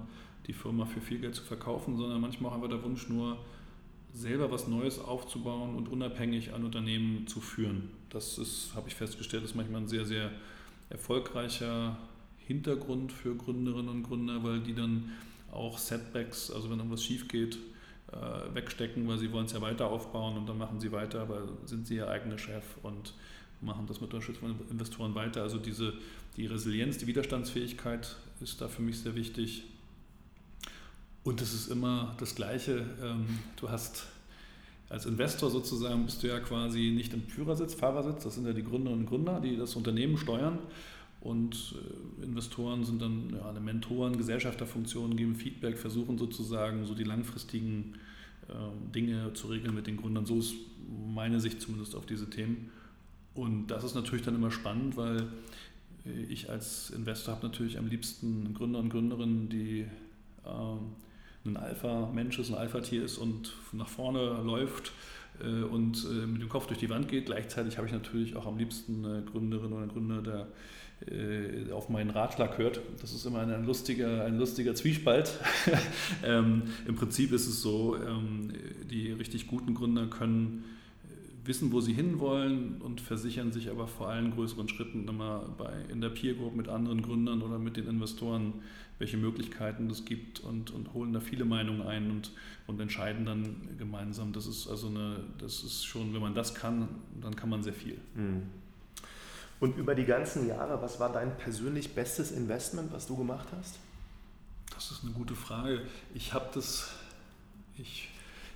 die 0.49 0.53
Firma 0.53 0.85
für 0.85 0.99
viel 0.99 1.19
Geld 1.19 1.35
zu 1.35 1.43
verkaufen, 1.43 1.95
sondern 1.95 2.19
manchmal 2.19 2.51
auch 2.51 2.55
einfach 2.55 2.69
der 2.69 2.83
Wunsch 2.83 3.07
nur, 3.07 3.37
selber 4.11 4.51
was 4.51 4.67
Neues 4.67 4.97
aufzubauen 4.97 5.75
und 5.75 5.87
unabhängig 5.87 6.53
ein 6.53 6.65
Unternehmen 6.65 7.27
zu 7.27 7.39
führen. 7.39 7.91
Das 8.09 8.39
ist, 8.39 8.71
habe 8.75 8.87
ich 8.87 8.95
festgestellt, 8.95 9.43
ist 9.43 9.55
manchmal 9.55 9.81
ein 9.81 9.87
sehr, 9.87 10.05
sehr 10.05 10.31
erfolgreicher 10.89 11.95
Hintergrund 12.39 13.11
für 13.11 13.35
Gründerinnen 13.35 13.89
und 13.89 14.03
Gründer, 14.03 14.43
weil 14.43 14.61
die 14.61 14.73
dann 14.73 15.11
auch 15.51 15.77
Setbacks, 15.77 16.49
also 16.49 16.71
wenn 16.71 16.79
irgendwas 16.79 17.03
schief 17.03 17.27
geht, 17.27 17.59
äh, 18.11 18.55
wegstecken, 18.55 19.07
weil 19.07 19.19
sie 19.19 19.31
wollen 19.31 19.45
es 19.45 19.53
ja 19.53 19.61
weiter 19.61 19.87
aufbauen 19.87 20.35
und 20.35 20.49
dann 20.49 20.57
machen 20.57 20.79
sie 20.79 20.91
weiter, 20.91 21.21
aber 21.21 21.47
sind 21.65 21.85
sie 21.85 21.97
ihr 21.97 22.09
eigener 22.09 22.39
Chef 22.39 22.63
und 22.81 23.13
machen 23.61 23.85
das 23.85 24.01
mit 24.01 24.11
Unterstützung 24.11 24.55
von 24.55 24.69
Investoren 24.71 25.13
weiter. 25.13 25.43
Also 25.43 25.59
diese, 25.59 25.93
die 26.35 26.47
Resilienz, 26.47 26.97
die 26.97 27.05
Widerstandsfähigkeit 27.05 28.15
ist 28.41 28.59
da 28.61 28.67
für 28.67 28.81
mich 28.81 28.99
sehr 28.99 29.13
wichtig. 29.13 29.65
Und 31.23 31.41
es 31.41 31.53
ist 31.53 31.67
immer 31.67 32.15
das 32.19 32.35
Gleiche. 32.35 32.85
Ähm, 33.03 33.27
du 33.57 33.69
hast 33.69 34.07
als 34.89 35.05
Investor 35.05 35.51
sozusagen 35.51 36.05
bist 36.05 36.23
du 36.23 36.27
ja 36.27 36.39
quasi 36.39 36.91
nicht 36.95 37.13
im 37.13 37.21
Führersitz, 37.21 37.75
Fahrersitz, 37.75 38.23
das 38.23 38.35
sind 38.35 38.47
ja 38.47 38.53
die 38.53 38.63
Gründerinnen 38.63 39.03
und 39.03 39.09
Gründer, 39.09 39.39
die 39.39 39.55
das 39.55 39.75
Unternehmen 39.75 40.17
steuern. 40.17 40.57
Und 41.21 41.75
äh, 42.21 42.23
Investoren 42.23 42.83
sind 42.83 43.01
dann 43.01 43.35
ja, 43.35 43.49
eine 43.49 43.59
Mentoren, 43.59 44.17
Gesellschafterfunktion, 44.17 45.15
geben 45.15 45.35
Feedback, 45.35 45.77
versuchen 45.77 46.17
sozusagen 46.17 46.85
so 46.85 46.95
die 46.95 47.03
langfristigen 47.03 47.95
ähm, 48.49 48.91
Dinge 48.93 49.33
zu 49.33 49.47
regeln 49.47 49.75
mit 49.75 49.85
den 49.85 49.97
Gründern. 49.97 50.25
So 50.25 50.39
ist 50.39 50.55
meine 51.13 51.39
Sicht 51.39 51.61
zumindest 51.61 51.93
auf 51.93 52.05
diese 52.05 52.29
Themen. 52.29 52.71
Und 53.35 53.67
das 53.67 53.83
ist 53.83 53.95
natürlich 53.95 54.25
dann 54.25 54.35
immer 54.35 54.49
spannend, 54.49 54.97
weil 54.97 55.27
äh, 56.05 56.23
ich 56.29 56.49
als 56.49 56.89
Investor 56.89 57.35
habe 57.35 57.45
natürlich 57.45 57.77
am 57.77 57.87
liebsten 57.87 58.53
Gründer 58.53 58.79
und 58.79 58.89
Gründerinnen, 58.89 59.49
die 59.49 59.85
ähm, 60.45 60.79
ein 61.49 61.57
Alpha-Mensch 61.57 62.39
ist, 62.39 62.49
ein 62.49 62.55
Alpha-Tier 62.55 63.03
ist 63.03 63.17
und 63.17 63.53
nach 63.71 63.87
vorne 63.87 64.41
läuft 64.43 64.91
äh, 65.41 65.63
und 65.63 66.05
äh, 66.05 66.25
mit 66.25 66.41
dem 66.41 66.49
Kopf 66.49 66.67
durch 66.67 66.79
die 66.79 66.89
Wand 66.89 67.07
geht. 67.07 67.25
Gleichzeitig 67.25 67.77
habe 67.77 67.87
ich 67.87 67.93
natürlich 67.93 68.35
auch 68.35 68.45
am 68.45 68.57
liebsten 68.57 69.05
eine 69.05 69.23
Gründerin 69.23 69.73
oder 69.73 69.87
Gründer, 69.87 70.21
der 70.21 70.47
äh, 71.07 71.71
auf 71.71 71.89
meinen 71.89 72.09
Ratschlag 72.09 72.57
hört. 72.57 72.81
Das 73.01 73.13
ist 73.13 73.25
immer 73.25 73.39
ein 73.39 73.65
lustiger, 73.65 74.25
ein 74.25 74.37
lustiger 74.37 74.75
Zwiespalt. 74.75 75.31
ähm, 76.23 76.63
Im 76.87 76.95
Prinzip 76.95 77.31
ist 77.31 77.47
es 77.47 77.61
so, 77.61 77.95
ähm, 77.95 78.51
die 78.89 79.11
richtig 79.11 79.47
guten 79.47 79.75
Gründer 79.75 80.07
können 80.07 80.65
wissen, 81.49 81.71
wo 81.71 81.81
sie 81.81 81.93
hinwollen 81.93 82.79
und 82.79 83.01
versichern 83.01 83.51
sich 83.51 83.71
aber 83.71 83.87
vor 83.87 84.07
allen 84.07 84.31
größeren 84.31 84.69
Schritten 84.69 85.07
immer 85.07 85.49
bei, 85.57 85.73
in 85.89 85.99
der 85.99 86.09
Peer 86.09 86.35
Group 86.35 86.55
mit 86.55 86.69
anderen 86.69 87.01
Gründern 87.01 87.41
oder 87.41 87.57
mit 87.57 87.75
den 87.75 87.87
Investoren, 87.87 88.53
welche 88.99 89.17
Möglichkeiten 89.17 89.89
es 89.89 90.05
gibt 90.05 90.41
und, 90.41 90.69
und 90.69 90.93
holen 90.93 91.11
da 91.11 91.19
viele 91.19 91.45
Meinungen 91.45 91.81
ein 91.81 92.11
und, 92.11 92.31
und 92.67 92.79
entscheiden 92.79 93.25
dann 93.25 93.67
gemeinsam. 93.79 94.31
Das 94.31 94.45
ist 94.45 94.67
also 94.67 94.89
eine, 94.89 95.23
das 95.39 95.63
ist 95.63 95.85
schon, 95.85 96.13
wenn 96.13 96.21
man 96.21 96.35
das 96.35 96.53
kann, 96.53 96.87
dann 97.19 97.35
kann 97.35 97.49
man 97.49 97.63
sehr 97.63 97.73
viel. 97.73 97.97
Mhm. 98.13 98.43
Und 99.59 99.75
über 99.75 99.95
die 99.95 100.05
ganzen 100.05 100.47
Jahre, 100.47 100.79
was 100.83 100.99
war 100.99 101.11
dein 101.11 101.35
persönlich 101.37 101.95
bestes 101.95 102.31
Investment, 102.31 102.93
was 102.93 103.07
du 103.07 103.17
gemacht 103.17 103.47
hast? 103.57 103.79
Das 104.75 104.91
ist 104.91 105.03
eine 105.03 105.13
gute 105.13 105.33
Frage. 105.33 105.81
Ich 106.13 106.31
habe 106.31 106.47
das, 106.53 106.91
ich, 107.77 108.07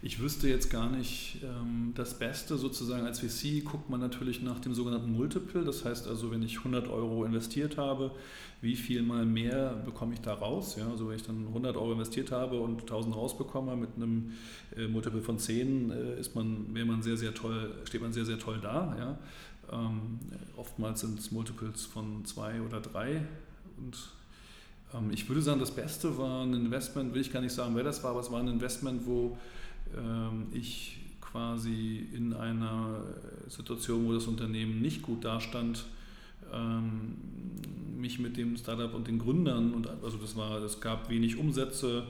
ich 0.06 0.20
wüsste 0.20 0.50
jetzt 0.50 0.70
gar 0.70 0.90
nicht 0.90 1.38
ähm, 1.44 1.94
das 1.96 2.20
Beste 2.20 2.58
sozusagen 2.58 3.06
als 3.06 3.20
VC 3.20 3.64
guckt 3.64 3.90
man 3.90 4.02
natürlich 4.02 4.42
nach 4.42 4.60
dem 4.60 4.74
sogenannten 4.74 5.14
Multiple. 5.14 5.64
Das 5.64 5.86
heißt 5.86 6.10
also, 6.10 6.30
wenn 6.30 6.44
ich 6.44 6.58
100 6.58 6.90
Euro 6.90 7.24
investiert 7.24 7.78
habe, 7.78 8.12
wie 8.60 8.76
viel 8.76 9.02
mal 9.02 9.26
mehr 9.26 9.82
bekomme 9.86 10.14
ich 10.14 10.20
da 10.20 10.34
raus? 10.34 10.76
Ja, 10.78 10.90
also 10.90 11.08
wenn 11.08 11.16
ich 11.16 11.24
dann 11.24 11.48
100 11.48 11.78
Euro 11.78 11.94
investiert 11.94 12.32
habe 12.32 12.60
und 12.60 12.82
1000 12.82 13.16
rausbekomme 13.16 13.78
mit 13.78 13.92
einem 13.96 14.34
äh, 14.76 14.90
Multiple 14.90 15.22
von 15.22 15.40
10, 15.40 15.92
äh, 15.92 16.20
ist 16.20 16.36
man, 16.36 16.76
wäre 16.76 16.86
man 16.86 17.02
sehr, 17.02 17.16
sehr 17.16 17.34
toll, 17.34 17.74
steht 17.86 18.02
man 18.02 18.12
sehr, 18.12 18.26
sehr 18.26 18.40
toll 18.40 18.60
da. 18.62 18.98
Ja. 19.00 19.18
Ähm, 19.72 20.20
oftmals 20.58 21.00
sind 21.00 21.18
es 21.18 21.32
Multiples 21.32 21.86
von 21.86 22.26
zwei 22.26 22.60
oder 22.62 22.82
drei. 22.82 23.22
Ähm, 24.94 25.12
ich 25.12 25.30
würde 25.30 25.42
sagen, 25.42 25.62
das 25.62 25.72
Beste 25.72 26.18
war 26.18 26.44
ein 26.44 26.54
Investment, 26.54 27.14
will 27.14 27.22
ich 27.22 27.32
gar 27.32 27.42
nicht 27.42 27.54
sagen, 27.54 27.74
wer 27.76 27.84
das 27.84 28.04
war, 28.04 28.12
aber 28.12 28.20
es 28.20 28.30
war 28.30 28.42
ein 28.42 28.50
Investment, 28.50 29.06
wo 29.06 29.38
ich 30.52 31.00
quasi 31.20 32.08
in 32.14 32.34
einer 32.34 33.02
Situation, 33.48 34.06
wo 34.06 34.14
das 34.14 34.28
Unternehmen 34.28 34.82
nicht 34.82 35.02
gut 35.02 35.26
dastand, 35.26 35.86
ähm, 36.54 37.18
mich 37.98 38.20
mit 38.20 38.38
dem 38.38 38.56
Startup 38.58 38.94
und 38.94 39.08
den 39.08 39.18
Gründern 39.18 39.74
und 39.74 39.88
also 40.04 40.18
das 40.18 40.36
war, 40.36 40.62
es 40.62 40.80
gab 40.80 41.10
wenig 41.10 41.38
Umsätze, 41.38 42.04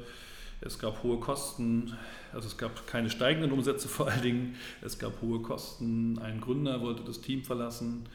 es 0.59 0.79
gab 0.79 1.03
hohe 1.03 1.19
Kosten, 1.19 1.93
also 2.33 2.47
es 2.47 2.57
gab 2.57 2.87
keine 2.87 3.09
steigenden 3.09 3.51
Umsätze 3.51 3.87
vor 3.89 4.09
allen 4.09 4.21
Dingen, 4.21 4.55
es 4.81 4.99
gab 4.99 5.21
hohe 5.21 5.41
Kosten, 5.41 6.19
ein 6.19 6.41
Gründer 6.41 6.81
wollte 6.81 7.03
das 7.03 7.21
Team 7.21 7.43
verlassen 7.43 8.05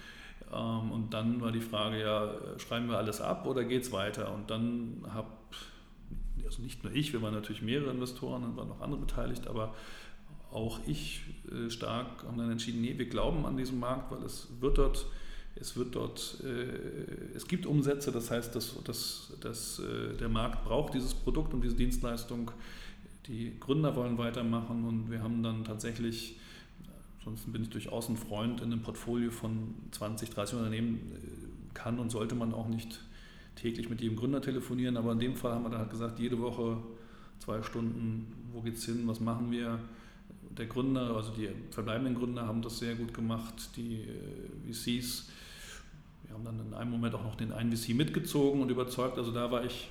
ähm, 0.52 0.90
und 0.92 1.14
dann 1.14 1.40
war 1.40 1.52
die 1.52 1.60
Frage, 1.60 2.00
ja, 2.00 2.30
schreiben 2.58 2.88
wir 2.88 2.98
alles 2.98 3.20
ab 3.20 3.46
oder 3.46 3.64
geht 3.64 3.82
es 3.82 3.92
weiter? 3.92 4.32
Und 4.34 4.50
dann 4.50 5.04
habe, 5.12 5.28
also 6.48 6.62
nicht 6.62 6.82
nur 6.82 6.92
ich, 6.92 7.12
wir 7.12 7.22
waren 7.22 7.34
natürlich 7.34 7.62
mehrere 7.62 7.90
Investoren, 7.90 8.42
dann 8.42 8.56
waren 8.56 8.68
noch 8.68 8.80
andere 8.80 9.00
beteiligt, 9.00 9.46
aber 9.46 9.74
auch 10.50 10.80
ich 10.86 11.22
äh, 11.52 11.70
stark 11.70 12.24
haben 12.24 12.38
dann 12.38 12.50
entschieden, 12.50 12.80
nee, 12.80 12.96
wir 12.96 13.08
glauben 13.08 13.44
an 13.44 13.56
diesen 13.56 13.78
Markt, 13.78 14.10
weil 14.10 14.22
es 14.24 14.48
wird 14.60 14.78
dort 14.78 15.06
es 15.60 15.76
wird 15.76 15.94
dort, 15.94 16.38
äh, 16.44 17.34
es 17.34 17.46
gibt 17.48 17.66
Umsätze, 17.66 18.12
das 18.12 18.30
heißt, 18.30 18.54
dass, 18.54 18.82
dass, 18.84 19.32
dass 19.40 19.80
äh, 19.80 20.16
der 20.16 20.28
Markt 20.28 20.64
braucht 20.64 20.94
dieses 20.94 21.14
Produkt 21.14 21.52
und 21.52 21.62
diese 21.62 21.74
Dienstleistung. 21.74 22.50
Die 23.26 23.58
Gründer 23.58 23.94
wollen 23.96 24.16
weitermachen 24.18 24.84
und 24.84 25.10
wir 25.10 25.22
haben 25.22 25.42
dann 25.42 25.64
tatsächlich, 25.64 26.36
ansonsten 27.18 27.52
bin 27.52 27.62
ich 27.62 27.70
durchaus 27.70 28.08
ein 28.08 28.16
Freund, 28.16 28.60
in 28.60 28.72
einem 28.72 28.82
Portfolio 28.82 29.30
von 29.30 29.74
20, 29.90 30.30
30 30.30 30.56
Unternehmen 30.56 31.12
kann 31.74 31.98
und 31.98 32.10
sollte 32.10 32.34
man 32.34 32.54
auch 32.54 32.68
nicht 32.68 33.00
täglich 33.60 33.88
mit 33.90 34.00
jedem 34.00 34.16
Gründer 34.16 34.40
telefonieren, 34.40 34.96
aber 34.96 35.12
in 35.12 35.20
dem 35.20 35.36
Fall 35.36 35.52
haben 35.52 35.64
wir 35.64 35.70
dann 35.70 35.80
halt 35.80 35.90
gesagt, 35.90 36.18
jede 36.18 36.38
Woche 36.40 36.78
zwei 37.38 37.62
Stunden, 37.62 38.32
wo 38.52 38.60
geht 38.60 38.76
es 38.76 38.84
hin, 38.84 39.02
was 39.06 39.20
machen 39.20 39.50
wir, 39.50 39.78
der 40.56 40.66
Gründer, 40.66 41.14
also 41.14 41.32
die 41.32 41.48
verbleibenden 41.70 42.14
Gründer 42.14 42.46
haben 42.46 42.62
das 42.62 42.78
sehr 42.78 42.94
gut 42.94 43.14
gemacht, 43.14 43.70
die 43.76 44.04
VCs 44.68 45.28
wir 46.28 46.34
haben 46.34 46.44
dann 46.44 46.60
in 46.60 46.74
einem 46.74 46.90
Moment 46.90 47.14
auch 47.14 47.24
noch 47.24 47.36
den 47.36 47.52
einen 47.52 47.74
VC 47.74 47.94
mitgezogen 47.94 48.60
und 48.60 48.70
überzeugt. 48.70 49.16
Also 49.16 49.32
da 49.32 49.50
war 49.50 49.64
ich 49.64 49.88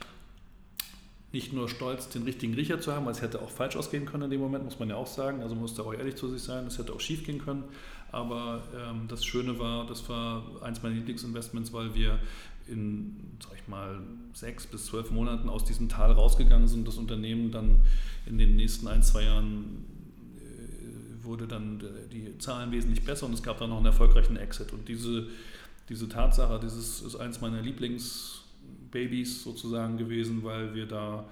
nicht 1.32 1.51
nur 1.51 1.67
stolz, 1.67 2.10
den 2.10 2.23
richtigen 2.23 2.53
Riecher 2.53 2.80
zu 2.80 2.93
haben, 2.93 3.06
weil 3.06 3.13
es 3.13 3.21
hätte 3.21 3.41
auch 3.41 3.49
falsch 3.49 3.75
ausgehen 3.75 4.06
können 4.06 4.23
in 4.23 4.30
dem 4.30 4.39
Moment, 4.39 4.63
muss 4.63 4.80
man 4.80 4.89
ja 4.89 4.95
auch 4.95 5.08
sagen. 5.08 5.41
Also 5.41 5.56
man 5.56 5.63
muss 5.63 5.73
da 5.73 5.84
auch 5.84 5.93
ehrlich 5.93 6.15
zu 6.15 6.30
sich 6.30 6.41
sein, 6.41 6.67
es 6.67 6.77
hätte 6.77 6.93
auch 6.93 6.99
schief 6.99 7.25
gehen 7.25 7.43
können. 7.43 7.63
Aber 8.12 8.62
ähm, 8.75 9.08
das 9.08 9.25
Schöne 9.25 9.58
war, 9.58 9.88
das 9.88 10.08
war 10.10 10.43
eins 10.62 10.82
meiner 10.84 10.95
Lieblingsinvestments, 10.95 11.73
weil 11.73 11.93
wir 11.95 12.19
in, 12.69 13.38
sag 13.41 13.53
ich 13.56 13.67
mal, 13.67 13.99
sechs 14.34 14.67
bis 14.67 14.86
zwölf 14.86 15.12
Monaten 15.12 15.49
aus 15.49 15.63
diesem 15.63 15.89
Tal 15.89 16.12
rausgegangen 16.12 16.67
sind. 16.67 16.88
Das 16.88 16.97
Unternehmen 16.97 17.51
dann 17.51 17.82
in 18.25 18.38
den 18.38 18.56
nächsten 18.56 18.88
ein, 18.88 19.03
zwei 19.03 19.23
Jahren 19.23 19.86
äh, 20.38 21.23
wurde 21.23 21.47
dann 21.47 21.84
die 22.12 22.38
Zahlen 22.38 22.71
wesentlich 22.71 23.03
besser 23.03 23.25
und 23.25 23.34
es 23.34 23.43
gab 23.43 23.60
dann 23.60 23.69
noch 23.69 23.77
einen 23.77 23.88
erfolgreichen 23.88 24.38
Exit. 24.38 24.73
Und 24.73 24.88
diese 24.88 25.27
diese 25.89 26.10
Tatsache, 26.10 26.65
ist, 26.65 27.01
ist 27.01 27.15
eins 27.15 27.41
meiner 27.41 27.62
Lieblingsbabys 27.62 29.43
sozusagen 29.43 29.97
gewesen, 29.97 30.43
weil 30.43 30.75
wir 30.75 30.86
da 30.86 31.25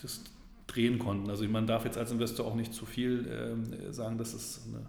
das 0.00 0.22
drehen 0.66 0.98
konnten. 0.98 1.28
Also 1.28 1.46
man 1.48 1.66
darf 1.66 1.84
jetzt 1.84 1.98
als 1.98 2.12
Investor 2.12 2.46
auch 2.46 2.54
nicht 2.54 2.72
zu 2.72 2.86
viel 2.86 3.26
äh, 3.26 3.92
sagen, 3.92 4.18
das 4.18 4.34
ist, 4.34 4.60
eine, 4.68 4.86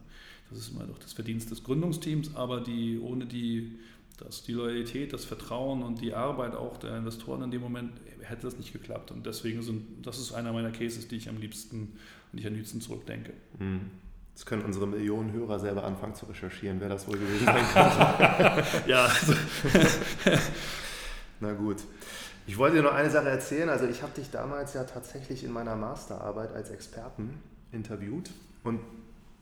das 0.49 0.59
ist 0.59 0.71
immer 0.71 0.85
doch 0.85 0.99
das 0.99 1.13
Verdienst 1.13 1.49
des 1.49 1.63
Gründungsteams, 1.63 2.35
aber 2.35 2.61
die, 2.61 2.99
ohne 2.99 3.25
die, 3.25 3.79
das, 4.19 4.43
die 4.43 4.53
Loyalität, 4.53 5.13
das 5.13 5.25
Vertrauen 5.25 5.81
und 5.83 6.01
die 6.01 6.13
Arbeit 6.13 6.55
auch 6.55 6.77
der 6.77 6.97
Investoren 6.97 7.43
in 7.43 7.51
dem 7.51 7.61
Moment 7.61 7.93
hätte 8.21 8.43
das 8.43 8.57
nicht 8.57 8.73
geklappt. 8.73 9.11
Und 9.11 9.25
deswegen 9.25 9.61
sind, 9.61 10.05
das 10.05 10.19
ist 10.19 10.33
einer 10.33 10.51
meiner 10.53 10.71
Cases, 10.71 11.07
die 11.07 11.15
ich 11.15 11.29
am 11.29 11.37
liebsten 11.37 11.97
und 12.31 12.39
ich 12.39 12.45
am 12.45 12.53
liebsten 12.53 12.81
zurückdenke. 12.81 13.33
Mhm. 13.57 13.91
Jetzt 14.33 14.45
können 14.45 14.63
unsere 14.63 14.87
Millionen 14.87 15.33
Hörer 15.33 15.59
selber 15.59 15.83
anfangen 15.83 16.15
zu 16.15 16.25
recherchieren, 16.25 16.79
wer 16.79 16.89
das 16.89 17.07
wohl 17.07 17.17
gewesen 17.17 17.45
sein 17.45 17.65
könnte. 17.73 18.89
ja. 18.89 19.05
Also. 19.05 19.33
Na 21.39 21.53
gut. 21.53 21.77
Ich 22.47 22.57
wollte 22.57 22.77
dir 22.77 22.83
noch 22.83 22.93
eine 22.93 23.09
Sache 23.09 23.29
erzählen. 23.29 23.69
Also 23.69 23.85
ich 23.85 24.01
habe 24.01 24.13
dich 24.13 24.31
damals 24.31 24.73
ja 24.73 24.83
tatsächlich 24.83 25.43
in 25.43 25.51
meiner 25.51 25.75
Masterarbeit 25.75 26.53
als 26.53 26.69
Experten 26.69 27.37
interviewt. 27.71 28.31
Und 28.63 28.79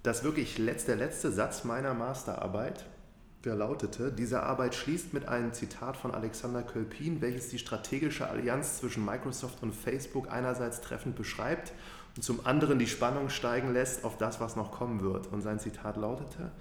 das 0.04 0.24
wirklich 0.24 0.58
letzte, 0.58 0.98
der 0.98 1.08
letzte 1.08 1.32
Satz 1.32 1.64
meiner 1.64 1.94
Masterarbeit, 1.94 2.86
der 3.48 3.56
lautete: 3.56 4.12
Diese 4.12 4.44
Arbeit 4.44 4.76
schließt 4.76 5.14
mit 5.14 5.28
einem 5.28 5.54
Zitat 5.54 5.98
von 5.98 6.14
Alexander 6.14 6.62
Kölpin, 6.62 7.22
welches 7.22 7.50
die 7.50 7.58
strategische 7.58 8.30
Allianz 8.30 8.78
zwischen 8.78 9.04
Microsoft 9.04 9.64
und 9.64 9.74
Facebook 9.74 10.32
einerseits 10.32 10.82
treffend 10.82 11.16
beschreibt 11.16 11.74
und 12.18 12.24
zum 12.24 12.46
anderen 12.48 12.80
die 12.80 12.88
Spannung 12.88 13.30
steigen 13.30 13.74
lässt 13.74 14.04
auf 14.04 14.18
das, 14.18 14.42
was 14.42 14.56
noch 14.56 14.72
kommen 14.72 15.02
wird. 15.02 15.28
Und 15.28 15.42
sein 15.42 15.60
Zitat 15.60 15.98
lautete, 15.98 16.52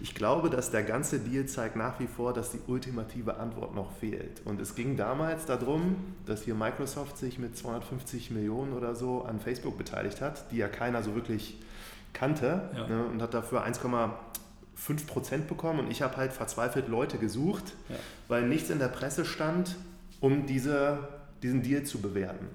ich 0.00 0.14
glaube, 0.16 0.50
dass 0.50 0.72
der 0.72 0.82
ganze 0.82 1.20
Deal 1.20 1.46
zeigt 1.46 1.76
nach 1.76 2.00
wie 2.00 2.08
vor, 2.08 2.32
dass 2.32 2.50
die 2.50 2.58
ultimative 2.66 3.36
Antwort 3.36 3.76
noch 3.76 3.92
fehlt. 3.92 4.42
Und 4.44 4.60
es 4.60 4.74
ging 4.74 4.96
damals 4.96 5.46
darum, 5.46 5.96
dass 6.26 6.42
hier 6.42 6.56
Microsoft 6.56 7.16
sich 7.16 7.38
mit 7.38 7.56
250 7.56 8.32
Millionen 8.32 8.72
oder 8.72 8.96
so 8.96 9.22
an 9.22 9.38
Facebook 9.38 9.78
beteiligt 9.78 10.20
hat, 10.20 10.50
die 10.50 10.56
ja 10.56 10.66
keiner 10.66 11.04
so 11.04 11.14
wirklich 11.14 11.60
kannte 12.12 12.68
ja. 12.76 12.88
ne, 12.88 13.04
und 13.04 13.22
hat 13.22 13.34
dafür 13.34 13.62
1, 13.62 13.80
5% 14.78 15.46
bekommen 15.46 15.80
und 15.80 15.90
ich 15.90 16.02
habe 16.02 16.16
halt 16.16 16.32
verzweifelt 16.32 16.88
Leute 16.88 17.18
gesucht, 17.18 17.72
ja. 17.88 17.96
weil 18.28 18.46
nichts 18.46 18.70
in 18.70 18.78
der 18.78 18.88
Presse 18.88 19.24
stand, 19.24 19.76
um 20.20 20.46
diese, 20.46 21.08
diesen 21.42 21.62
Deal 21.62 21.84
zu 21.84 22.00
bewerten. 22.00 22.48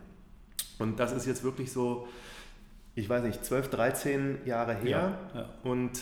Und 0.79 0.99
das 0.99 1.11
ist 1.11 1.25
jetzt 1.25 1.43
wirklich 1.43 1.71
so, 1.71 2.07
ich 2.95 3.09
weiß 3.09 3.23
nicht, 3.23 3.43
12, 3.43 3.69
13 3.69 4.37
Jahre 4.45 4.73
her. 4.73 5.17
Ja, 5.33 5.39
ja. 5.41 5.49
Und 5.63 6.01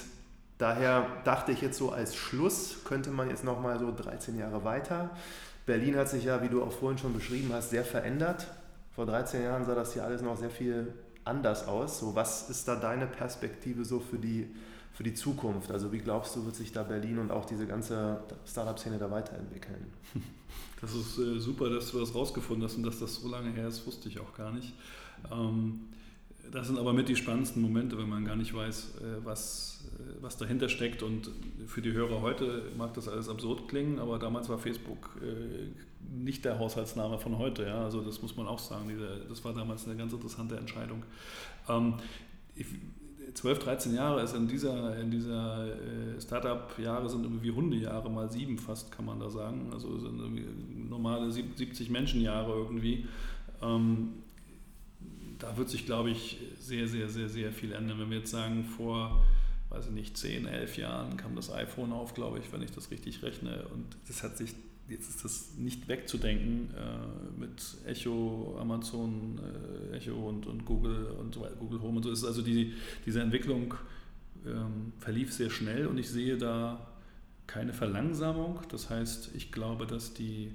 daher 0.58 1.08
dachte 1.24 1.52
ich 1.52 1.62
jetzt 1.62 1.78
so 1.78 1.91
als 1.91 2.16
Schluss 2.16 2.84
könnte 2.86 3.10
man 3.12 3.30
jetzt 3.30 3.44
nochmal 3.44 3.80
so 3.80 3.94
13 3.96 4.38
Jahre 4.38 4.64
weiter. 4.64 5.10
Berlin 5.66 5.98
hat 5.98 6.10
sich 6.10 6.24
ja, 6.24 6.41
wie 6.41 6.48
du 6.48 6.64
auch 6.64 6.72
vorhin 6.72 6.98
schon 6.98 7.14
beschrieben 7.14 7.52
hast, 7.54 7.72
sehr 7.72 7.84
verändert. 7.84 8.48
Vor 8.96 9.06
13 9.06 9.44
Jahren 9.44 9.66
sah 9.66 9.76
das 9.76 9.94
hier 9.94 10.04
alles 10.04 10.22
noch 10.22 10.38
sehr 10.38 10.50
viel 10.50 10.94
anders 11.26 11.68
aus. 11.68 12.00
So, 12.00 12.16
was 12.16 12.50
ist 12.50 12.68
da 12.68 12.76
deine 12.76 13.06
Perspektive 13.06 13.84
so 13.84 14.00
für 14.00 14.18
die 14.18 14.50
für 14.98 15.04
die 15.04 15.14
Zukunft? 15.14 15.70
Also 15.70 15.91
wie 15.93 16.00
glaubst 16.00 16.36
du, 16.36 16.43
wird 16.43 16.56
sich 16.56 16.72
da 16.72 16.82
Berlin 16.82 17.20
und 17.20 17.30
auch 17.30 17.45
diese 17.45 17.68
ganze 17.68 18.20
Startup-Szene 18.48 18.98
da 18.98 19.10
weiterentwickeln? 19.12 19.86
Das 20.80 20.93
ist 20.93 21.18
äh, 21.18 21.39
super, 21.39 21.72
dass 21.72 21.89
du 21.89 22.00
das 22.00 22.14
rausgefunden 22.14 22.64
hast 22.64 22.76
und 22.76 22.84
dass 22.84 23.00
das 23.00 23.16
so 23.16 23.28
lange 23.28 23.50
her 23.50 23.68
ist, 23.68 23.88
wusste 23.88 24.10
ich 24.10 24.20
auch 24.20 24.32
gar 24.36 24.52
nicht. 24.52 24.74
Ähm, 25.32 25.88
das 26.52 26.68
sind 26.68 26.78
aber 26.78 26.93
mit 26.93 27.10
die 27.10 27.16
spannendsten 27.16 27.64
Momente, 27.64 27.98
wenn 27.98 28.08
man 28.08 28.24
gar 28.26 28.36
nicht 28.36 28.54
weiß, 28.54 28.98
äh, 29.02 29.26
was, 29.26 29.86
äh, 29.98 30.22
was 30.22 30.38
dahinter 30.38 30.70
steckt. 30.70 31.02
Und 31.02 31.32
für 31.66 31.82
die 31.82 31.93
Hörer 31.93 32.22
heute 32.22 32.72
mag 32.78 32.93
das 32.93 33.08
alles 33.08 33.28
absurd 33.28 33.68
klingen, 33.68 33.98
aber 33.98 34.20
damals 34.20 34.50
war 34.50 34.60
Facebook 34.60 35.20
äh, 35.24 35.70
nicht 36.16 36.45
der 36.45 36.60
Haushaltsname 36.60 37.18
von 37.18 37.39
heute. 37.39 37.64
Ja? 37.64 37.84
Also 37.84 38.02
das 38.02 38.22
muss 38.22 38.38
man 38.38 38.45
auch 38.45 38.60
sagen. 38.60 38.91
Das 39.30 39.43
war 39.43 39.56
damals 39.56 39.88
eine 39.88 39.98
ganz 39.98 40.14
interessante 40.14 40.58
Entscheidung. 40.58 41.02
Ähm, 41.68 41.95
12, 43.38 43.60
13 43.60 43.94
Jahre 43.94 44.24
ist 44.24 44.34
in 44.34 44.48
dieser, 44.48 44.98
in 44.98 45.12
dieser 45.12 45.68
Startup-Jahre 46.20 47.08
sind 47.08 47.24
irgendwie 47.24 47.52
Hundejahre, 47.52 48.10
mal 48.10 48.32
sieben 48.32 48.58
fast, 48.58 48.92
kann 48.92 49.06
man 49.06 49.20
da 49.20 49.30
sagen. 49.30 49.70
Also 49.72 49.96
sind 50.00 50.90
normale 50.90 51.32
70 51.32 51.92
Menschenjahre 51.92 52.52
irgendwie. 52.52 53.06
Ähm, 53.62 54.14
da 55.38 55.56
wird 55.56 55.70
sich, 55.70 55.86
glaube 55.86 56.10
ich, 56.10 56.40
sehr, 56.60 56.88
sehr, 56.88 57.10
sehr, 57.10 57.30
sehr 57.30 57.52
viel 57.52 57.74
ändern. 57.74 58.00
Wenn 58.00 58.10
wir 58.10 58.18
jetzt 58.18 58.32
sagen, 58.32 58.64
vor, 58.64 59.24
weiß 59.70 59.86
ich 59.86 59.92
nicht, 59.92 60.18
10, 60.18 60.48
11 60.48 60.78
Jahren 60.78 61.16
kam 61.18 61.36
das 61.36 61.54
iPhone 61.54 61.92
auf, 61.92 62.16
glaube 62.16 62.40
ich, 62.40 62.52
wenn 62.52 62.64
ich 62.64 62.72
das 62.72 62.90
richtig 62.90 63.22
rechne. 63.22 63.68
Und 63.72 63.86
das 64.08 64.24
hat 64.24 64.36
sich, 64.36 64.56
jetzt 64.90 65.10
ist 65.10 65.24
das 65.24 65.56
nicht 65.58 65.88
wegzudenken 65.88 66.70
äh, 66.76 67.40
mit 67.40 67.62
Echo, 67.86 68.58
Amazon, 68.60 69.40
äh, 69.92 69.98
Echo 69.98 70.30
und, 70.30 70.48
und 70.48 70.66
Google 70.66 71.08
und 71.20 71.34
so 71.34 71.42
weiter, 71.42 71.56
Google 71.56 71.82
Home 71.82 71.98
und 71.98 72.04
so. 72.04 72.12
ist 72.12 72.24
also 72.24 72.42
die, 72.42 72.74
diese 73.06 73.22
Entwicklung 73.22 73.74
ähm, 74.46 74.94
verlief 75.00 75.34
sehr 75.34 75.50
schnell 75.50 75.88
und 75.88 75.98
ich 75.98 76.10
sehe 76.10 76.38
da 76.38 76.88
keine 77.48 77.74
Verlangsamung. 77.74 78.60
Das 78.70 78.90
heißt, 78.90 79.32
ich 79.36 79.52
glaube, 79.52 79.88
dass 79.88 80.14
die, 80.14 80.54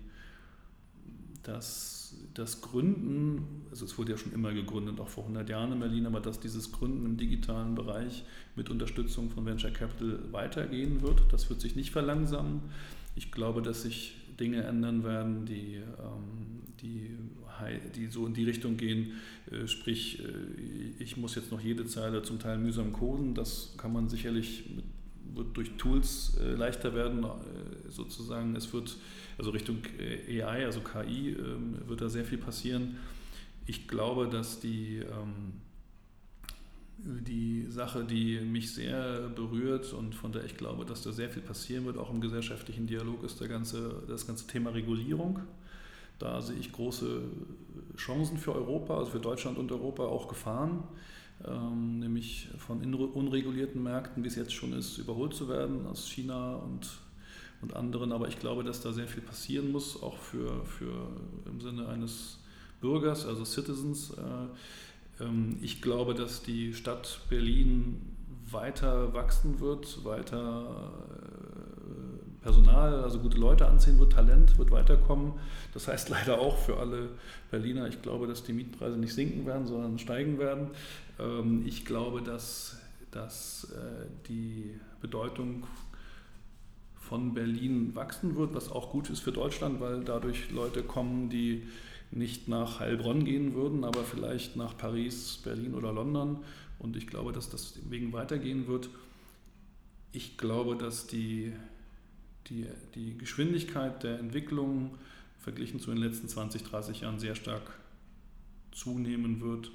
dass 1.42 2.14
das 2.34 2.60
Gründen, 2.60 3.66
also 3.70 3.84
es 3.84 3.98
wurde 3.98 4.12
ja 4.12 4.18
schon 4.18 4.32
immer 4.32 4.52
gegründet, 4.52 5.00
auch 5.00 5.08
vor 5.08 5.24
100 5.24 5.48
Jahren 5.48 5.72
in 5.72 5.80
Berlin, 5.80 6.06
aber 6.06 6.20
dass 6.20 6.40
dieses 6.40 6.72
Gründen 6.72 7.04
im 7.04 7.16
digitalen 7.16 7.74
Bereich 7.74 8.24
mit 8.56 8.70
Unterstützung 8.70 9.30
von 9.30 9.44
Venture 9.44 9.70
Capital 9.70 10.20
weitergehen 10.30 11.02
wird, 11.02 11.20
das 11.30 11.48
wird 11.50 11.60
sich 11.60 11.76
nicht 11.76 11.90
verlangsamen. 11.90 12.60
Ich 13.14 13.32
glaube, 13.32 13.60
dass 13.60 13.82
sich 13.82 14.16
Dinge 14.42 14.64
ändern 14.64 15.04
werden, 15.04 15.46
die, 15.46 15.76
ähm, 15.76 16.62
die, 16.80 17.16
die 17.94 18.06
so 18.08 18.26
in 18.26 18.34
die 18.34 18.44
Richtung 18.44 18.76
gehen, 18.76 19.12
äh, 19.50 19.68
sprich, 19.68 20.20
äh, 20.20 21.02
ich 21.02 21.16
muss 21.16 21.36
jetzt 21.36 21.52
noch 21.52 21.60
jede 21.60 21.86
Zeile 21.86 22.22
zum 22.22 22.40
Teil 22.40 22.58
mühsam 22.58 22.92
coden, 22.92 23.34
das 23.34 23.74
kann 23.78 23.92
man 23.92 24.08
sicherlich 24.08 24.64
mit, 24.74 24.84
wird 25.34 25.56
durch 25.56 25.70
Tools 25.78 26.36
äh, 26.42 26.54
leichter 26.54 26.94
werden, 26.94 27.24
sozusagen, 27.88 28.54
es 28.54 28.70
wird 28.72 28.98
also 29.38 29.50
Richtung 29.50 29.78
äh, 29.98 30.42
AI, 30.42 30.66
also 30.66 30.80
KI, 30.80 31.30
ähm, 31.30 31.78
wird 31.86 32.00
da 32.00 32.08
sehr 32.08 32.24
viel 32.24 32.38
passieren. 32.38 32.96
Ich 33.66 33.88
glaube, 33.88 34.28
dass 34.28 34.60
die, 34.60 34.98
ähm, 34.98 35.54
die 37.04 37.66
Sache, 37.68 38.04
die 38.04 38.40
mich 38.40 38.72
sehr 38.72 39.28
berührt 39.34 39.92
und 39.92 40.14
von 40.14 40.32
der 40.32 40.44
ich 40.44 40.56
glaube, 40.56 40.84
dass 40.84 41.02
da 41.02 41.12
sehr 41.12 41.30
viel 41.30 41.42
passieren 41.42 41.84
wird, 41.84 41.98
auch 41.98 42.10
im 42.10 42.20
gesellschaftlichen 42.20 42.86
Dialog, 42.86 43.24
ist 43.24 43.40
der 43.40 43.48
ganze, 43.48 44.02
das 44.08 44.26
ganze 44.26 44.46
Thema 44.46 44.70
Regulierung. 44.70 45.40
Da 46.18 46.40
sehe 46.40 46.56
ich 46.56 46.72
große 46.72 47.22
Chancen 47.96 48.38
für 48.38 48.54
Europa, 48.54 48.98
also 48.98 49.10
für 49.10 49.20
Deutschland 49.20 49.58
und 49.58 49.72
Europa, 49.72 50.04
auch 50.04 50.28
Gefahren, 50.28 50.84
ähm, 51.44 51.98
nämlich 51.98 52.48
von 52.58 52.94
unregulierten 52.94 53.82
Märkten, 53.82 54.22
wie 54.22 54.28
es 54.28 54.36
jetzt 54.36 54.52
schon 54.52 54.72
ist, 54.72 54.98
überholt 54.98 55.34
zu 55.34 55.48
werden 55.48 55.86
aus 55.86 56.08
China 56.08 56.56
und 56.56 56.88
und 57.62 57.74
anderen. 57.74 58.12
Aber 58.12 58.28
ich 58.28 58.38
glaube, 58.38 58.64
dass 58.64 58.82
da 58.82 58.92
sehr 58.92 59.08
viel 59.08 59.22
passieren 59.22 59.72
muss, 59.72 60.02
auch 60.02 60.18
für, 60.18 60.64
für 60.66 61.08
im 61.46 61.60
Sinne 61.60 61.88
eines 61.88 62.38
Bürgers, 62.80 63.24
also 63.24 63.44
Citizens. 63.44 64.12
Äh, 65.18 65.24
ähm, 65.24 65.58
ich 65.62 65.82
glaube, 65.82 66.14
dass 66.14 66.42
die 66.42 66.74
Stadt 66.74 67.20
Berlin 67.28 68.00
weiter 68.50 69.14
wachsen 69.14 69.60
wird, 69.60 70.04
weiter 70.04 70.92
äh, 71.08 72.42
Personal, 72.42 73.02
also 73.04 73.20
gute 73.20 73.38
Leute 73.38 73.66
anziehen 73.66 73.98
wird, 73.98 74.12
Talent 74.12 74.58
wird 74.58 74.70
weiterkommen. 74.70 75.34
Das 75.74 75.88
heißt 75.88 76.08
leider 76.08 76.40
auch 76.40 76.58
für 76.58 76.78
alle 76.78 77.10
Berliner, 77.50 77.86
ich 77.86 78.02
glaube, 78.02 78.26
dass 78.26 78.42
die 78.42 78.52
Mietpreise 78.52 78.98
nicht 78.98 79.14
sinken 79.14 79.46
werden, 79.46 79.66
sondern 79.66 79.98
steigen 79.98 80.38
werden. 80.38 80.68
Ähm, 81.18 81.62
ich 81.66 81.84
glaube, 81.84 82.20
dass, 82.20 82.78
dass 83.10 83.72
äh, 83.72 84.06
die 84.28 84.74
Bedeutung 85.00 85.64
von 86.98 87.34
Berlin 87.34 87.94
wachsen 87.94 88.36
wird, 88.36 88.54
was 88.54 88.70
auch 88.70 88.90
gut 88.90 89.10
ist 89.10 89.20
für 89.20 89.32
Deutschland, 89.32 89.80
weil 89.80 90.02
dadurch 90.02 90.50
Leute 90.50 90.82
kommen, 90.82 91.28
die 91.28 91.62
nicht 92.12 92.48
nach 92.48 92.80
Heilbronn 92.80 93.24
gehen 93.24 93.54
würden, 93.54 93.84
aber 93.84 94.04
vielleicht 94.04 94.56
nach 94.56 94.76
Paris, 94.76 95.40
Berlin 95.42 95.74
oder 95.74 95.92
London. 95.92 96.38
Und 96.78 96.96
ich 96.96 97.06
glaube, 97.06 97.32
dass 97.32 97.48
das 97.48 97.78
wegen 97.88 98.12
weitergehen 98.12 98.66
wird. 98.66 98.90
Ich 100.12 100.36
glaube, 100.36 100.76
dass 100.76 101.06
die, 101.06 101.52
die, 102.48 102.66
die 102.94 103.16
Geschwindigkeit 103.16 104.02
der 104.02 104.18
Entwicklung 104.18 104.90
verglichen 105.38 105.80
zu 105.80 105.90
den 105.90 105.98
letzten 105.98 106.28
20, 106.28 106.62
30 106.62 107.00
Jahren 107.00 107.18
sehr 107.18 107.34
stark 107.34 107.62
zunehmen 108.72 109.40
wird, 109.40 109.70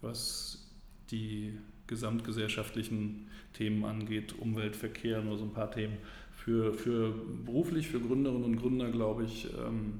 was 0.00 0.70
die 1.10 1.58
gesamtgesellschaftlichen 1.86 3.28
Themen 3.52 3.84
angeht, 3.84 4.34
Umwelt, 4.38 4.74
Verkehr, 4.74 5.22
nur 5.22 5.36
so 5.38 5.44
ein 5.44 5.52
paar 5.52 5.70
Themen 5.70 5.98
für, 6.32 6.72
für 6.72 7.14
beruflich, 7.44 7.88
für 7.88 8.00
Gründerinnen 8.00 8.44
und 8.44 8.56
Gründer, 8.56 8.90
glaube 8.90 9.24
ich, 9.24 9.48
ähm, 9.58 9.94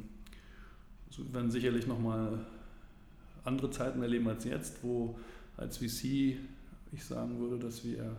werden 1.33 1.51
sicherlich 1.51 1.87
nochmal 1.87 2.39
andere 3.45 3.71
Zeiten 3.71 4.03
erleben 4.03 4.29
als 4.29 4.45
jetzt, 4.45 4.83
wo 4.83 5.19
als 5.57 5.79
VC 5.79 6.37
ich 6.93 7.05
sagen 7.05 7.39
würde, 7.39 7.59
dass 7.59 7.85
wir 7.85 8.17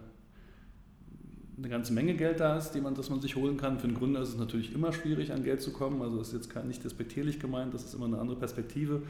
eine 1.58 1.70
ganze 1.70 1.94
Menge 1.94 2.16
Geld 2.16 2.42
da 2.42 2.58
ist, 2.58 2.72
die 2.72 2.82
man, 2.82 2.96
das 2.96 3.10
man 3.10 3.22
sich 3.22 3.36
holen 3.36 3.56
kann. 3.56 3.80
Für 3.80 3.88
einen 3.88 3.96
Gründer 3.98 4.22
ist 4.22 4.30
es 4.30 4.38
natürlich 4.38 4.74
immer 4.74 4.92
schwierig, 4.92 5.32
an 5.32 5.44
Geld 5.44 5.62
zu 5.62 5.72
kommen. 5.72 6.02
Also 6.02 6.18
das 6.18 6.34
ist 6.34 6.48
jetzt 6.48 6.66
nicht 6.66 6.84
despektierlich 6.84 7.40
gemeint, 7.40 7.74
das 7.74 7.86
ist 7.86 7.94
immer 7.94 8.06
eine 8.06 8.20
andere 8.20 8.38
Perspektive. 8.38 9.02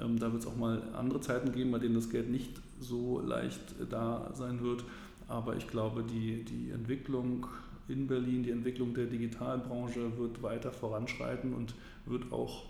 Ähm, 0.00 0.18
da 0.18 0.32
wird 0.32 0.42
es 0.42 0.48
auch 0.48 0.56
mal 0.56 0.82
andere 0.96 1.20
Zeiten 1.20 1.50
geben, 1.52 1.72
bei 1.72 1.78
denen 1.78 1.96
das 1.96 2.08
Geld 2.08 2.30
nicht 2.30 2.52
so 2.80 3.20
leicht 3.20 3.60
da 3.90 4.30
sein 4.34 4.62
wird. 4.62 4.84
Aber 5.26 5.56
ich 5.56 5.66
glaube, 5.66 6.04
die, 6.04 6.44
die 6.44 6.70
Entwicklung 6.70 7.46
in 7.88 8.06
Berlin. 8.06 8.42
Die 8.42 8.50
Entwicklung 8.50 8.94
der 8.94 9.06
Digitalbranche 9.06 10.16
wird 10.18 10.42
weiter 10.42 10.70
voranschreiten 10.70 11.54
und 11.54 11.74
wird 12.06 12.30
auch 12.32 12.66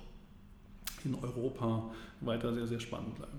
in 1.04 1.14
Europa 1.14 1.90
weiter 2.20 2.52
sehr, 2.54 2.66
sehr 2.66 2.80
spannend 2.80 3.14
bleiben. 3.16 3.38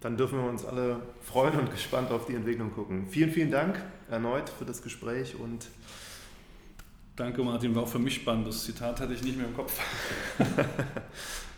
Dann 0.00 0.16
dürfen 0.16 0.38
wir 0.38 0.48
uns 0.48 0.64
alle 0.64 1.00
freuen 1.20 1.58
und 1.58 1.70
gespannt 1.70 2.10
auf 2.10 2.26
die 2.26 2.34
Entwicklung 2.34 2.72
gucken. 2.72 3.06
Vielen, 3.08 3.30
vielen 3.30 3.50
Dank 3.50 3.80
erneut 4.10 4.48
für 4.48 4.64
das 4.64 4.82
Gespräch 4.82 5.36
und 5.36 5.68
Danke 7.14 7.42
Martin, 7.42 7.74
war 7.74 7.82
auch 7.82 7.88
für 7.88 7.98
mich 7.98 8.14
spannend. 8.14 8.48
Das 8.48 8.64
Zitat 8.64 8.98
hatte 9.00 9.12
ich 9.12 9.22
nicht 9.22 9.36
mehr 9.36 9.46
im 9.46 9.54
Kopf. 9.54 9.78